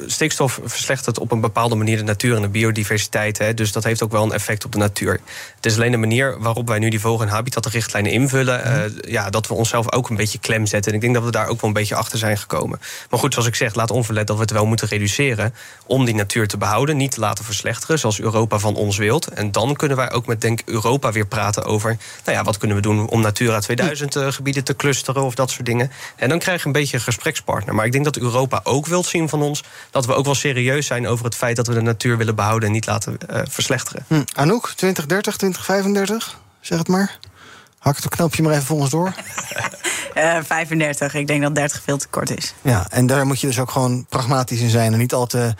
stikstof 0.06 0.60
verslechtert 0.64 1.18
op 1.18 1.32
een 1.32 1.40
bepaalde 1.40 1.74
manier 1.74 1.96
de 1.96 2.02
natuur 2.02 2.36
en 2.36 2.42
de 2.42 2.48
biodiversiteit. 2.48 3.38
Hè, 3.38 3.54
dus 3.54 3.72
dat 3.72 3.84
heeft 3.84 4.02
ook 4.02 4.12
wel 4.12 4.22
een 4.22 4.32
effect 4.32 4.64
op 4.64 4.72
de 4.72 4.78
natuur. 4.78 5.20
Het 5.56 5.66
is 5.66 5.74
alleen 5.74 5.90
de 5.90 5.96
manier 5.96 6.38
waarop 6.38 6.68
wij 6.68 6.78
nu 6.78 6.88
die 6.88 7.00
vogel- 7.00 7.26
en 7.26 7.32
habitatrichtlijn 7.32 8.06
invullen. 8.06 8.66
Uh, 8.66 8.72
mm. 8.72 8.92
ja, 9.00 9.30
dat 9.30 9.46
we 9.46 9.54
onszelf 9.54 9.92
ook 9.92 10.08
een 10.10 10.16
beetje 10.16 10.38
klem 10.38 10.66
zetten. 10.66 10.90
En 10.90 10.96
ik 10.96 11.02
denk 11.02 11.14
dat 11.14 11.24
we 11.24 11.30
daar 11.30 11.46
ook 11.46 11.60
wel 11.60 11.70
een 11.70 11.76
beetje 11.76 11.94
achter 11.94 12.18
zijn 12.18 12.38
gekomen. 12.38 12.80
Maar 13.10 13.20
goed, 13.20 13.32
zoals 13.32 13.48
ik 13.48 13.54
zeg, 13.54 13.74
laat 13.74 13.90
onverlet 13.90 14.26
dat 14.26 14.36
we 14.36 14.42
het 14.42 14.50
wel 14.50 14.66
moeten 14.66 14.88
reduceren. 14.88 15.54
om 15.86 16.04
die 16.04 16.14
natuur 16.14 16.48
te 16.48 16.56
behouden, 16.56 16.96
niet 16.96 17.10
te 17.10 17.20
laten 17.20 17.44
verslechteren. 17.44 17.98
zoals 17.98 18.20
Europa 18.20 18.58
van 18.58 18.74
ons 18.74 18.96
wilt. 18.96 19.28
En 19.28 19.52
dan 19.52 19.76
kunnen 19.76 19.96
wij 19.96 20.10
ook 20.10 20.26
met 20.26 20.40
Denk 20.40 20.60
Europa 20.64 21.12
weer 21.12 21.26
praten 21.26 21.64
over. 21.64 21.96
nou 22.24 22.36
ja, 22.36 22.44
wat 22.44 22.58
kunnen 22.58 22.76
we 22.76 22.82
doen 22.82 23.08
om 23.08 23.20
Natura 23.20 23.60
2000 23.60 24.16
gebieden 24.16 24.64
te 24.64 24.76
clusteren 24.76 25.22
of 25.22 25.34
dat 25.34 25.50
soort 25.50 25.66
dingen. 25.66 25.90
En 26.16 26.28
dan 26.28 26.38
krijg 26.38 26.60
je 26.60 26.66
een 26.66 26.72
beetje 26.72 26.96
een 26.96 27.02
gesprekspartner. 27.02 27.74
Maar 27.74 27.86
ik 27.86 27.92
denk 27.92 28.04
dat 28.04 28.16
Europa 28.16 28.60
ook 28.64 28.86
wilt 28.86 29.06
zien 29.06 29.28
van 29.28 29.42
ons... 29.42 29.62
dat 29.90 30.06
we 30.06 30.14
ook 30.14 30.24
wel 30.24 30.34
serieus 30.34 30.86
zijn 30.86 31.06
over 31.06 31.24
het 31.24 31.34
feit 31.34 31.56
dat 31.56 31.66
we 31.66 31.74
de 31.74 31.80
natuur 31.80 32.16
willen 32.16 32.34
behouden... 32.34 32.68
en 32.68 32.74
niet 32.74 32.86
laten 32.86 33.18
uh, 33.30 33.40
verslechteren. 33.48 34.04
Hm. 34.06 34.22
Anouk, 34.34 34.72
2030, 34.76 35.36
2035? 35.36 36.38
Zeg 36.60 36.78
het 36.78 36.88
maar. 36.88 37.18
Hak 37.80 37.96
het 37.96 38.08
knopje 38.08 38.42
maar 38.42 38.52
even 38.52 38.64
voor 38.64 38.78
ons 38.78 38.90
door. 38.90 39.12
Uh, 40.16 40.38
35. 40.42 41.14
Ik 41.14 41.26
denk 41.26 41.42
dat 41.42 41.54
30 41.54 41.82
veel 41.84 41.96
te 41.96 42.08
kort 42.08 42.36
is. 42.36 42.54
Ja, 42.62 42.86
en 42.90 43.06
daar 43.06 43.26
moet 43.26 43.40
je 43.40 43.46
dus 43.46 43.58
ook 43.58 43.70
gewoon 43.70 44.06
pragmatisch 44.08 44.60
in 44.60 44.70
zijn. 44.70 44.92
En 44.92 44.98
niet 44.98 45.14
al 45.14 45.26
te 45.26 45.54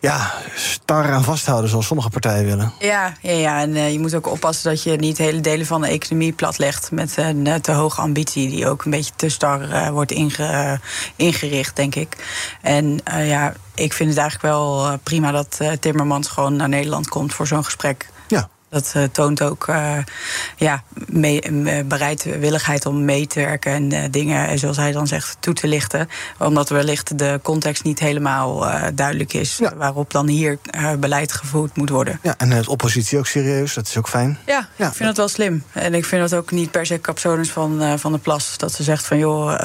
ja, 0.00 0.32
star 0.54 1.12
aan 1.12 1.24
vasthouden 1.24 1.70
zoals 1.70 1.86
sommige 1.86 2.10
partijen 2.10 2.44
willen. 2.44 2.72
Ja, 2.78 3.12
ja, 3.20 3.32
ja. 3.32 3.60
en 3.60 3.70
uh, 3.70 3.92
je 3.92 3.98
moet 3.98 4.14
ook 4.14 4.26
oppassen 4.26 4.70
dat 4.70 4.82
je 4.82 4.96
niet 4.96 5.18
hele 5.18 5.40
delen 5.40 5.66
van 5.66 5.80
de 5.80 5.88
economie 5.88 6.32
platlegt. 6.32 6.90
met 6.90 7.16
een 7.16 7.46
uh, 7.46 7.54
te 7.54 7.72
hoge 7.72 8.00
ambitie, 8.00 8.50
die 8.50 8.68
ook 8.68 8.84
een 8.84 8.90
beetje 8.90 9.12
te 9.16 9.28
star 9.28 9.92
wordt 9.92 10.10
inge, 10.10 10.80
ingericht, 11.16 11.76
denk 11.76 11.94
ik. 11.94 12.16
En 12.60 13.00
ja, 13.04 13.54
ik 13.74 13.92
vind 13.92 14.08
het 14.08 14.18
eigenlijk 14.18 14.54
wel 14.54 14.98
prima 15.02 15.30
dat 15.30 15.60
Timmermans 15.80 16.28
gewoon 16.28 16.56
naar 16.56 16.68
Nederland 16.68 17.08
komt 17.08 17.34
voor 17.34 17.46
zo'n 17.46 17.64
gesprek. 17.64 18.10
Dat 18.72 18.92
uh, 18.96 19.02
toont 19.04 19.42
ook 19.42 19.66
uh, 19.68 19.98
ja, 20.56 20.82
mee, 21.06 21.42
bereidwilligheid 21.84 22.86
om 22.86 23.04
mee 23.04 23.26
te 23.26 23.40
werken 23.40 23.72
en 23.72 23.92
uh, 23.92 24.04
dingen, 24.10 24.58
zoals 24.58 24.76
hij 24.76 24.92
dan 24.92 25.06
zegt, 25.06 25.36
toe 25.40 25.54
te 25.54 25.68
lichten. 25.68 26.08
Omdat 26.38 26.68
wellicht 26.68 27.18
de 27.18 27.40
context 27.42 27.84
niet 27.84 27.98
helemaal 27.98 28.66
duidelijk 28.94 29.32
is 29.32 29.56
ja. 29.56 29.76
waarop 29.76 30.10
dan 30.10 30.26
hier 30.26 30.58
beleid 30.98 31.32
gevoerd 31.32 31.76
moet 31.76 31.90
worden. 31.90 32.18
Ja, 32.22 32.34
en 32.38 32.50
de 32.50 32.70
oppositie 32.70 33.18
ook 33.18 33.26
serieus, 33.26 33.74
dat 33.74 33.86
is 33.86 33.96
ook 33.96 34.08
fijn. 34.08 34.38
Ja, 34.46 34.68
ja. 34.76 34.86
ik 34.86 34.94
vind 34.94 35.08
dat 35.08 35.16
wel 35.16 35.28
slim. 35.28 35.64
En 35.72 35.94
ik 35.94 36.04
vind 36.04 36.30
dat 36.30 36.38
ook 36.38 36.50
niet 36.50 36.70
per 36.70 36.86
se 36.86 37.00
capsonus 37.00 37.50
van, 37.50 37.98
van 37.98 38.12
de 38.12 38.18
plas. 38.18 38.58
Dat 38.58 38.72
ze 38.72 38.82
zegt 38.82 39.06
van 39.06 39.18
joh 39.18 39.60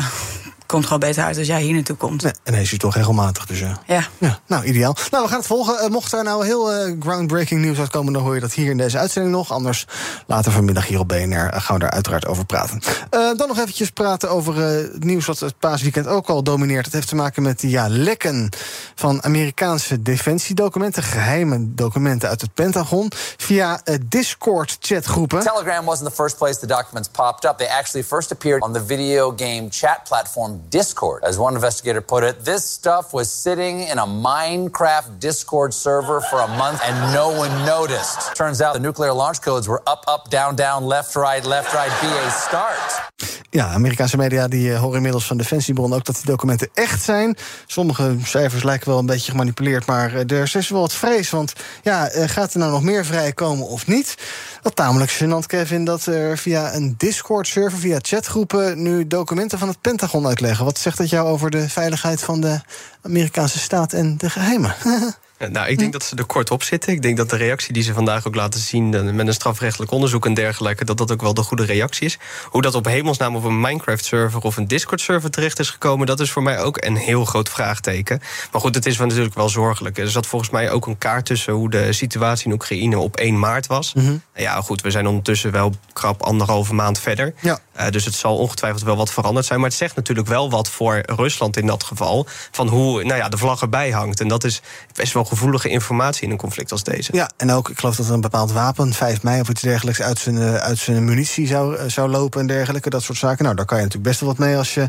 komt 0.67 0.83
gewoon 0.83 0.99
beter 0.99 1.23
uit 1.23 1.37
als 1.37 1.47
jij 1.47 1.61
hier 1.61 1.73
naartoe 1.73 1.95
komt. 1.95 2.23
Nee, 2.23 2.33
en 2.43 2.53
hij 2.53 2.61
is 2.61 2.69
hier 2.69 2.79
toch 2.79 2.95
regelmatig, 2.95 3.45
dus 3.45 3.59
ja. 3.59 3.79
Ja. 3.85 4.07
ja. 4.17 4.39
Nou, 4.47 4.63
ideaal. 4.63 4.95
Nou, 5.11 5.23
we 5.23 5.29
gaan 5.29 5.37
het 5.37 5.47
volgen. 5.47 5.83
Uh, 5.83 5.89
mocht 5.89 6.13
er 6.13 6.23
nou 6.23 6.45
heel 6.45 6.87
uh, 6.87 6.95
groundbreaking 6.99 7.61
nieuws 7.61 7.79
uitkomen... 7.79 8.13
dan 8.13 8.21
hoor 8.21 8.35
je 8.35 8.39
dat 8.39 8.53
hier 8.53 8.69
in 8.69 8.77
deze 8.77 8.97
uitzending 8.97 9.35
nog. 9.35 9.51
Anders 9.51 9.85
later 10.25 10.51
vanmiddag 10.51 10.87
hier 10.87 10.99
op 10.99 11.07
BNR 11.07 11.53
uh, 11.53 11.61
gaan 11.61 11.75
we 11.75 11.81
daar 11.81 11.91
uiteraard 11.91 12.25
over 12.25 12.45
praten. 12.45 12.81
dan 13.09 13.47
nog 13.47 13.57
eventjes 13.57 13.89
praten 13.89 14.29
over 14.29 14.55
het 14.55 15.03
nieuws 15.03 15.25
wat 15.25 15.39
het 15.39 15.59
paasweekend 15.59 16.07
ook 16.07 16.27
al 16.27 16.43
domineert. 16.43 16.85
Het 16.85 16.93
heeft 16.93 17.07
te 17.07 17.15
maken 17.15 17.43
met 17.43 17.59
die 17.59 17.69
ja, 17.69 17.89
lekken 17.89 18.49
van 18.95 19.23
Amerikaanse 19.23 20.01
defensiedocumenten... 20.01 21.03
geheime 21.03 21.73
documenten 21.73 22.29
uit 22.29 22.41
het 22.41 22.53
Pentagon... 22.53 23.11
via 23.37 23.81
Discord-chatgroepen. 24.05 25.39
Telegram 25.39 25.85
wasn't 25.85 26.09
the 26.09 26.15
first 26.15 26.37
place 26.37 26.59
the 26.59 26.67
documents 26.67 27.09
popped 27.09 27.45
up. 27.45 27.57
They 27.57 27.67
actually 27.67 28.07
first 28.07 28.31
appeared 28.31 28.61
on 28.61 28.73
the 28.73 28.85
video 28.85 29.33
game 29.35 29.67
chat 29.69 29.99
platform 30.07 30.56
Discord. 30.69 31.23
As 31.23 31.37
one 31.37 31.55
investigator 31.55 32.01
put 32.01 32.23
it, 32.23 32.45
this 32.45 32.63
stuff 32.63 33.13
was 33.13 33.31
sitting 33.31 33.81
in 33.81 33.97
a 33.97 34.05
Minecraft 34.05 35.19
Discord 35.19 35.73
server 35.73 36.21
for 36.21 36.39
a 36.39 36.47
month 36.47 36.81
and 36.83 37.13
no 37.13 37.29
one 37.29 37.65
noticed. 37.65 38.35
Turns 38.35 38.61
out 38.61 38.73
the 38.73 38.79
nuclear 38.79 39.13
launch 39.13 39.41
codes 39.41 39.67
were 39.67 39.81
up, 39.87 40.03
up, 40.07 40.29
down, 40.29 40.55
down, 40.55 40.85
left, 40.85 41.15
right, 41.15 41.45
left, 41.45 41.73
right, 41.73 41.91
BA 42.01 42.29
start. 42.29 43.07
Ja, 43.49 43.67
Amerikaanse 43.67 44.17
media 44.17 44.47
die 44.47 44.69
uh, 44.69 44.79
horen 44.79 44.95
inmiddels 44.95 45.25
van 45.25 45.37
Defensiebron 45.37 45.93
ook 45.93 46.05
dat 46.05 46.15
die 46.15 46.25
documenten 46.25 46.69
echt 46.73 47.03
zijn. 47.03 47.37
Sommige 47.65 48.15
cijfers 48.23 48.63
lijken 48.63 48.89
wel 48.89 48.99
een 48.99 49.05
beetje 49.05 49.31
gemanipuleerd, 49.31 49.85
maar 49.85 50.13
uh, 50.13 50.31
er 50.31 50.55
is 50.55 50.69
wel 50.69 50.81
wat 50.81 50.93
vrees. 50.93 51.29
Want 51.29 51.53
ja, 51.83 52.13
uh, 52.13 52.23
gaat 52.27 52.53
er 52.53 52.59
nou 52.59 52.71
nog 52.71 52.83
meer 52.83 53.05
vrijkomen 53.05 53.67
of 53.67 53.87
niet? 53.87 54.15
Wat 54.61 54.75
tamelijk 54.75 55.11
gênant, 55.11 55.45
Kevin, 55.45 55.85
dat 55.85 56.05
er 56.05 56.37
via 56.37 56.73
een 56.73 56.95
Discord-server, 56.97 57.79
via 57.79 57.97
chatgroepen, 58.01 58.81
nu 58.81 59.07
documenten 59.07 59.59
van 59.59 59.67
het 59.67 59.81
Pentagon 59.81 60.27
uitleggen. 60.27 60.46
Wat 60.55 60.79
zegt 60.79 60.97
dat 60.97 61.09
jou 61.09 61.27
over 61.27 61.51
de 61.51 61.69
veiligheid 61.69 62.23
van 62.23 62.41
de 62.41 62.61
Amerikaanse 63.01 63.59
staat 63.59 63.93
en 63.93 64.17
de 64.17 64.29
geheimen? 64.29 64.75
Nou, 65.37 65.67
ik 65.67 65.77
denk 65.79 65.93
dat 65.93 66.03
ze 66.03 66.15
er 66.15 66.25
kort 66.25 66.51
op 66.51 66.63
zitten. 66.63 66.93
Ik 66.93 67.01
denk 67.01 67.17
dat 67.17 67.29
de 67.29 67.35
reactie 67.35 67.73
die 67.73 67.83
ze 67.83 67.93
vandaag 67.93 68.27
ook 68.27 68.35
laten 68.35 68.59
zien... 68.59 69.15
met 69.15 69.27
een 69.27 69.33
strafrechtelijk 69.33 69.91
onderzoek 69.91 70.25
en 70.25 70.33
dergelijke... 70.33 70.85
dat 70.85 70.97
dat 70.97 71.11
ook 71.11 71.21
wel 71.21 71.33
de 71.33 71.41
goede 71.41 71.65
reactie 71.65 72.05
is. 72.05 72.17
Hoe 72.43 72.61
dat 72.61 72.75
op 72.75 72.85
hemelsnaam 72.85 73.35
op 73.35 73.43
een 73.43 73.59
Minecraft-server... 73.59 74.41
of 74.41 74.57
een 74.57 74.67
Discord-server 74.67 75.31
terecht 75.31 75.59
is 75.59 75.69
gekomen... 75.69 76.07
dat 76.07 76.19
is 76.19 76.31
voor 76.31 76.43
mij 76.43 76.59
ook 76.59 76.77
een 76.83 76.95
heel 76.95 77.25
groot 77.25 77.49
vraagteken. 77.49 78.21
Maar 78.51 78.61
goed, 78.61 78.75
het 78.75 78.85
is 78.85 78.97
wel 78.97 79.07
natuurlijk 79.07 79.35
wel 79.35 79.49
zorgelijk. 79.49 79.97
Er 79.97 80.11
zat 80.11 80.27
volgens 80.27 80.51
mij 80.51 80.71
ook 80.71 80.85
een 80.85 80.97
kaart 80.97 81.25
tussen... 81.25 81.53
hoe 81.53 81.69
de 81.69 81.93
situatie 81.93 82.45
in 82.45 82.53
Oekraïne 82.53 82.97
op 82.97 83.15
1 83.15 83.39
maart 83.39 83.67
was. 83.67 83.93
Mm 83.93 84.05
-hmm. 84.05 84.21
Ja, 84.35 84.61
goed, 84.61 84.81
we 84.81 84.91
zijn 84.91 85.07
ondertussen 85.07 85.51
wel 85.51 85.73
krap 85.93 86.21
anderhalve 86.21 86.73
maand 86.73 86.99
verder. 86.99 87.33
Ja. 87.39 87.59
Uh, 87.79 87.89
dus 87.89 88.05
het 88.05 88.13
zal 88.13 88.37
ongetwijfeld 88.37 88.83
wel 88.83 88.95
wat 88.95 89.11
veranderd 89.11 89.45
zijn. 89.45 89.59
Maar 89.59 89.69
het 89.69 89.77
zegt 89.77 89.95
natuurlijk 89.95 90.27
wel 90.27 90.49
wat 90.49 90.69
voor 90.69 91.01
Rusland 91.05 91.57
in 91.57 91.67
dat 91.67 91.83
geval... 91.83 92.27
van 92.51 92.67
hoe 92.67 93.03
nou 93.03 93.17
ja, 93.17 93.29
de 93.29 93.37
vlag 93.37 93.61
erbij 93.61 93.91
hangt. 93.91 94.19
En 94.19 94.27
dat 94.27 94.43
is 94.43 94.61
best 94.93 95.13
wel 95.13 95.25
gevoelige 95.25 95.69
informatie 95.69 96.23
in 96.23 96.31
een 96.31 96.37
conflict 96.37 96.71
als 96.71 96.83
deze. 96.83 97.15
Ja, 97.15 97.29
en 97.37 97.51
ook, 97.51 97.69
ik 97.69 97.79
geloof 97.79 97.95
dat 97.95 98.07
er 98.07 98.13
een 98.13 98.21
bepaald 98.21 98.51
wapen, 98.51 98.93
5 98.93 99.23
mei 99.23 99.41
of 99.41 99.49
iets 99.49 99.61
dergelijks, 99.61 100.01
uit 100.01 100.19
zijn, 100.19 100.39
uit 100.39 100.77
zijn 100.77 101.05
munitie 101.05 101.47
zou, 101.47 101.89
zou 101.89 102.09
lopen 102.09 102.41
en 102.41 102.47
dergelijke. 102.47 102.89
Dat 102.89 103.03
soort 103.03 103.17
zaken. 103.17 103.43
Nou, 103.43 103.55
daar 103.55 103.65
kan 103.65 103.77
je 103.77 103.83
natuurlijk 103.83 104.09
best 104.09 104.19
wel 104.19 104.29
wat 104.29 104.47
mee 104.47 104.57
als 104.57 104.73
je 104.73 104.87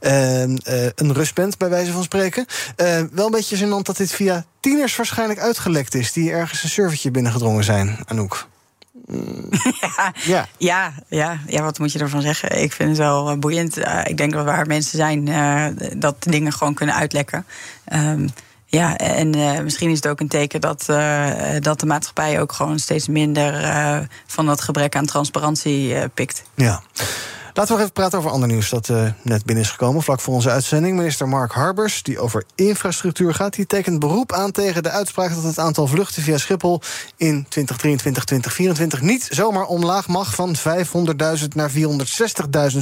uh, 0.00 0.90
een 0.94 1.12
rust 1.12 1.34
bent, 1.34 1.58
bij 1.58 1.68
wijze 1.68 1.92
van 1.92 2.02
spreken. 2.02 2.46
Wel 3.10 3.26
een 3.26 3.30
beetje 3.30 3.56
gênant 3.56 3.82
dat 3.82 3.96
dit 3.96 4.12
via 4.12 4.44
tieners 4.60 4.96
waarschijnlijk 4.96 5.40
uitgelekt 5.40 5.94
is, 5.94 6.12
die 6.12 6.30
ergens 6.30 6.62
een 6.62 6.68
servertje 6.68 7.10
binnengedrongen 7.10 7.64
zijn, 7.64 7.98
Anouk. 8.06 8.48
Ja, 9.80 10.12
ja. 10.34 10.48
Ja, 10.58 10.92
ja, 11.08 11.38
ja, 11.46 11.62
wat 11.62 11.78
moet 11.78 11.92
je 11.92 11.98
ervan 11.98 12.22
zeggen? 12.22 12.62
Ik 12.62 12.72
vind 12.72 12.88
het 12.88 12.98
wel 12.98 13.30
uh, 13.30 13.38
boeiend. 13.38 13.78
Uh, 13.78 14.00
ik 14.04 14.16
denk 14.16 14.32
dat 14.32 14.44
waar 14.44 14.66
mensen 14.66 14.98
zijn, 14.98 15.26
uh, 15.26 15.66
dat 15.96 16.16
dingen 16.18 16.52
gewoon 16.52 16.74
kunnen 16.74 16.94
uitlekken. 16.94 17.46
Um, 17.92 18.28
ja, 18.66 18.96
en 18.96 19.36
uh, 19.36 19.60
misschien 19.60 19.90
is 19.90 19.96
het 19.96 20.08
ook 20.08 20.20
een 20.20 20.28
teken 20.28 20.60
dat, 20.60 20.84
dat 21.60 21.80
de 21.80 21.86
maatschappij 21.86 22.40
ook 22.40 22.52
gewoon 22.52 22.78
steeds 22.78 23.08
minder 23.08 23.68
van 24.26 24.46
dat 24.46 24.60
gebrek 24.60 24.96
aan 24.96 25.06
transparantie 25.06 26.08
pikt. 26.08 26.42
Ja. 26.54 26.82
Laten 27.58 27.74
we 27.74 27.80
even 27.80 27.92
praten 27.92 28.18
over 28.18 28.30
ander 28.30 28.48
nieuws 28.48 28.70
dat 28.70 28.88
uh, 28.88 29.10
net 29.22 29.44
binnen 29.44 29.64
is 29.64 29.70
gekomen, 29.70 30.02
vlak 30.02 30.20
voor 30.20 30.34
onze 30.34 30.50
uitzending. 30.50 30.96
Minister 30.96 31.28
Mark 31.28 31.52
Harbers, 31.52 32.02
die 32.02 32.18
over 32.18 32.44
infrastructuur 32.54 33.34
gaat, 33.34 33.54
die 33.54 33.66
tekent 33.66 33.98
beroep 33.98 34.32
aan 34.32 34.52
tegen 34.52 34.82
de 34.82 34.90
uitspraak 34.90 35.34
dat 35.34 35.42
het 35.42 35.58
aantal 35.58 35.86
vluchten 35.86 36.22
via 36.22 36.38
Schiphol 36.38 36.80
in 37.16 37.46
2023, 37.48 38.24
2024 38.24 39.00
niet 39.00 39.28
zomaar 39.30 39.66
omlaag 39.66 40.08
mag 40.08 40.34
van 40.34 40.56
500.000 40.56 40.64
naar 41.54 41.70
460.000 41.70 41.76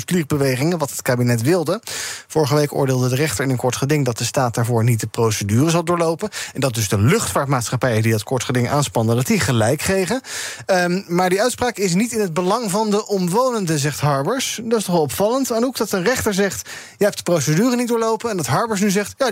vliegbewegingen, 0.05 0.79
wat 0.79 0.91
het 0.91 1.03
kabinet 1.03 1.43
wilde. 1.43 1.81
Vorige 2.27 2.55
week 2.55 2.75
oordeelde 2.75 3.09
de 3.09 3.15
rechter 3.15 3.45
in 3.45 3.51
een 3.51 3.57
kort 3.57 3.77
geding 3.77 4.05
dat 4.05 4.19
de 4.19 4.25
staat 4.25 4.55
daarvoor 4.55 4.85
niet 4.85 5.01
de 5.01 5.07
procedure 5.07 5.71
zal 5.71 5.85
doorlopen. 5.85 6.29
En 6.55 6.61
dat 6.61 6.75
dus 6.75 6.89
de 6.89 6.99
luchtvaartmaatschappijen 6.99 8.03
die 8.03 8.13
dat 8.13 8.23
kort 8.23 8.45
geding 8.45 8.69
aanspannen, 8.69 9.17
dat 9.17 9.27
die 9.27 9.41
gelijk 9.41 9.79
kregen. 9.79 10.21
Um, 10.67 11.05
maar 11.09 11.31
die 11.31 11.43
uitspraak 11.43 11.77
is 11.77 11.95
niet 11.95 12.13
in 12.13 12.21
het 12.21 12.35
belang 12.35 12.71
van 12.71 12.91
de 12.91 13.07
omwonenden, 13.07 13.79
zegt 13.79 14.01
Harbers. 14.01 14.65
Dat 14.69 14.79
is 14.79 14.85
toch 14.85 14.95
wel 14.95 15.03
opvallend, 15.03 15.53
Anouk, 15.53 15.77
dat 15.77 15.93
een 15.93 16.05
rechter 16.05 16.35
zegt... 16.35 16.69
je 16.99 17.05
hebt 17.05 17.17
de 17.17 17.23
procedure 17.23 17.77
niet 17.77 17.89
doorlopen... 17.89 18.31
en 18.31 18.37
dat 18.37 18.47
Harbers 18.47 18.81
nu 18.81 18.91
zegt, 18.91 19.15
ja, 19.19 19.31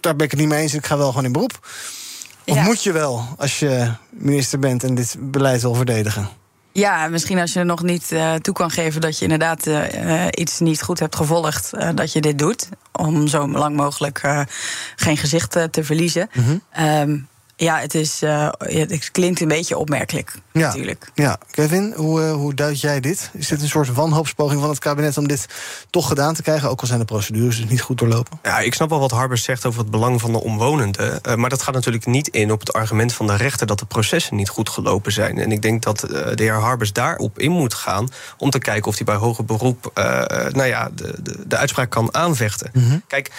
daar 0.00 0.16
ben 0.16 0.24
ik 0.24 0.30
het 0.30 0.40
niet 0.40 0.48
mee 0.48 0.62
eens... 0.62 0.74
ik 0.74 0.86
ga 0.86 0.96
wel 0.96 1.08
gewoon 1.08 1.24
in 1.24 1.32
beroep. 1.32 1.58
Of 2.46 2.54
ja. 2.54 2.62
moet 2.62 2.82
je 2.82 2.92
wel, 2.92 3.24
als 3.38 3.58
je 3.58 3.92
minister 4.10 4.58
bent... 4.58 4.84
en 4.84 4.94
dit 4.94 5.16
beleid 5.18 5.62
wil 5.62 5.74
verdedigen? 5.74 6.28
Ja, 6.72 7.08
misschien 7.08 7.38
als 7.38 7.52
je 7.52 7.58
er 7.58 7.66
nog 7.66 7.82
niet 7.82 8.10
uh, 8.12 8.34
toe 8.34 8.54
kan 8.54 8.70
geven 8.70 9.00
dat 9.00 9.18
je 9.18 9.22
inderdaad 9.22 9.66
uh, 9.66 10.26
iets 10.30 10.58
niet 10.58 10.82
goed 10.82 10.98
hebt 10.98 11.16
gevolgd, 11.16 11.70
uh, 11.74 11.88
dat 11.94 12.12
je 12.12 12.20
dit 12.20 12.38
doet. 12.38 12.68
Om 12.92 13.26
zo 13.26 13.48
lang 13.48 13.76
mogelijk 13.76 14.20
geen 14.96 15.16
gezicht 15.16 15.50
te 15.70 15.84
verliezen. 15.84 16.30
Mm 16.32 16.44
-hmm. 16.44 16.86
um, 16.86 17.28
ja, 17.56 17.78
het, 17.78 17.94
is, 17.94 18.20
het 18.58 19.10
klinkt 19.10 19.40
een 19.40 19.48
beetje 19.48 19.78
opmerkelijk, 19.78 20.34
ja, 20.52 20.66
natuurlijk. 20.66 21.10
Ja, 21.14 21.38
Kevin, 21.50 21.92
hoe, 21.96 22.20
uh, 22.20 22.32
hoe 22.32 22.54
duid 22.54 22.80
jij 22.80 23.00
dit? 23.00 23.30
Is 23.32 23.48
dit 23.48 23.62
een 23.62 23.68
soort 23.68 23.92
wanhoopspoging 23.92 24.60
van 24.60 24.70
het 24.70 24.78
kabinet 24.78 25.16
om 25.16 25.28
dit 25.28 25.46
toch 25.90 26.08
gedaan 26.08 26.34
te 26.34 26.42
krijgen? 26.42 26.70
Ook 26.70 26.80
al 26.80 26.86
zijn 26.86 26.98
de 26.98 27.04
procedures 27.04 27.56
dus 27.56 27.68
niet 27.68 27.80
goed 27.80 27.98
doorlopen. 27.98 28.38
Ja, 28.42 28.58
ik 28.58 28.74
snap 28.74 28.88
wel 28.88 29.00
wat 29.00 29.10
Harbers 29.10 29.42
zegt 29.42 29.66
over 29.66 29.80
het 29.80 29.90
belang 29.90 30.20
van 30.20 30.32
de 30.32 30.40
omwonenden. 30.40 31.20
Uh, 31.28 31.34
maar 31.34 31.50
dat 31.50 31.62
gaat 31.62 31.74
natuurlijk 31.74 32.06
niet 32.06 32.28
in 32.28 32.52
op 32.52 32.60
het 32.60 32.72
argument 32.72 33.12
van 33.12 33.26
de 33.26 33.36
rechter 33.36 33.66
dat 33.66 33.78
de 33.78 33.84
processen 33.84 34.36
niet 34.36 34.48
goed 34.48 34.68
gelopen 34.68 35.12
zijn. 35.12 35.38
En 35.38 35.52
ik 35.52 35.62
denk 35.62 35.82
dat 35.82 36.00
de 36.00 36.34
heer 36.36 36.60
Harbers 36.60 36.92
daarop 36.92 37.38
in 37.38 37.50
moet 37.50 37.74
gaan 37.74 38.08
om 38.36 38.50
te 38.50 38.58
kijken 38.58 38.88
of 38.88 38.96
hij 38.96 39.04
bij 39.04 39.14
hoger 39.14 39.44
beroep 39.44 39.90
nou 40.50 40.64
ja, 40.64 40.90
de, 40.94 41.22
de, 41.22 41.36
de, 41.46 41.56
uitspraak 41.56 41.90
kan 41.90 42.14
aanvechten. 42.14 42.70
Mhm. 42.72 42.84
Mm 42.84 42.90
-hmm. 42.90 43.02
Kijk, 43.06 43.30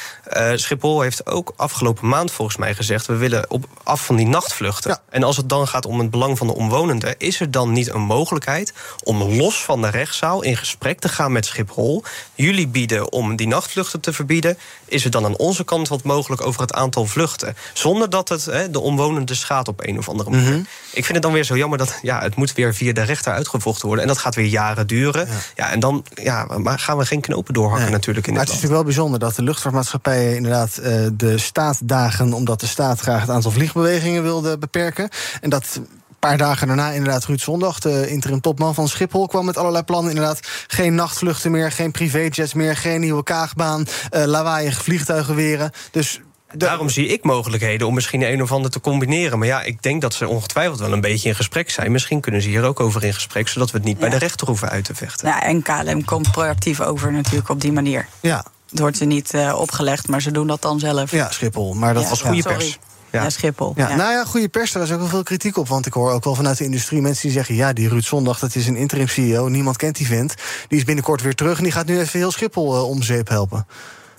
Schiphol 0.56 1.02
heeft 1.02 1.28
ook 1.28 1.54
afgelopen 1.56 2.08
maand 2.08 2.32
volgens 2.32 2.58
mij 2.58 2.76
gezegd: 2.76 3.06
we 3.06 3.15
willen 3.15 3.50
op 3.50 3.65
af 3.84 4.06
van 4.06 4.15
die 4.15 4.28
nachtvluchten. 4.28 4.91
Ja. 4.91 5.02
En 5.10 5.24
als 5.24 5.38
het 5.38 5.50
dan 5.50 5.67
gaat 5.67 5.86
om 5.86 6.00
het 6.00 6.10
belang 6.10 6.38
van 6.38 6.47
de 6.47 6.56
omwonenden, 6.56 7.11
is 7.17 7.39
er 7.39 7.52
dan 7.52 7.71
niet 7.71 7.93
een 7.93 8.02
mogelijkheid 8.02 8.74
om 9.04 9.24
los 9.24 9.63
van 9.63 9.82
de 9.82 9.89
rechtszaal 9.89 10.43
in 10.43 10.58
gesprek 10.58 11.00
te 11.00 11.10
gaan 11.10 11.32
met 11.32 11.45
Schiphol? 11.45 12.04
Jullie 12.36 12.67
bieden 12.67 13.12
om 13.12 13.36
die 13.36 13.47
nachtvluchten 13.47 14.00
te 14.00 14.13
verbieden. 14.13 14.58
Is 14.86 15.06
er 15.06 15.12
dan 15.12 15.26
aan 15.26 15.38
onze 15.38 15.63
kant 15.63 15.88
wat 15.88 16.04
mogelijk 16.04 16.45
over 16.45 16.62
het 16.62 16.74
aantal 16.74 17.06
vluchten? 17.06 17.56
Zonder 17.74 18.10
dat 18.10 18.30
het 18.30 18.45
hè, 18.45 18.69
de 18.69 18.80
omwonenden 18.80 19.36
schaadt 19.36 19.67
op 19.67 19.88
een 19.88 19.97
of 19.97 20.10
andere 20.10 20.30
manier. 20.30 20.50
Mhm. 20.50 20.60
Ik 20.91 21.06
vind 21.06 21.13
het 21.13 21.21
dan 21.21 21.34
weer 21.34 21.43
zo 21.43 21.58
jammer 21.58 21.78
dat 21.78 22.00
ja, 22.02 22.21
het 22.21 22.36
moet 22.36 22.54
weer 22.54 22.76
via 22.76 22.93
de 22.93 23.02
rechter 23.02 23.34
uitgevochten 23.34 23.86
worden. 23.88 24.06
En 24.06 24.12
dat 24.12 24.21
gaat 24.21 24.36
weer 24.36 24.45
jaren 24.45 24.88
duren. 24.88 25.28
Ja, 25.28 25.34
ja 25.56 25.71
en 25.71 25.80
dan 25.80 26.06
ja, 26.13 26.47
maar 26.58 26.80
gaan 26.80 26.97
we 26.97 27.06
geen 27.06 27.21
knopen 27.21 27.54
doorhakken 27.54 27.86
Nee. 27.86 27.91
natuurlijk 27.91 28.28
in 28.28 28.34
Maar 28.34 28.45
dit 28.45 28.54
het 28.54 28.63
is 28.63 28.69
natuurlijk 28.69 28.95
wel 28.95 29.08
bijzonder 29.08 29.19
dat 29.19 29.36
de 29.36 29.43
luchtvaartmaatschappijen 29.43 30.36
inderdaad 30.36 30.78
eh, 30.78 31.06
de 31.13 31.38
staat 31.38 31.80
dagen 31.84 32.34
omdat 32.34 32.60
de 32.60 32.67
staat 32.67 33.00
graag 33.00 33.21
het 33.21 33.30
aantal 33.30 33.52
vliegbewegingen 33.52 34.24
wilde 34.24 34.58
beperken. 34.58 35.10
En 35.41 35.50
dat 35.50 35.80
paar 36.21 36.38
dagen 36.38 36.67
daarna 36.67 36.91
inderdaad 36.91 37.25
Ruud 37.25 37.39
Zondag, 37.41 37.79
de 37.79 38.10
interim 38.10 38.41
topman 38.41 38.73
van 38.73 38.88
Schiphol, 38.88 39.27
kwam 39.27 39.45
met 39.45 39.57
allerlei 39.57 39.84
plannen. 39.84 40.12
Inderdaad, 40.12 40.39
geen 40.67 40.95
nachtvluchten 40.95 41.51
meer, 41.51 41.71
geen 41.71 41.91
privéjets 41.91 42.53
meer, 42.53 42.75
geen 42.77 42.99
nieuwe 42.99 43.23
kaagbaan, 43.23 43.86
eh 44.10 44.23
lawaaiige 44.25 44.84
vliegtuigen 44.84 45.36
weren. 45.36 45.71
Dus 45.91 46.19
Daarom 46.53 46.89
zie 46.89 47.07
ik 47.07 47.23
mogelijkheden 47.23 47.88
om 47.88 47.93
misschien 47.93 48.21
een 48.21 48.41
of 48.41 48.51
ander 48.51 48.71
te 48.71 48.79
combineren. 48.79 49.39
Maar 49.39 49.47
ja, 49.47 49.62
ik 49.62 49.84
denk 49.84 50.01
dat 50.01 50.13
ze 50.13 50.27
ongetwijfeld 50.27 50.79
wel 50.79 50.91
een 50.93 51.01
beetje 51.01 51.29
in 51.29 51.36
gesprek 51.36 51.69
zijn. 51.69 51.91
Misschien 51.91 52.21
kunnen 52.21 52.41
ze 52.41 52.47
hier 52.49 52.63
ook 52.63 52.79
over 52.79 53.03
in 53.03 53.13
gesprek, 53.13 53.47
zodat 53.47 53.71
we 53.71 53.77
het 53.77 53.86
niet 53.88 53.99
bij 53.99 54.10
de 54.10 54.17
rechter 54.17 54.47
hoeven 54.47 54.69
uit 54.69 54.86
te 54.86 54.95
vechten. 54.95 55.27
Ja, 55.27 55.41
en 55.43 55.62
KLM 55.62 56.05
komt 56.05 56.31
proactief 56.31 56.81
over 56.81 57.12
natuurlijk 57.12 57.49
op 57.49 57.62
die 57.62 57.71
manier. 57.71 58.07
Ja. 58.19 58.45
Het 58.69 58.79
wordt 58.79 58.97
ze 58.97 59.05
niet 59.05 59.34
uh, 59.34 59.60
opgelegd, 59.60 60.07
maar 60.07 60.21
ze 60.21 60.31
doen 60.31 60.47
dat 60.47 60.62
dan 60.62 60.79
zelf. 60.79 61.12
Ja, 61.12 61.31
Schiphol. 61.31 61.73
Maar 61.73 61.93
dat 61.93 62.03
Ja, 62.03 62.10
was 62.10 62.21
goede 62.21 62.41
pers. 62.43 62.79
Ja, 63.12 63.30
Schiphol. 63.30 63.74
Ja, 63.76 63.95
Nou 63.95 64.12
ja, 64.12 64.26
goede 64.26 64.50
pers, 64.50 64.71
daar 64.71 64.84
is 64.84 64.91
ook 64.91 65.00
wel 65.00 65.08
veel 65.08 65.24
kritiek 65.24 65.58
op. 65.58 65.67
Want 65.67 65.86
ik 65.86 65.93
hoor 65.93 66.12
ook 66.12 66.24
wel 66.24 66.36
vanuit 66.36 66.58
de 66.58 66.63
industrie 66.63 67.02
mensen 67.02 67.21
die 67.21 67.32
zeggen... 67.32 67.56
ja, 67.56 67.74
die 67.74 67.89
Ruud 67.89 68.04
Zondag, 68.04 68.39
dat 68.39 68.56
is 68.56 68.67
een 68.67 68.76
interim 68.76 69.08
CEO, 69.08 69.47
niemand 69.47 69.78
kent 69.78 69.95
die 69.95 70.08
vent. 70.08 70.34
Die 70.67 70.78
is 70.78 70.86
binnenkort 70.86 71.21
weer 71.21 71.36
terug 71.36 71.58
en 71.58 71.63
die 71.63 71.71
gaat 71.71 71.86
nu 71.86 72.00
even 72.00 72.19
heel 72.19 72.32
Schiphol 72.32 72.76
uh, 72.76 72.89
om 72.89 73.04
zeep 73.04 73.28
helpen. 73.30 73.65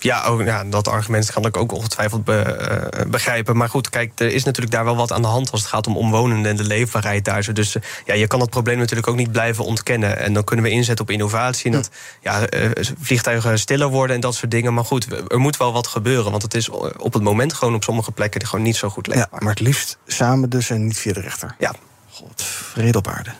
Ja, 0.02 0.24
ook, 0.24 0.42
ja, 0.42 0.64
dat 0.64 0.88
argument 0.88 1.32
kan 1.32 1.46
ik 1.46 1.56
ook 1.56 1.72
ongetwijfeld 1.72 2.24
be, 2.24 2.90
uh, 3.00 3.10
begrijpen. 3.10 3.56
Maar 3.56 3.68
goed, 3.68 3.88
kijk, 3.88 4.12
er 4.14 4.32
is 4.32 4.44
natuurlijk 4.44 4.72
daar 4.72 4.84
wel 4.84 4.96
wat 4.96 5.12
aan 5.12 5.22
de 5.22 5.28
hand 5.28 5.50
als 5.50 5.60
het 5.60 5.70
gaat 5.70 5.86
om 5.86 5.96
omwonenden 5.96 6.50
en 6.50 6.56
de 6.56 6.64
leefbaarheid 6.64 7.24
daar. 7.24 7.42
zo. 7.42 7.52
Dus 7.52 7.76
uh, 7.76 7.82
ja, 8.04 8.14
je 8.14 8.26
kan 8.26 8.40
het 8.40 8.50
probleem 8.50 8.78
natuurlijk 8.78 9.08
ook 9.08 9.16
niet 9.16 9.32
blijven 9.32 9.64
ontkennen. 9.64 10.18
En 10.18 10.32
dan 10.32 10.44
kunnen 10.44 10.64
we 10.64 10.70
inzetten 10.70 11.04
op 11.04 11.10
innovatie. 11.10 11.66
En 11.66 11.72
dat 11.72 11.90
ja, 12.20 12.52
uh, 12.52 12.70
vliegtuigen 13.00 13.58
stiller 13.58 13.88
worden 13.88 14.14
en 14.16 14.22
dat 14.22 14.34
soort 14.34 14.50
dingen. 14.50 14.74
Maar 14.74 14.84
goed, 14.84 15.30
er 15.30 15.40
moet 15.40 15.56
wel 15.56 15.72
wat 15.72 15.86
gebeuren. 15.86 16.30
Want 16.30 16.42
het 16.42 16.54
is 16.54 16.68
op 16.98 17.12
het 17.12 17.22
moment 17.22 17.52
gewoon 17.52 17.74
op 17.74 17.84
sommige 17.84 18.12
plekken 18.12 18.46
gewoon 18.46 18.64
niet 18.64 18.76
zo 18.76 18.88
goed 18.88 19.06
leefbaar. 19.06 19.28
Ja, 19.30 19.38
maar 19.38 19.50
het 19.54 19.60
liefst 19.60 19.98
samen 20.06 20.50
dus 20.50 20.70
en 20.70 20.84
niet 20.84 20.98
via 20.98 21.12
de 21.12 21.20
rechter. 21.20 21.54
Ja. 21.58 21.74
God, 22.10 22.42
vrede 22.42 22.98
op 22.98 23.08
aarde. 23.08 23.30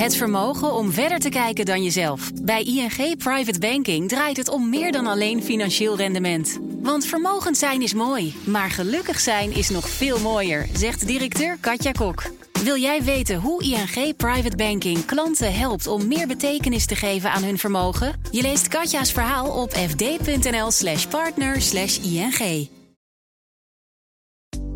Het 0.00 0.16
vermogen 0.16 0.72
om 0.72 0.92
verder 0.92 1.18
te 1.18 1.28
kijken 1.28 1.64
dan 1.64 1.82
jezelf. 1.82 2.30
Bij 2.42 2.62
ING 2.62 3.16
Private 3.18 3.58
Banking 3.58 4.08
draait 4.08 4.36
het 4.36 4.48
om 4.48 4.68
meer 4.68 4.92
dan 4.92 5.06
alleen 5.06 5.42
financieel 5.42 5.96
rendement. 5.96 6.58
Want 6.82 7.06
vermogend 7.06 7.56
zijn 7.56 7.82
is 7.82 7.94
mooi, 7.94 8.34
maar 8.44 8.70
gelukkig 8.70 9.20
zijn 9.20 9.52
is 9.52 9.68
nog 9.68 9.88
veel 9.88 10.18
mooier, 10.18 10.66
zegt 10.72 11.06
directeur 11.06 11.56
Katja 11.60 11.92
Kok. 11.92 12.22
Wil 12.62 12.76
jij 12.76 13.02
weten 13.02 13.36
hoe 13.36 13.62
ING 13.62 14.16
Private 14.16 14.56
Banking 14.56 15.04
klanten 15.04 15.54
helpt 15.54 15.86
om 15.86 16.08
meer 16.08 16.26
betekenis 16.26 16.86
te 16.86 16.96
geven 16.96 17.30
aan 17.30 17.42
hun 17.42 17.58
vermogen? 17.58 18.20
Je 18.30 18.42
leest 18.42 18.68
Katja's 18.68 19.12
verhaal 19.12 19.62
op 19.62 19.72
fd.nl/slash 19.72 21.06
partner 21.06 21.62
slash 21.62 21.98
ING. 21.98 22.68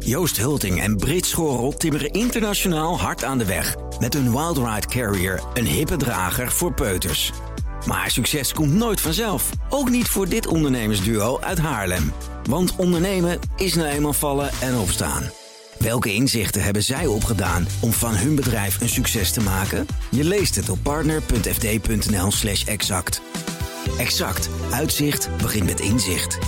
Joost 0.05 0.37
Hulting 0.37 0.81
en 0.81 0.97
Brit 0.97 1.27
Schorel 1.27 1.77
timmeren 1.77 2.11
internationaal 2.11 3.01
hard 3.01 3.25
aan 3.25 3.39
de 3.39 3.45
weg. 3.45 3.77
Met 4.01 4.15
hun 4.15 4.31
Wild 4.31 4.57
Ride 4.57 4.87
Carrier, 4.87 5.43
een 5.55 5.67
hippe 5.67 5.97
drager 5.97 6.53
voor 6.53 6.75
peuters. 6.75 7.33
Maar 7.87 8.11
succes 8.11 8.53
komt 8.53 8.73
nooit 8.73 9.01
vanzelf. 9.01 9.51
Ook 9.69 9.91
niet 9.91 10.09
voor 10.09 10.29
dit 10.29 10.47
ondernemersduo 10.47 11.41
uit 11.41 11.59
Haarlem. 11.59 12.13
Want 12.49 12.77
ondernemen 12.77 13.39
is 13.57 13.75
nou 13.75 13.89
eenmaal 13.89 14.13
vallen 14.13 14.51
en 14.61 14.77
opstaan. 14.77 15.23
Welke 15.79 16.13
inzichten 16.13 16.63
hebben 16.63 16.83
zij 16.83 17.07
opgedaan 17.07 17.67
om 17.81 17.93
van 17.93 18.15
hun 18.15 18.35
bedrijf 18.35 18.81
een 18.81 18.89
succes 18.89 19.33
te 19.33 19.41
maken? 19.41 19.87
Je 20.11 20.25
leest 20.25 20.55
het 20.55 20.69
op 20.69 20.79
partner.fd.nl/slash 20.83 22.65
exact. 22.65 23.21
Exact. 23.99 24.49
Uitzicht 24.71 25.29
begint 25.37 25.67
met 25.67 25.81
inzicht. 25.81 26.39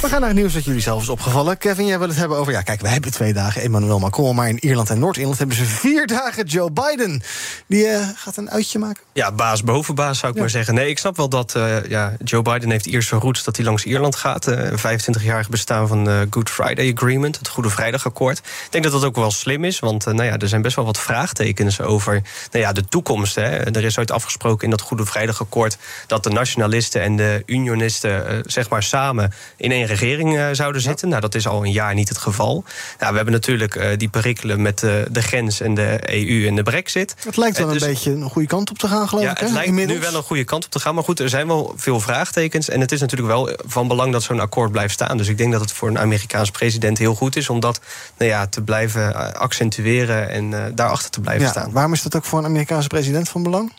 We 0.00 0.08
gaan 0.08 0.20
naar 0.20 0.28
het 0.28 0.38
nieuws 0.38 0.52
dat 0.52 0.64
jullie 0.64 0.80
zelf 0.80 1.02
is 1.02 1.08
opgevallen. 1.08 1.58
Kevin, 1.58 1.86
jij 1.86 1.98
wil 1.98 2.08
het 2.08 2.16
hebben 2.16 2.38
over... 2.38 2.52
Ja, 2.52 2.62
kijk, 2.62 2.80
wij 2.80 2.90
hebben 2.90 3.10
twee 3.10 3.32
dagen 3.32 3.62
Emmanuel 3.62 3.98
Macron... 3.98 4.34
maar 4.34 4.48
in 4.48 4.58
Ierland 4.58 4.90
en 4.90 4.98
Noord-Ierland 4.98 5.38
hebben 5.38 5.56
ze 5.56 5.64
vier 5.64 6.06
dagen 6.06 6.46
Joe 6.46 6.70
Biden. 6.70 7.22
Die 7.66 7.84
uh, 7.84 8.08
gaat 8.14 8.36
een 8.36 8.50
uitje 8.50 8.78
maken. 8.78 9.02
Ja, 9.12 9.32
baas 9.32 9.64
boven 9.64 9.94
baas 9.94 10.18
zou 10.18 10.30
ik 10.30 10.34
ja. 10.34 10.40
maar 10.42 10.50
zeggen. 10.50 10.74
Nee, 10.74 10.88
ik 10.88 10.98
snap 10.98 11.16
wel 11.16 11.28
dat 11.28 11.54
uh, 11.56 11.84
ja, 11.84 12.14
Joe 12.24 12.42
Biden 12.42 12.70
heeft 12.70 12.86
Ierse 12.86 13.16
roots... 13.16 13.44
dat 13.44 13.56
hij 13.56 13.64
langs 13.64 13.84
Ierland 13.84 14.16
gaat. 14.16 14.48
Uh, 14.48 14.72
25-jarig 14.72 15.48
bestaan 15.48 15.88
van 15.88 16.04
de 16.04 16.26
Good 16.30 16.50
Friday 16.50 16.92
Agreement... 16.92 17.38
het 17.38 17.48
Goede 17.48 17.70
Vrijdagakkoord. 17.70 18.38
Ik 18.38 18.44
denk 18.70 18.84
dat 18.84 18.92
dat 18.92 19.04
ook 19.04 19.16
wel 19.16 19.30
slim 19.30 19.64
is, 19.64 19.78
want 19.78 20.04
nou 20.04 20.24
ja, 20.24 20.38
er 20.38 20.48
zijn 20.48 20.62
best 20.62 20.76
wel 20.76 20.84
wat 20.84 20.98
vraagtekens... 20.98 21.80
over 21.80 22.12
nou 22.50 22.64
ja, 22.64 22.72
de 22.72 22.84
toekomst. 22.84 23.34
Hè. 23.34 23.48
Er 23.48 23.84
is 23.84 23.98
ooit 23.98 24.10
afgesproken 24.10 24.64
in 24.64 24.70
dat 24.70 24.80
Goede 24.80 25.06
Vrijdagakkoord... 25.06 25.76
dat 26.06 26.24
de 26.24 26.30
nationalisten 26.30 27.02
en 27.02 27.16
de 27.16 27.42
unionisten 27.46 28.42
zeg 28.46 28.68
maar 28.68 28.82
samen 28.82 29.32
in 29.56 29.72
één 29.72 29.88
regering 29.90 30.36
uh, 30.36 30.48
zouden 30.52 30.82
zitten. 30.82 31.08
Nou, 31.08 31.20
dat 31.20 31.34
is 31.34 31.46
al 31.46 31.64
een 31.64 31.72
jaar 31.72 31.94
niet 31.94 32.08
het 32.08 32.18
geval. 32.18 32.64
Nou, 32.98 33.10
we 33.10 33.16
hebben 33.16 33.34
natuurlijk 33.34 33.74
uh, 33.74 33.88
die 33.96 34.08
perikelen 34.08 34.62
met 34.62 34.82
uh, 34.82 34.92
de 35.10 35.22
grens 35.22 35.60
en 35.60 35.74
de 35.74 35.98
EU 36.14 36.46
en 36.46 36.54
de 36.54 36.62
brexit. 36.62 37.14
Het 37.24 37.36
lijkt 37.36 37.58
wel 37.58 37.68
dus, 37.68 37.82
een 37.82 37.88
beetje 37.88 38.10
een 38.10 38.30
goede 38.30 38.48
kant 38.48 38.70
op 38.70 38.78
te 38.78 38.88
gaan, 38.88 39.08
geloof 39.08 39.24
ja, 39.24 39.30
ik. 39.30 39.38
Het 39.38 39.50
lijkt 39.50 39.68
Inmiddels. 39.68 39.98
nu 39.98 40.04
wel 40.04 40.14
een 40.14 40.22
goede 40.22 40.44
kant 40.44 40.64
op 40.64 40.70
te 40.70 40.80
gaan. 40.80 40.94
Maar 40.94 41.04
goed, 41.04 41.20
er 41.20 41.28
zijn 41.28 41.46
wel 41.46 41.72
veel 41.76 42.00
vraagtekens. 42.00 42.68
En 42.68 42.80
het 42.80 42.92
is 42.92 43.00
natuurlijk 43.00 43.28
wel 43.28 43.50
van 43.66 43.88
belang 43.88 44.12
dat 44.12 44.22
zo'n 44.22 44.40
akkoord 44.40 44.72
blijft 44.72 44.94
staan. 44.94 45.16
Dus 45.16 45.28
ik 45.28 45.38
denk 45.38 45.52
dat 45.52 45.60
het 45.60 45.72
voor 45.72 45.88
een 45.88 45.98
Amerikaans 45.98 46.50
president 46.50 46.98
heel 46.98 47.14
goed 47.14 47.36
is... 47.36 47.48
om 47.48 47.60
dat 47.60 47.80
nou 48.16 48.30
ja, 48.30 48.46
te 48.46 48.62
blijven 48.62 49.34
accentueren 49.34 50.28
en 50.28 50.74
daarachter 50.74 51.10
te 51.10 51.20
blijven 51.20 51.44
ja, 51.44 51.50
staan. 51.50 51.70
Waarom 51.72 51.92
is 51.92 52.02
dat 52.02 52.16
ook 52.16 52.24
voor 52.24 52.38
een 52.38 52.44
Amerikaanse 52.44 52.88
president 52.88 53.28
van 53.28 53.42
belang? 53.42 53.72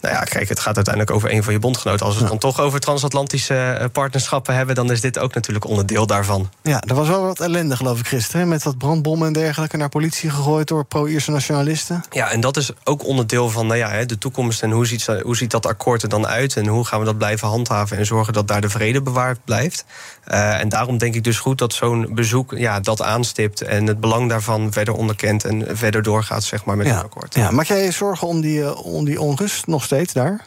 Nou 0.00 0.14
ja, 0.14 0.20
kijk, 0.20 0.48
het 0.48 0.60
gaat 0.60 0.76
uiteindelijk 0.76 1.16
over 1.16 1.32
een 1.32 1.42
van 1.42 1.52
je 1.52 1.58
bondgenoten. 1.58 2.06
Als 2.06 2.14
we 2.14 2.20
het 2.20 2.32
ja. 2.32 2.38
dan 2.38 2.50
toch 2.50 2.64
over 2.64 2.80
transatlantische 2.80 3.88
partnerschappen 3.92 4.54
hebben... 4.54 4.74
dan 4.74 4.90
is 4.90 5.00
dit 5.00 5.18
ook 5.18 5.34
natuurlijk 5.34 5.64
onderdeel 5.64 6.06
daarvan. 6.06 6.50
Ja, 6.62 6.82
er 6.86 6.94
was 6.94 7.08
wel 7.08 7.22
wat 7.22 7.40
ellende, 7.40 7.76
geloof 7.76 7.98
ik, 7.98 8.06
gisteren. 8.06 8.48
Met 8.48 8.62
wat 8.62 8.78
brandbommen 8.78 9.26
en 9.26 9.32
dergelijke 9.32 9.76
naar 9.76 9.88
politie 9.88 10.30
gegooid... 10.30 10.68
door 10.68 10.84
pro-Ierse 10.84 11.30
nationalisten. 11.30 12.04
Ja, 12.10 12.30
en 12.30 12.40
dat 12.40 12.56
is 12.56 12.70
ook 12.84 13.04
onderdeel 13.04 13.50
van 13.50 13.66
nou 13.66 13.78
ja, 13.78 14.04
de 14.04 14.18
toekomst... 14.18 14.62
en 14.62 14.70
hoe 14.70 14.86
ziet, 14.86 15.06
hoe 15.22 15.36
ziet 15.36 15.50
dat 15.50 15.66
akkoord 15.66 16.02
er 16.02 16.08
dan 16.08 16.26
uit... 16.26 16.56
en 16.56 16.66
hoe 16.66 16.84
gaan 16.84 16.98
we 16.98 17.04
dat 17.04 17.18
blijven 17.18 17.48
handhaven... 17.48 17.96
en 17.96 18.06
zorgen 18.06 18.32
dat 18.32 18.48
daar 18.48 18.60
de 18.60 18.70
vrede 18.70 19.02
bewaard 19.02 19.38
blijft. 19.44 19.84
Uh, 20.28 20.60
en 20.60 20.68
daarom 20.68 20.98
denk 20.98 21.14
ik 21.14 21.24
dus 21.24 21.38
goed 21.38 21.58
dat 21.58 21.72
zo'n 21.72 22.08
bezoek 22.10 22.52
ja, 22.56 22.80
dat 22.80 23.02
aanstipt... 23.02 23.60
en 23.60 23.86
het 23.86 24.00
belang 24.00 24.28
daarvan 24.28 24.72
verder 24.72 24.94
onderkent... 24.94 25.44
en 25.44 25.76
verder 25.76 26.02
doorgaat 26.02 26.44
zeg 26.44 26.64
maar, 26.64 26.76
met 26.76 26.86
ja. 26.86 26.94
het 26.94 27.04
akkoord. 27.04 27.34
Ja, 27.34 27.50
maak 27.50 27.66
jij 27.66 27.84
je 27.84 27.90
zorgen 27.90 28.28
om 28.28 28.40
die, 28.40 28.58
uh, 28.58 28.86
om 28.86 29.04
die 29.04 29.20
onrust 29.20 29.66
nog 29.66 29.86
steeds 29.88 30.12
daar? 30.12 30.46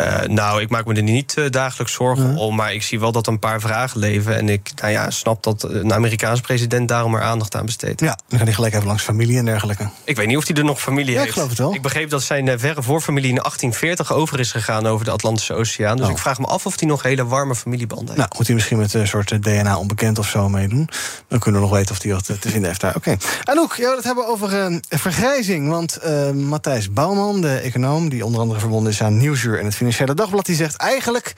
Uh, 0.00 0.20
nou, 0.22 0.60
ik 0.60 0.70
maak 0.70 0.86
me 0.86 0.94
er 0.94 1.02
niet 1.02 1.34
uh, 1.38 1.50
dagelijks 1.50 1.92
zorgen 1.92 2.36
om. 2.36 2.54
Maar 2.54 2.74
ik 2.74 2.82
zie 2.82 3.00
wel 3.00 3.12
dat 3.12 3.26
een 3.26 3.38
paar 3.38 3.60
vragen 3.60 4.00
leven. 4.00 4.36
En 4.36 4.48
ik 4.48 4.70
nou 4.80 4.92
ja, 4.92 5.10
snap 5.10 5.42
dat 5.42 5.62
een 5.62 5.92
Amerikaans 5.92 6.40
president 6.40 6.88
daarom 6.88 7.14
er 7.14 7.22
aandacht 7.22 7.56
aan 7.56 7.64
besteedt. 7.64 8.00
Ja, 8.00 8.18
dan 8.28 8.38
gaat 8.38 8.46
hij 8.46 8.52
gelijk 8.52 8.74
even 8.74 8.86
langs 8.86 9.02
familie 9.02 9.38
en 9.38 9.44
dergelijke. 9.44 9.88
Ik 10.04 10.16
weet 10.16 10.26
niet 10.26 10.36
of 10.36 10.46
hij 10.46 10.56
er 10.56 10.64
nog 10.64 10.80
familie 10.80 11.12
ja, 11.12 11.16
heeft. 11.16 11.26
Ik 11.26 11.32
geloof 11.32 11.48
het 11.48 11.58
wel. 11.58 11.74
Ik 11.74 11.82
begreep 11.82 12.10
dat 12.10 12.22
zijn 12.22 12.58
verre 12.58 12.82
voorfamilie 12.82 13.28
in 13.28 13.36
1840 13.36 14.12
over 14.12 14.40
is 14.40 14.52
gegaan 14.52 14.86
over 14.86 15.04
de 15.04 15.10
Atlantische 15.10 15.54
Oceaan. 15.54 15.96
Dus 15.96 16.06
oh. 16.06 16.12
ik 16.12 16.18
vraag 16.18 16.38
me 16.38 16.46
af 16.46 16.66
of 16.66 16.80
hij 16.80 16.88
nog 16.88 17.02
hele 17.02 17.26
warme 17.26 17.54
familiebanden 17.54 18.06
heeft. 18.06 18.18
Nou, 18.18 18.30
moet 18.36 18.46
hij 18.46 18.54
misschien 18.54 18.78
met 18.78 18.94
een 18.94 19.08
soort 19.08 19.42
DNA 19.42 19.78
onbekend 19.78 20.18
of 20.18 20.28
zo 20.28 20.48
meedoen. 20.48 20.88
Dan 21.28 21.38
kunnen 21.38 21.60
we 21.60 21.66
nog 21.66 21.76
weten 21.76 21.94
of 21.94 22.02
hij 22.02 22.12
wat 22.12 22.24
te 22.24 22.48
vinden 22.48 22.68
heeft 22.68 22.80
daar. 22.80 22.96
Oké. 22.96 23.10
Okay. 23.10 23.28
Anouk, 23.44 23.74
wil 23.76 23.96
het 23.96 24.04
hebben 24.04 24.26
over 24.26 24.80
vergrijzing. 24.88 25.68
Want 25.68 25.98
Matthijs 26.34 26.92
Bouwman, 26.92 27.40
de 27.40 27.54
econoom, 27.54 28.08
die 28.08 28.24
onder 28.24 28.40
andere 28.40 28.60
verbonden 28.60 28.92
is 28.92 29.02
aan 29.02 29.16
Nieuwsuur 29.16 29.58
en 29.58 29.64
het 29.64 29.74
Financiële 29.84 30.14
Dagblad, 30.14 30.46
die 30.46 30.56
zegt 30.56 30.76
eigenlijk, 30.76 31.34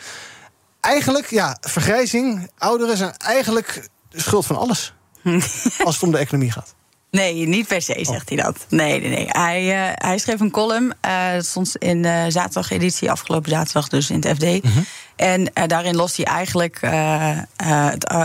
eigenlijk, 0.81 1.31
ja, 1.31 1.57
vergrijzing, 1.61 2.51
ouderen 2.59 2.97
zijn 2.97 3.17
eigenlijk 3.17 3.89
de 4.09 4.21
schuld 4.21 4.47
van 4.47 4.57
alles. 4.57 4.95
als 5.85 5.95
het 5.95 6.03
om 6.03 6.11
de 6.11 6.19
economie 6.19 6.53
gaat. 6.53 6.75
Nee, 7.17 7.47
niet 7.47 7.67
per 7.67 7.83
se, 7.83 7.99
zegt 8.03 8.29
hij 8.29 8.39
dat. 8.39 8.67
Nee, 8.69 9.01
nee, 9.01 9.09
nee. 9.09 9.27
Hij, 9.29 9.65
uh, 9.65 9.93
hij 9.95 10.19
schreef 10.19 10.41
een 10.41 10.51
column. 10.51 10.93
Uh, 11.07 11.33
dat 11.33 11.47
stond 11.47 11.77
in 11.77 12.03
de 12.03 12.25
zaterdageditie, 12.29 13.11
afgelopen 13.11 13.51
zaterdag 13.51 13.89
dus 13.89 14.11
in 14.11 14.17
het 14.17 14.37
FD. 14.37 14.45
Mm 14.45 14.71
-hmm. 14.73 14.85
En 15.17 15.41
uh, 15.41 15.67
daarin 15.67 15.97
lost 15.97 16.17
hij 16.17 16.25
eigenlijk, 16.25 16.79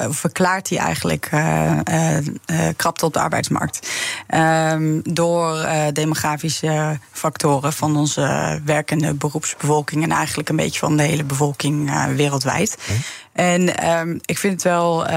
verklaart 0.10 0.70
hij 0.70 0.78
eigenlijk 0.78 1.30
krapte 2.76 3.06
op 3.06 3.14
de 3.14 3.20
arbeidsmarkt. 3.20 3.90
Um, 4.72 5.02
door 5.04 5.68
demografische 5.94 7.00
factoren 7.12 7.74
van 7.74 7.98
onze 7.98 8.60
werkende 8.66 9.14
beroepsbevolking... 9.14 10.04
en 10.04 10.12
eigenlijk 10.12 10.50
een 10.50 10.56
beetje 10.56 10.80
van 10.80 10.98
de 10.98 11.04
hele 11.04 11.24
bevolking 11.24 12.06
wereldwijd. 12.16 12.78
Okay. 12.82 13.02
En 13.34 13.90
um, 14.00 14.20
ik 14.26 14.38
vind 14.38 14.54
het 14.54 14.64
wel... 14.64 15.12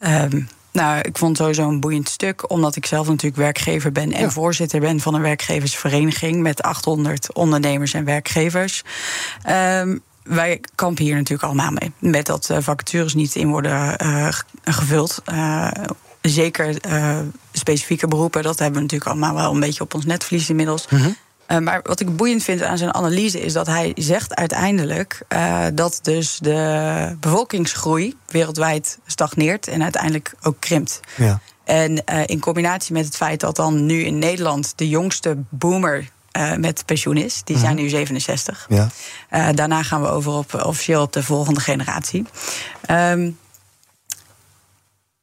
Um, 0.00 0.48
nou, 0.78 0.98
ik 0.98 1.18
vond 1.18 1.38
het 1.38 1.46
sowieso 1.46 1.68
een 1.68 1.80
boeiend 1.80 2.08
stuk, 2.08 2.50
omdat 2.50 2.76
ik 2.76 2.86
zelf 2.86 3.08
natuurlijk 3.08 3.36
werkgever 3.36 3.92
ben 3.92 4.12
en 4.12 4.22
ja. 4.22 4.30
voorzitter 4.30 4.80
ben 4.80 5.00
van 5.00 5.14
een 5.14 5.22
werkgeversvereniging 5.22 6.42
met 6.42 6.62
800 6.62 7.32
ondernemers 7.32 7.94
en 7.94 8.04
werkgevers. 8.04 8.82
Um, 9.50 10.00
wij 10.22 10.60
kampen 10.74 11.04
hier 11.04 11.14
natuurlijk 11.14 11.42
allemaal 11.42 11.70
mee. 11.70 11.92
Met 11.98 12.26
dat 12.26 12.48
uh, 12.50 12.56
vacatures 12.60 13.14
niet 13.14 13.34
in 13.34 13.48
worden 13.48 13.96
uh, 14.02 14.28
gevuld. 14.64 15.22
Uh, 15.32 15.70
zeker 16.20 16.76
specifieke 17.52 18.08
beroepen, 18.08 18.42
dat 18.42 18.58
hebben 18.58 18.76
we 18.76 18.82
natuurlijk 18.82 19.10
allemaal 19.10 19.34
wel 19.34 19.54
een 19.54 19.60
beetje 19.60 19.82
op 19.82 19.94
ons 19.94 20.04
netvlies 20.04 20.48
inmiddels. 20.48 20.86
Mm 20.88 20.98
-hmm. 20.98 21.16
Uh, 21.48 21.58
maar 21.58 21.80
wat 21.82 22.00
ik 22.00 22.16
boeiend 22.16 22.42
vind 22.42 22.62
aan 22.62 22.78
zijn 22.78 22.94
analyse 22.94 23.40
is 23.40 23.52
dat 23.52 23.66
hij 23.66 23.92
zegt 23.94 24.34
uiteindelijk 24.34 25.22
uh, 25.28 25.64
dat 25.74 25.98
dus 26.02 26.38
de 26.38 27.16
bevolkingsgroei 27.20 28.16
wereldwijd 28.26 28.98
stagneert 29.06 29.68
en 29.68 29.82
uiteindelijk 29.82 30.34
ook 30.42 30.56
krimpt. 30.58 31.00
Ja. 31.16 31.40
En 31.64 32.02
uh, 32.12 32.22
in 32.26 32.40
combinatie 32.40 32.92
met 32.92 33.04
het 33.04 33.16
feit 33.16 33.40
dat 33.40 33.56
dan 33.56 33.86
nu 33.86 34.04
in 34.04 34.18
Nederland 34.18 34.72
de 34.76 34.88
jongste 34.88 35.36
boomer 35.48 36.08
met 36.56 36.82
pensioen 36.86 37.16
is, 37.16 37.40
die 37.44 37.58
zijn 37.58 37.76
nu 37.76 37.88
67. 37.88 38.66
Ja. 38.68 38.88
daarna 39.52 39.82
gaan 39.82 40.02
we 40.02 40.08
over 40.08 40.32
op 40.32 40.54
officieel 40.64 41.02
op 41.02 41.12
de 41.12 41.22
volgende 41.22 41.60
generatie. 41.60 42.24
Um, 42.90 43.38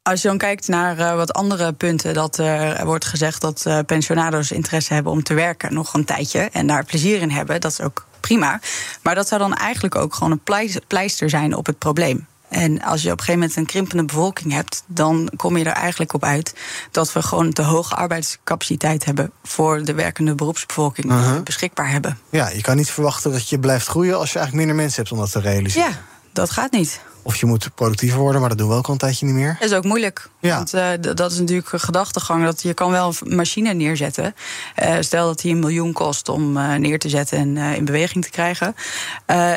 als 0.06 0.22
je 0.22 0.28
dan 0.28 0.38
kijkt 0.38 0.68
naar 0.68 0.98
uh, 0.98 1.14
wat 1.14 1.32
andere 1.32 1.72
punten, 1.72 2.14
dat 2.14 2.38
uh, 2.38 2.80
er 2.80 2.86
wordt 2.86 3.04
gezegd 3.04 3.40
dat 3.40 3.64
uh, 3.66 3.78
pensionado's 3.86 4.50
interesse 4.50 4.94
hebben 4.94 5.12
om 5.12 5.22
te 5.22 5.34
werken 5.34 5.74
nog 5.74 5.94
een 5.94 6.04
tijdje 6.04 6.48
en 6.52 6.66
daar 6.66 6.84
plezier 6.84 7.20
in 7.20 7.30
hebben, 7.30 7.60
dat 7.60 7.70
is 7.70 7.80
ook 7.80 8.06
prima. 8.20 8.60
Maar 9.02 9.14
dat 9.14 9.28
zou 9.28 9.40
dan 9.40 9.54
eigenlijk 9.54 9.94
ook 9.94 10.14
gewoon 10.14 10.30
een 10.32 10.80
pleister 10.86 11.30
zijn 11.30 11.54
op 11.54 11.66
het 11.66 11.78
probleem. 11.78 12.26
En 12.48 12.82
als 12.82 13.02
je 13.02 13.10
op 13.10 13.18
een 13.18 13.24
gegeven 13.24 13.40
moment 13.40 13.56
een 13.56 13.66
krimpende 13.66 14.04
bevolking 14.04 14.52
hebt, 14.52 14.82
dan 14.86 15.30
kom 15.36 15.56
je 15.56 15.64
er 15.64 15.72
eigenlijk 15.72 16.12
op 16.12 16.24
uit 16.24 16.54
dat 16.90 17.12
we 17.12 17.22
gewoon 17.22 17.52
te 17.52 17.62
hoge 17.62 17.94
arbeidscapaciteit 17.94 19.04
hebben 19.04 19.32
voor 19.42 19.84
de 19.84 19.94
werkende 19.94 20.34
beroepsbevolking 20.34 21.12
uh 21.12 21.26
-huh. 21.26 21.42
beschikbaar 21.42 21.90
hebben. 21.90 22.18
Ja, 22.30 22.48
je 22.48 22.60
kan 22.60 22.76
niet 22.76 22.90
verwachten 22.90 23.32
dat 23.32 23.48
je 23.48 23.58
blijft 23.58 23.86
groeien 23.86 24.18
als 24.18 24.32
je 24.32 24.38
eigenlijk 24.38 24.66
minder 24.66 24.84
mensen 24.84 25.02
hebt 25.02 25.14
om 25.14 25.18
dat 25.18 25.32
te 25.32 25.40
realiseren. 25.40 25.88
Ja, 25.88 25.96
dat 26.32 26.50
gaat 26.50 26.72
niet. 26.72 27.00
Of 27.26 27.36
je 27.36 27.46
moet 27.46 27.70
productiever 27.74 28.18
worden, 28.18 28.40
maar 28.40 28.48
dat 28.48 28.58
doen 28.58 28.68
we 28.68 28.74
ook 28.74 28.86
al 28.86 28.92
een 28.92 28.98
tijdje 28.98 29.26
niet 29.26 29.34
meer. 29.34 29.56
Dat 29.60 29.70
is 29.70 29.76
ook 29.76 29.84
moeilijk. 29.84 30.28
Ja. 30.38 30.56
Want 30.56 30.74
uh, 30.74 31.14
dat 31.14 31.30
is 31.32 31.38
natuurlijk 31.38 31.72
een 31.72 31.80
gedachtegang. 31.80 32.44
Dat 32.44 32.62
je 32.62 32.74
kan 32.74 32.90
wel 32.90 33.14
een 33.20 33.36
machine 33.36 33.72
neerzetten. 33.72 34.34
Uh, 34.82 34.96
stel 35.00 35.26
dat 35.26 35.40
die 35.40 35.52
een 35.52 35.58
miljoen 35.58 35.92
kost 35.92 36.28
om 36.28 36.56
uh, 36.56 36.74
neer 36.74 36.98
te 36.98 37.08
zetten 37.08 37.38
en 37.38 37.56
in 37.56 37.84
beweging 37.84 38.24
te 38.24 38.30
krijgen. 38.30 38.74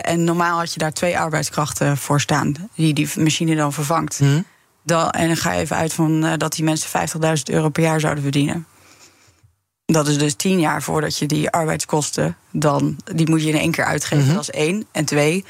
en 0.01 0.23
normaal 0.23 0.57
had 0.57 0.73
je 0.73 0.79
daar 0.79 0.93
twee 0.93 1.19
arbeidskrachten 1.19 1.97
voor 1.97 2.21
staan. 2.21 2.69
Die 2.75 2.93
die 2.93 3.09
machine 3.17 3.55
dan 3.55 3.73
vervangt. 3.73 4.19
Mm. 4.19 4.45
Dan, 4.83 5.09
en 5.09 5.27
dan 5.27 5.37
ga 5.37 5.51
je 5.51 5.59
even 5.59 5.75
uit 5.75 5.93
van 5.93 6.37
dat 6.37 6.53
die 6.53 6.63
mensen 6.63 7.09
50.000 7.37 7.43
euro 7.43 7.69
per 7.69 7.83
jaar 7.83 7.99
zouden 7.99 8.23
verdienen. 8.23 8.65
Dat 9.85 10.07
is 10.07 10.17
dus 10.17 10.33
tien 10.33 10.59
jaar 10.59 10.81
voordat 10.83 11.17
je 11.17 11.25
die 11.25 11.49
arbeidskosten 11.49 12.35
dan... 12.51 12.97
die 13.13 13.29
moet 13.29 13.43
je 13.43 13.49
in 13.49 13.57
één 13.59 13.71
keer 13.71 13.85
uitgeven, 13.85 14.17
Mhm. 14.17 14.25
mm 14.25 14.35
-hmm. 14.35 14.45
dat 14.45 14.55
is 14.55 14.59
één. 14.59 14.85
En 14.91 15.05
twee... 15.05 15.45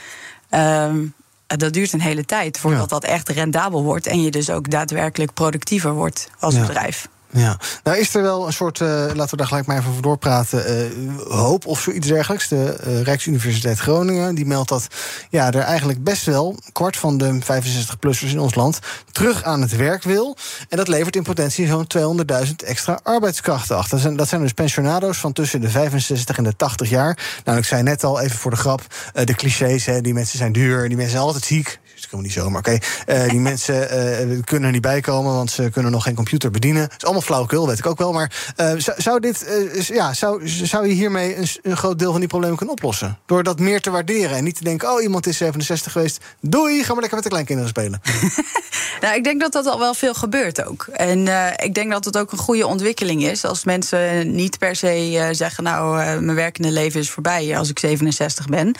Um, 0.52 0.60
eh, 0.60 1.19
dat 1.58 1.74
duurt 1.74 1.94
een 1.94 2.02
hele 2.02 2.26
tijd 2.26 2.60
voordat 2.60 2.90
dat 2.90 3.04
echt 3.04 3.30
rendabel 3.30 3.84
wordt. 3.84 4.08
En 4.08 4.22
je 4.22 4.32
dus 4.32 4.50
ook 4.50 4.70
daadwerkelijk 4.70 5.34
productiever 5.34 5.94
wordt 5.94 6.30
als 6.40 6.56
Ja. 6.56 6.62
bedrijf. 6.62 7.08
Ja, 7.32 7.60
nou 7.84 7.98
is 7.98 8.16
er 8.16 8.22
wel 8.22 8.48
een 8.48 8.54
soort, 8.54 8.82
eh, 8.82 8.88
laten 8.88 9.30
we 9.30 9.36
daar 9.36 9.48
gelijk 9.48 9.66
maar 9.66 9.78
even 9.78 9.90
over 9.90 10.02
doorpraten, 10.02 10.66
eh, 10.66 10.86
hoop 11.28 11.66
of 11.66 11.82
zoiets 11.82 12.08
dergelijks. 12.08 12.48
De 12.48 12.74
eh, 12.74 13.02
Rijksuniversiteit 13.02 13.80
Groningen 13.80 14.36
die 14.36 14.46
meldt 14.46 14.70
dat 14.70 14.88
ja, 15.30 15.52
er 15.52 15.62
eigenlijk 15.62 16.04
best 16.04 16.26
wel 16.26 16.60
kwart 16.72 16.98
van 16.98 17.18
de 17.18 17.40
65-plussers 17.42 18.32
in 18.32 18.40
ons 18.40 18.56
land 18.56 18.80
terug 19.12 19.44
aan 19.44 19.62
het 19.62 19.76
werk 19.76 20.04
wil. 20.04 20.38
En 20.70 20.78
dat 20.78 20.88
levert 20.88 21.16
in 21.16 21.24
potentie 21.24 21.68
zo'n 21.68 21.88
200.000 21.88 22.64
extra 22.64 23.00
arbeidskrachten 23.04 23.78
achter. 23.78 23.92
Dat 23.92 24.02
zijn, 24.02 24.16
dat 24.16 24.28
zijn 24.28 24.42
dus 24.42 24.54
pensionado's 24.54 25.18
van 25.18 25.34
tussen 25.34 25.62
de 25.62 25.70
65 25.70 26.38
en 26.38 26.44
de 26.44 26.56
80 26.56 26.90
jaar. 26.90 27.42
Nou, 27.44 27.58
ik 27.58 27.66
zei 27.66 27.84
net 27.84 28.04
al, 28.04 28.20
even 28.20 28.38
voor 28.38 28.52
de 28.52 28.58
grap, 28.58 28.82
de 29.24 29.34
clichés, 29.34 29.86
hè, 29.86 30.02
die 30.02 30.14
mensen 30.14 30.38
zijn 30.38 30.52
duur, 30.52 30.88
die 30.88 30.98
mensen 30.98 31.12
zijn 31.12 31.24
altijd 31.24 31.44
ziek. 31.44 31.80
Dat 32.00 32.12
is 32.12 32.12
helemaal 32.12 32.26
niet 32.26 32.44
zo, 32.44 32.50
maar 32.50 32.60
oké. 32.60 32.78
Eh, 33.06 33.30
die 33.30 33.40
mensen 33.40 33.90
eh, 33.90 34.40
kunnen 34.44 34.66
er 34.68 34.72
niet 34.72 34.82
bij 34.82 35.02
komen, 35.02 35.34
want 35.34 35.52
ze 35.52 35.70
kunnen 35.70 35.92
nog 35.92 36.04
geen 36.04 36.16
computer 36.16 36.52
bedienen. 36.52 36.82
Het 36.82 36.94
is 36.98 37.04
allemaal 37.04 37.22
flauwekul, 37.22 37.68
weet 37.68 37.80
ik 37.80 37.86
ook 37.86 37.98
wel. 37.98 38.12
Maar 38.12 38.54
eh, 38.56 38.74
zou, 38.78 39.20
dit, 39.20 39.46
eh, 39.46 39.82
ja, 39.82 40.14
zou, 40.14 40.48
zou 40.48 40.88
je 40.88 40.94
hiermee 40.94 41.38
een, 41.62 41.78
groot 41.78 42.00
deel 42.00 42.12
van 42.12 42.20
die 42.20 42.30
problemen 42.30 42.58
kunnen 42.58 42.76
oplossen? 42.76 43.18
Door 43.26 43.44
dat 43.44 43.60
meer 43.60 43.82
te 43.82 43.90
waarderen 43.90 44.38
en 44.38 44.44
niet 44.44 44.56
te 44.56 44.64
denken... 44.64 44.92
oh, 44.92 45.02
iemand 45.02 45.28
is 45.28 45.38
67 45.38 45.92
geweest, 45.92 46.24
doei, 46.42 46.84
ga 46.84 46.92
maar 46.92 47.02
lekker 47.02 47.16
met 47.16 47.24
de 47.24 47.30
kleinkinderen 47.30 47.70
spelen. 47.70 48.02
Nou, 49.02 49.16
ik 49.16 49.24
denk 49.24 49.42
dat 49.42 49.52
dat 49.52 49.66
al 49.66 49.80
wel 49.80 49.94
veel 49.94 50.14
gebeurt 50.14 50.66
ook. 50.66 50.88
En 50.94 51.28
eh, 51.28 51.66
ik 51.66 51.74
denk 51.74 51.92
dat 51.92 52.06
het 52.06 52.18
ook 52.18 52.32
een 52.32 52.38
goede 52.38 52.68
ontwikkeling 52.68 53.24
is. 53.24 53.46
Als 53.46 53.64
mensen 53.64 54.36
niet 54.36 54.58
per 54.58 54.76
se 54.76 55.18
eh, 55.18 55.28
zeggen... 55.32 55.64
nou, 55.64 56.02
eh, 56.02 56.18
mijn 56.18 56.36
werkende 56.36 56.72
leven 56.72 57.00
is 57.00 57.10
voorbij 57.10 57.58
als 57.58 57.70
ik 57.70 57.80
67 57.80 58.48
ben. 58.48 58.76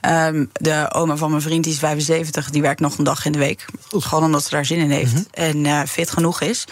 Ehm, 0.00 0.44
de 0.52 0.92
oma 0.92 1.16
van 1.16 1.30
mijn 1.30 1.42
vriend, 1.42 1.64
die 1.64 1.72
is 1.72 1.78
75, 1.78 2.50
die 2.50 2.59
werkt 2.60 2.80
nog 2.80 2.98
een 2.98 3.04
dag 3.04 3.24
in 3.24 3.32
de 3.32 3.38
week. 3.38 3.64
Gewoon 3.90 4.24
omdat 4.24 4.44
ze 4.44 4.50
daar 4.50 4.64
zin 4.64 4.78
in 4.78 4.90
heeft. 4.90 5.30
En 5.30 5.66
eh, 5.66 5.82
fit 5.88 6.10
genoeg 6.10 6.40
is. 6.40 6.64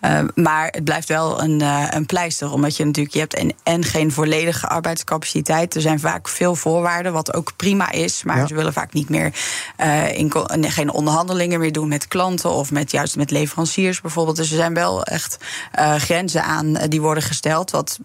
Ehm, 0.00 0.28
maar 0.34 0.66
het 0.70 0.84
blijft 0.84 1.08
wel 1.08 1.42
een, 1.42 1.60
eh, 1.60 1.86
een 1.90 2.06
pleister. 2.06 2.52
Omdat 2.52 2.76
je 2.76 2.84
natuurlijk, 2.84 3.14
je 3.14 3.20
hebt 3.20 3.34
en, 3.34 3.52
en 3.62 3.84
geen 3.84 4.12
volledige 4.12 4.66
arbeidscapaciteit. 4.68 5.74
Er 5.74 5.80
zijn 5.80 6.00
vaak 6.00 6.28
veel 6.28 6.54
voorwaarden, 6.54 7.12
wat 7.12 7.34
ook 7.34 7.52
prima 7.56 7.90
is. 7.90 8.22
Maar 8.22 8.36
Ja. 8.36 8.46
ze 8.46 8.54
willen 8.54 8.72
vaak 8.72 8.92
niet 8.92 9.08
meer 9.08 9.32
eh, 9.76 10.18
in, 10.18 10.32
geen 10.58 10.90
onderhandelingen 10.90 11.60
meer 11.60 11.72
doen 11.72 11.88
met 11.88 12.08
klanten 12.08 12.50
of 12.50 12.70
met 12.70 12.90
juist 12.90 13.16
met 13.16 13.30
leveranciers 13.30 14.00
bijvoorbeeld. 14.00 14.36
Dus 14.36 14.50
er 14.50 14.56
zijn 14.56 14.74
wel 14.74 15.04
echt 15.04 15.38
eh, 15.72 15.94
grenzen 15.94 16.44
aan 16.44 16.72
die 16.72 17.00
worden 17.00 17.22
gesteld, 17.22 17.70
wat 17.70 17.98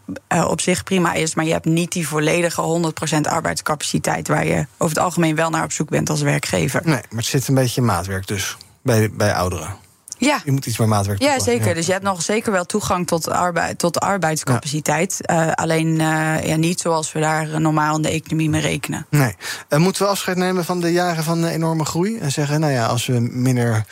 op 0.48 0.62
zich 0.62 0.84
prima 0.84 1.14
is. 1.14 1.36
Maar 1.36 1.46
je 1.46 1.52
hebt 1.52 1.66
niet 1.66 1.92
die 1.92 2.08
volledige 2.08 2.62
100% 2.62 3.28
arbeidscapaciteit 3.30 4.28
waar 4.28 4.46
je 4.46 4.66
over 4.78 4.96
het 4.96 5.06
algemeen 5.06 5.36
wel 5.36 5.50
naar 5.50 5.64
op 5.64 5.72
zoek 5.72 5.90
bent 5.90 6.10
als 6.10 6.22
werkgever. 6.22 6.82
Nee, 6.84 6.94
maar 6.94 7.04
het 7.10 7.26
zit 7.26 7.48
een 7.48 7.56
beetje 7.56 7.82
in 7.82 7.88
maatwerk 7.88 8.28
dus, 8.28 8.58
bij, 8.82 9.12
bij 9.12 9.34
ouderen. 9.34 9.76
Ja. 10.18 10.42
Je 10.46 10.52
moet 10.52 10.66
iets 10.66 10.78
meer 10.78 10.88
maatwerk 10.88 11.22
Ja, 11.22 11.40
zeker. 11.40 11.74
Dus 11.74 11.86
je 11.86 11.92
hebt 11.92 12.04
nog 12.04 12.22
zeker 12.22 12.52
wel 12.52 12.66
toegang 12.66 13.08
tot, 13.08 13.30
arbeid, 13.30 13.80
tot 13.80 14.00
arbeidscapaciteit. 14.00 15.26
Eh, 15.26 15.52
alleen 15.52 16.02
eh, 16.02 16.48
ja, 16.48 16.56
niet 16.56 16.80
zoals 16.80 17.12
we 17.12 17.20
daar 17.20 17.62
normaal 17.62 17.96
in 17.96 18.02
de 18.02 18.10
economie 18.10 18.50
mee 18.50 18.62
rekenen. 18.62 19.06
Nee. 19.10 19.36
Eh, 19.70 19.80
moeten 19.80 20.02
we 20.02 20.08
afscheid 20.08 20.38
nemen 20.38 20.66
van 20.66 20.80
de 20.80 20.92
jaren 20.92 21.24
van 21.24 21.46
enorme 21.46 21.86
groei? 21.86 22.18
En 22.18 22.32
zeggen, 22.32 22.60
nou 22.60 22.74
ja, 22.74 22.86
als 22.86 23.06
we 23.06 23.20
minder 23.20 23.86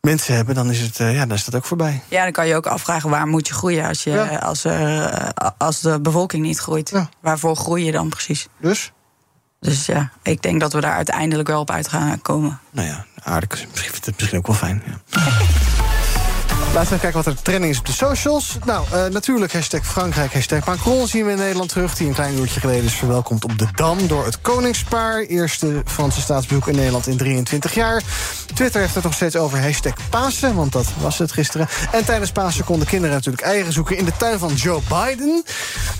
mensen 0.00 0.34
hebben, 0.34 0.54
dan 0.54 0.70
is, 0.70 0.80
het, 0.80 0.96
ja, 0.96 1.26
dan 1.26 1.36
is 1.36 1.44
dat 1.44 1.54
ook 1.54 1.64
voorbij. 1.64 2.02
Ja, 2.08 2.22
dan 2.22 2.32
kan 2.32 2.46
je 2.46 2.54
ook 2.54 2.66
afvragen 2.66 3.10
waar 3.10 3.26
moet 3.26 3.48
je 3.48 3.54
groeien 3.54 3.86
als, 3.86 4.04
je, 4.04 4.40
als, 4.40 4.64
er, 4.64 5.32
als 5.58 5.80
de 5.80 6.00
bevolking 6.00 6.42
niet 6.42 6.58
groeit. 6.58 6.92
Waarvoor 7.20 7.56
groei 7.56 7.84
je 7.84 7.92
dan 7.92 8.08
precies? 8.08 8.48
Dus? 8.60 8.92
Dus 9.60 9.86
ja, 9.86 10.10
ik 10.22 10.42
denk 10.42 10.60
dat 10.60 10.72
we 10.72 10.80
daar 10.80 10.94
uiteindelijk 10.94 11.48
wel 11.48 11.60
op 11.60 11.70
uit 11.70 11.88
gaan 11.88 12.22
komen. 12.22 12.60
Nou 12.70 12.88
ja, 12.88 13.04
aardig. 13.26 13.66
Misschien 13.72 14.12
misschien 14.16 14.38
ook 14.38 14.46
wel 14.46 14.56
fijn. 14.56 14.82
Ja. 14.86 15.85
Laten 16.76 16.90
we 16.90 16.96
even 16.96 17.12
kijken 17.12 17.32
wat 17.32 17.38
er 17.38 17.42
trending 17.42 17.72
is 17.72 17.78
op 17.78 17.86
de 17.86 17.92
socials. 17.92 18.56
Nou, 18.64 18.86
eh, 18.92 19.06
natuurlijk 19.06 19.52
hashtag 19.52 19.86
Frankrijk, 19.86 20.32
hashtag 20.32 20.66
Macron 20.66 21.06
zien 21.06 21.24
we 21.24 21.30
in 21.30 21.38
Nederland 21.38 21.68
terug... 21.68 21.94
die 21.94 22.08
een 22.08 22.14
klein 22.14 22.38
uurtje 22.38 22.60
geleden 22.60 22.84
is 22.84 22.94
verwelkomd 22.94 23.44
op 23.44 23.58
de 23.58 23.66
Dam... 23.74 24.06
door 24.06 24.24
het 24.24 24.40
Koningspaar. 24.40 25.20
Eerste 25.20 25.82
Franse 25.86 26.20
staatsbezoek 26.20 26.68
in 26.68 26.74
Nederland 26.74 27.06
in 27.06 27.16
23 27.16 27.74
jaar. 27.74 28.02
Twitter 28.54 28.80
heeft 28.80 28.94
het 28.94 29.04
nog 29.04 29.14
steeds 29.14 29.36
over 29.36 29.62
hashtag 29.62 29.92
Pasen, 30.10 30.54
want 30.54 30.72
dat 30.72 30.86
was 30.98 31.18
het 31.18 31.32
gisteren. 31.32 31.68
En 31.92 32.04
tijdens 32.04 32.32
Pasen 32.32 32.64
konden 32.64 32.86
kinderen 32.86 33.14
natuurlijk 33.14 33.44
eieren 33.44 33.72
zoeken... 33.72 33.96
in 33.96 34.04
de 34.04 34.16
tuin 34.16 34.38
van 34.38 34.54
Joe 34.54 34.80
Biden. 34.88 35.44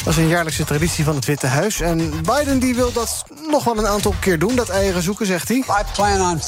Dat 0.05 0.07
is 0.07 0.16
een 0.16 0.29
jaarlijkse 0.29 0.64
traditie 0.64 1.05
van 1.05 1.14
het 1.14 1.24
Witte 1.24 1.47
Huis. 1.47 1.81
En 1.81 2.12
Biden 2.22 2.59
die 2.59 2.74
wil 2.74 2.93
dat 2.93 3.24
nog 3.51 3.64
wel 3.64 3.79
een 3.79 3.87
aantal 3.87 4.14
keer 4.20 4.39
doen, 4.39 4.57
dat 4.57 4.68
eieren 4.68 5.03
zoeken, 5.03 5.27
zegt 5.27 5.49
hij. 5.49 5.57
I 5.57 5.85
plan 5.95 6.20
on 6.20 6.41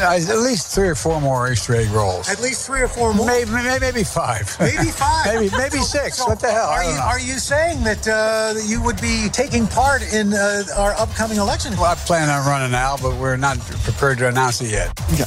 at 0.00 0.42
least 0.42 0.72
three 0.72 0.88
or 0.88 0.96
four 0.96 1.20
more 1.20 1.48
Easter 1.48 1.74
egg 1.74 1.92
rolls. 1.92 2.28
At 2.28 2.40
least 2.40 2.64
three 2.64 2.82
or 2.82 2.88
four 2.88 3.14
more? 3.14 3.30
Maybe, 3.30 3.63
maybe, 3.64 3.80
maybe 3.80 4.04
five. 4.04 4.56
Maybe 4.58 4.90
five. 4.90 5.26
maybe, 5.26 5.56
maybe 5.56 5.78
six. 5.78 6.16
So 6.16 6.26
what 6.26 6.40
the 6.40 6.50
hell? 6.50 6.68
Are 6.68 6.84
you, 6.84 6.94
know. 6.94 7.10
are 7.12 7.20
you 7.20 7.38
saying 7.38 7.82
that, 7.84 8.06
uh, 8.06 8.54
that 8.54 8.66
you 8.66 8.80
would 8.82 9.00
be 9.00 9.28
taking 9.30 9.66
part 9.66 10.02
in 10.12 10.32
uh, 10.32 10.64
our 10.76 10.94
upcoming 11.02 11.38
election? 11.38 11.72
Well, 11.76 11.92
I 11.92 11.96
plan 12.06 12.28
on 12.28 12.46
running 12.46 12.70
now, 12.70 12.96
but 12.96 13.16
we're 13.16 13.36
not 13.36 13.58
prepared 13.84 14.18
to 14.18 14.26
announce 14.28 14.64
it 14.64 14.70
yet. 14.70 14.90
Ja. 15.16 15.24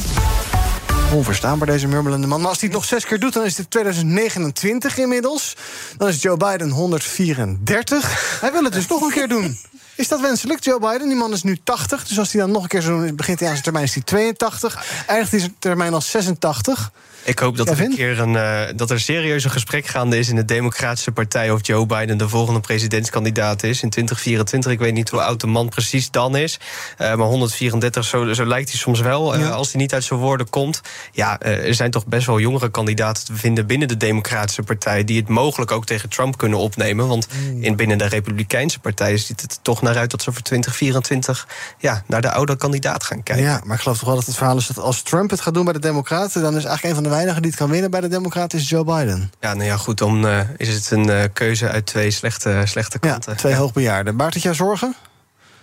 Onverstaanbaar, 1.13 1.67
deze 1.67 1.87
murmelende 1.87 2.27
man. 2.27 2.39
Maar 2.39 2.49
als 2.49 2.59
hij 2.59 2.69
het 2.69 2.77
nog 2.77 2.87
zes 2.87 3.05
keer 3.05 3.19
doet, 3.19 3.33
dan 3.33 3.45
is 3.45 3.57
het 3.57 3.71
2029 3.71 4.97
inmiddels. 4.97 5.55
Dan 5.97 6.07
is 6.07 6.21
Joe 6.21 6.37
Biden 6.37 6.69
134. 6.69 8.37
Hij 8.41 8.51
wil 8.51 8.63
het 8.63 8.73
dus 8.73 8.87
nog 8.87 9.01
een 9.01 9.11
keer 9.11 9.27
doen. 9.27 9.57
Is 9.95 10.07
dat 10.07 10.21
wenselijk, 10.21 10.63
Joe 10.63 10.79
Biden? 10.79 11.07
Die 11.07 11.17
man 11.17 11.33
is 11.33 11.43
nu 11.43 11.57
80. 11.63 12.07
Dus 12.07 12.19
als 12.19 12.31
hij 12.31 12.41
dan 12.41 12.51
nog 12.51 12.63
een 12.63 12.69
keer 12.69 12.81
zo 12.81 12.99
doen, 12.99 13.15
begint 13.15 13.39
hij 13.39 13.47
aan 13.47 13.53
zijn 13.53 13.63
termijn, 13.63 13.85
is 13.85 13.93
hij 13.93 14.03
82. 14.03 14.85
Eindigt 15.07 15.31
hij 15.31 15.39
zijn 15.39 15.55
termijn 15.59 15.93
als 15.93 16.11
86. 16.11 16.91
Ik 17.23 17.39
hoop 17.39 17.57
dat 17.57 17.69
er 17.69 17.79
een 17.81 17.95
keer 17.95 18.19
een, 18.19 18.35
eh, 18.35 18.61
dat 18.75 18.89
er 18.91 18.99
serieus 18.99 19.43
een 19.43 19.51
gesprek 19.51 19.85
gaande 19.87 20.17
is 20.17 20.29
in 20.29 20.35
de 20.35 20.45
Democratische 20.45 21.11
Partij 21.11 21.51
of 21.51 21.67
Joe 21.67 21.85
Biden 21.85 22.17
de 22.17 22.29
volgende 22.29 22.59
presidentskandidaat 22.59 23.63
is 23.63 23.81
in 23.81 23.89
2024. 23.89 24.71
Ik 24.71 24.79
weet 24.79 24.93
niet 24.93 25.09
hoe 25.09 25.21
oud 25.21 25.41
de 25.41 25.47
man 25.47 25.69
precies 25.69 26.11
dan 26.11 26.35
is. 26.35 26.59
eh, 26.97 27.15
maar 27.15 27.27
134, 27.27 28.03
zo, 28.05 28.33
zo 28.33 28.45
lijkt 28.45 28.69
hij 28.69 28.79
soms 28.79 28.99
wel. 28.99 29.35
eh, 29.35 29.51
als 29.51 29.71
hij 29.71 29.81
niet 29.81 29.93
uit 29.93 30.03
zijn 30.03 30.19
woorden 30.19 30.49
komt. 30.49 30.81
Ja, 31.11 31.39
er 31.39 31.73
zijn 31.73 31.91
toch 31.91 32.05
best 32.05 32.25
wel 32.27 32.39
jongere 32.39 32.71
kandidaten 32.71 33.25
te 33.25 33.35
vinden 33.35 33.65
binnen 33.65 33.87
de 33.87 33.97
Democratische 33.97 34.63
Partij. 34.63 35.03
die 35.03 35.19
het 35.19 35.27
mogelijk 35.29 35.71
ook 35.71 35.85
tegen 35.85 36.09
Trump 36.09 36.37
kunnen 36.37 36.59
opnemen. 36.59 37.07
Want 37.07 37.27
in, 37.59 37.75
binnen 37.75 37.97
de 37.97 38.07
Republikeinse 38.07 38.79
Partij 38.79 39.17
ziet 39.17 39.41
het 39.41 39.51
er 39.51 39.57
toch 39.61 39.81
naar 39.81 39.97
uit 39.97 40.11
dat 40.11 40.21
ze 40.21 40.31
voor 40.31 40.41
2024 40.41 41.47
ja, 41.77 42.03
naar 42.07 42.21
de 42.21 42.31
oude 42.31 42.55
kandidaat 42.55 43.03
gaan 43.03 43.23
kijken. 43.23 43.45
Ja, 43.45 43.61
maar 43.63 43.75
ik 43.75 43.81
geloof 43.81 43.97
toch 43.97 44.07
wel 44.07 44.15
dat 44.17 44.25
het 44.25 44.35
verhaal 44.35 44.57
is 44.57 44.67
dat 44.67 44.79
als 44.79 45.01
Trump 45.01 45.29
het 45.29 45.41
gaat 45.41 45.53
doen 45.53 45.63
bij 45.63 45.73
de 45.73 45.79
Democraten... 45.79 46.41
dan 46.41 46.55
is 46.55 46.63
eigenlijk 46.63 46.83
een 46.83 46.93
van 46.93 47.03
de 47.03 47.06
weinigen 47.09 47.41
die 47.41 47.51
het 47.51 47.59
kan 47.59 47.69
winnen 47.69 47.91
bij 47.91 48.01
de 48.01 48.07
Democraten 48.07 48.59
is 48.59 48.69
Joe 48.69 48.83
Biden. 48.83 49.31
Ja, 49.39 49.53
nou 49.53 49.65
ja, 49.65 49.77
goed, 49.77 49.97
dan 49.97 50.27
eh, 50.27 50.39
is 50.57 50.73
het 50.73 50.91
een 50.91 51.09
eh, 51.09 51.23
keuze 51.33 51.69
uit 51.69 51.85
twee 51.85 52.11
slechte, 52.11 52.61
slechte 52.65 52.99
kanten. 52.99 53.37
Twee 53.37 53.55
hoogbejaarden. 53.55 54.17
Baart 54.17 54.33
het 54.33 54.43
jou 54.43 54.55
zorgen? 54.55 54.95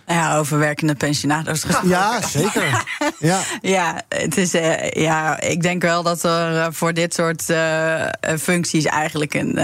Ja, 0.07 0.37
over 0.37 0.59
werkende 0.59 0.95
pensionado's 0.95 1.63
gesproken. 1.63 1.89
Ja, 1.89 2.21
zeker. 2.27 2.63
Ja. 3.19 3.39
Ja, 3.61 4.01
het 4.09 4.37
is, 4.37 4.53
eh, 4.53 4.91
ja, 4.91 5.39
ik 5.41 5.61
denk 5.61 5.81
wel 5.81 6.03
dat 6.03 6.23
er 6.23 6.57
eh, 6.57 6.67
voor 6.71 6.93
dit 6.93 7.13
soort 7.13 7.49
eh, 7.49 8.01
functies 8.39 8.85
eigenlijk 8.85 9.33
een, 9.33 9.57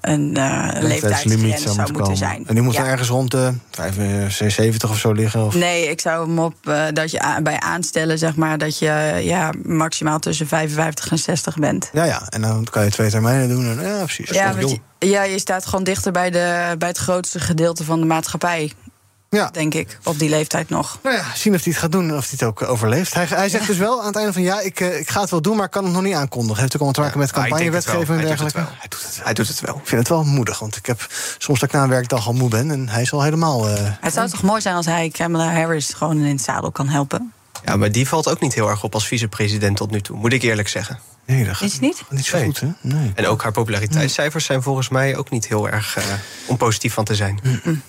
een 0.00 0.32
leeftijdsgrens 0.80 1.62
zou 1.62 1.92
moeten, 1.92 2.16
zijn. 2.16 2.44
En 2.46 2.54
die 2.54 2.62
moet 2.62 2.74
Ja. 2.74 2.86
ergens 2.86 3.08
rond 3.08 3.30
de 3.30 3.52
75 3.70 4.90
of 4.90 4.98
zo 4.98 5.12
liggen? 5.12 5.44
Of? 5.44 5.54
Nee, 5.54 5.90
ik 5.90 6.00
zou 6.00 6.26
hem 6.26 6.38
op 6.38 6.54
dat 6.92 7.10
je 7.10 7.38
bij 7.42 7.60
aanstellen, 7.60 8.18
zeg 8.18 8.36
maar, 8.36 8.58
dat 8.58 8.78
je 8.78 9.20
ja, 9.22 9.50
maximaal 9.62 10.18
tussen 10.18 10.46
55 10.46 11.10
en 11.10 11.18
60 11.18 11.56
bent. 11.56 11.90
Ja, 11.92 12.04
ja, 12.04 12.22
en 12.28 12.40
dan 12.40 12.66
kan 12.70 12.84
je 12.84 12.90
twee 12.90 13.10
termijnen 13.10 13.48
doen. 13.48 13.78
En, 13.78 13.86
ja, 13.86 13.96
precies. 14.04 14.30
Ja, 14.30 14.54
je, 14.58 14.78
ja, 14.98 15.22
je 15.22 15.38
staat 15.38 15.66
gewoon 15.66 15.84
dichter 15.84 16.12
bij, 16.12 16.30
de, 16.30 16.74
bij 16.78 16.88
het 16.88 16.98
grootste 16.98 17.40
gedeelte 17.40 17.84
van 17.84 18.00
de 18.00 18.06
maatschappij. 18.06 18.72
Ja. 19.36 19.50
Denk 19.50 19.74
ik, 19.74 19.98
op 20.04 20.18
die 20.18 20.28
leeftijd 20.28 20.68
nog. 20.68 20.98
Nou 21.02 21.16
ja, 21.16 21.24
zien 21.34 21.54
of 21.54 21.62
hij 21.64 21.72
het 21.72 21.80
gaat 21.82 21.92
doen 21.92 22.08
en 22.08 22.16
of 22.16 22.20
hij 22.20 22.28
het 22.30 22.42
ook 22.42 22.62
eh, 22.62 22.70
overleeft. 22.70 23.14
Hij, 23.14 23.24
hij 23.28 23.48
zegt 23.48 23.66
dus 23.66 23.76
wel 23.76 24.00
aan 24.00 24.06
het 24.06 24.16
einde 24.16 24.32
van 24.32 24.42
ja, 24.42 24.60
ik, 24.60 24.80
eh, 24.80 24.98
ik 24.98 25.10
ga 25.10 25.20
het 25.20 25.30
wel 25.30 25.42
doen, 25.42 25.56
maar 25.56 25.64
ik 25.64 25.70
kan 25.70 25.84
het 25.84 25.92
nog 25.92 26.02
niet 26.02 26.14
aankondigen. 26.14 26.60
Heeft 26.60 26.74
ook 26.76 26.80
allemaal 26.80 26.92
te 26.94 27.00
maken 27.00 27.18
met 27.18 27.30
wel. 27.30 27.40
campagnewetgeving 27.42 28.08
en 28.08 28.14
Hij 28.14 28.36
doet 28.36 28.38
dergelijke. 28.38 28.72
Hij 28.78 28.88
doet 28.88 29.02
het 29.02 29.14
wel. 29.16 29.24
Hij 29.24 29.34
doet 29.34 29.48
het 29.48 29.60
wel. 29.60 29.74
Ik 29.76 29.86
vind 29.86 30.00
het 30.00 30.08
wel 30.08 30.24
moedig, 30.24 30.58
want 30.58 30.76
ik 30.76 30.86
heb 30.86 31.06
soms 31.38 31.60
dat 31.60 31.68
ik 31.68 31.74
na 31.74 31.82
een 31.82 31.88
werkdag 31.88 32.26
al 32.26 32.32
moe 32.32 32.48
ben 32.48 32.70
en 32.70 32.88
hij 32.88 33.02
is 33.02 33.12
al 33.12 33.22
helemaal. 33.22 33.68
eh, 33.68 33.74
Het 34.00 34.12
zou 34.12 34.28
toch 34.28 34.42
mooi 34.42 34.60
zijn 34.60 34.74
als 34.74 34.86
hij 34.86 35.08
Kamala 35.08 35.52
Harris 35.52 35.92
gewoon 35.92 36.18
in 36.18 36.24
het 36.32 36.42
zadel 36.42 36.70
kan 36.72 36.88
helpen? 36.88 37.32
Ja, 37.64 37.76
maar 37.76 37.92
die 37.92 38.08
valt 38.08 38.28
ook 38.28 38.40
niet 38.40 38.54
heel 38.54 38.68
erg 38.68 38.82
op 38.84 38.94
als 38.94 39.06
vicepresident 39.06 39.76
tot 39.76 39.90
nu 39.90 40.00
toe, 40.00 40.16
moet 40.16 40.32
ik 40.32 40.42
eerlijk 40.42 40.68
zeggen. 40.68 40.98
Nee, 41.26 41.44
dat 41.44 41.60
Is 41.60 41.72
het 41.72 41.80
niet? 41.80 42.02
niet 42.10 42.24
zo 42.24 42.38
goed, 42.42 42.60
hè? 42.60 42.68
Nee. 42.80 43.12
En 43.14 43.26
ook 43.26 43.42
haar 43.42 43.52
populariteitscijfers 43.52 44.44
zijn 44.44 44.62
volgens 44.62 44.88
mij 44.88 45.16
ook 45.16 45.30
niet 45.30 45.48
heel 45.48 45.68
erg 45.68 45.96
eh, 45.96 46.04
om 46.46 46.56
positief 46.56 46.92
van 46.94 47.04
te 47.04 47.14
zijn. 47.14 47.40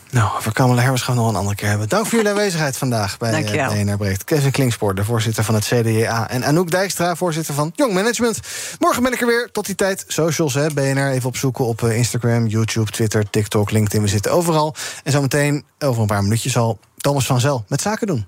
Nou, 0.10 0.38
over 0.38 0.52
Kamala 0.54 0.82
Harris 0.82 1.02
gaan 1.02 1.16
we 1.16 1.22
nog 1.22 1.30
een 1.30 1.36
andere 1.36 1.56
keer 1.56 1.70
hebben. 1.70 1.90
Dank 1.90 2.06
voor 2.06 2.16
jullie 2.16 2.32
aanwezigheid 2.32 2.78
vandaag 2.78 3.18
bij 3.18 3.54
uh, 3.54 3.68
BNR 3.68 3.98
Breekt. 3.98 4.24
Kevin 4.24 4.52
Klingspoor, 4.52 4.96
de 4.96 5.04
voorzitter 5.04 5.44
van 5.44 5.56
het 5.56 5.66
CDA. 5.66 6.30
En 6.30 6.46
Anouk 6.46 6.72
Dijkstra, 6.72 7.16
voorzitter 7.16 7.54
van 7.54 7.72
Young 7.76 7.94
Management. 7.94 8.40
Morgen 8.80 9.04
ben 9.04 9.14
ik 9.14 9.22
er 9.22 9.28
weer. 9.28 9.50
Tot 9.52 9.66
die 9.66 9.76
tijd, 9.76 10.04
socials, 10.08 10.54
hè, 10.54 10.68
BNR. 10.68 11.12
Even 11.12 11.30
opzoeken 11.30 11.66
op 11.66 11.84
eh, 11.84 11.98
Instagram, 11.98 12.48
YouTube, 12.48 12.92
Twitter, 12.92 13.30
TikTok, 13.30 13.72
LinkedIn. 13.72 14.02
We 14.02 14.08
zitten 14.08 14.32
overal. 14.32 14.76
En 15.04 15.12
zometeen, 15.12 15.66
over 15.80 16.02
een 16.02 16.08
paar 16.08 16.24
minuutjes 16.24 16.58
al, 16.58 16.80
Thomas 16.98 17.26
van 17.26 17.40
Zel 17.40 17.66
met 17.68 17.82
Zaken 17.82 18.08
doen. 18.08 18.26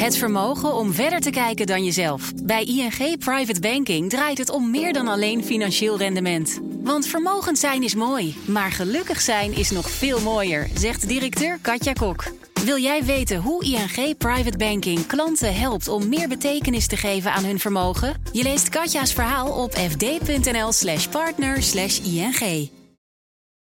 Het 0.00 0.16
vermogen 0.16 0.74
om 0.74 0.92
verder 0.92 1.20
te 1.20 1.30
kijken 1.30 1.66
dan 1.66 1.84
jezelf. 1.84 2.32
Bij 2.42 2.64
ING 2.64 3.18
Private 3.18 3.60
Banking 3.60 4.10
draait 4.10 4.38
het 4.38 4.50
om 4.50 4.70
meer 4.70 4.92
dan 4.92 5.08
alleen 5.08 5.44
financieel 5.44 5.98
rendement. 5.98 6.60
Want 6.82 7.06
vermogend 7.06 7.58
zijn 7.58 7.82
is 7.82 7.94
mooi, 7.94 8.36
maar 8.44 8.72
gelukkig 8.72 9.20
zijn 9.20 9.56
is 9.56 9.70
nog 9.70 9.90
veel 9.90 10.20
mooier, 10.20 10.68
zegt 10.74 11.08
directeur 11.08 11.58
Katja 11.62 11.92
Kok. 11.92 12.24
Wil 12.64 12.78
jij 12.78 13.04
weten 13.04 13.40
hoe 13.40 13.64
ING 13.64 14.16
Private 14.18 14.58
Banking 14.58 15.06
klanten 15.06 15.54
helpt 15.54 15.88
om 15.88 16.08
meer 16.08 16.28
betekenis 16.28 16.86
te 16.86 16.96
geven 16.96 17.32
aan 17.32 17.44
hun 17.44 17.58
vermogen? 17.58 18.14
Je 18.32 18.42
leest 18.42 18.68
Katja's 18.68 19.12
verhaal 19.12 19.62
op 19.62 19.74
fd.nl/slash 19.74 21.06
partner/ing. 21.06 22.75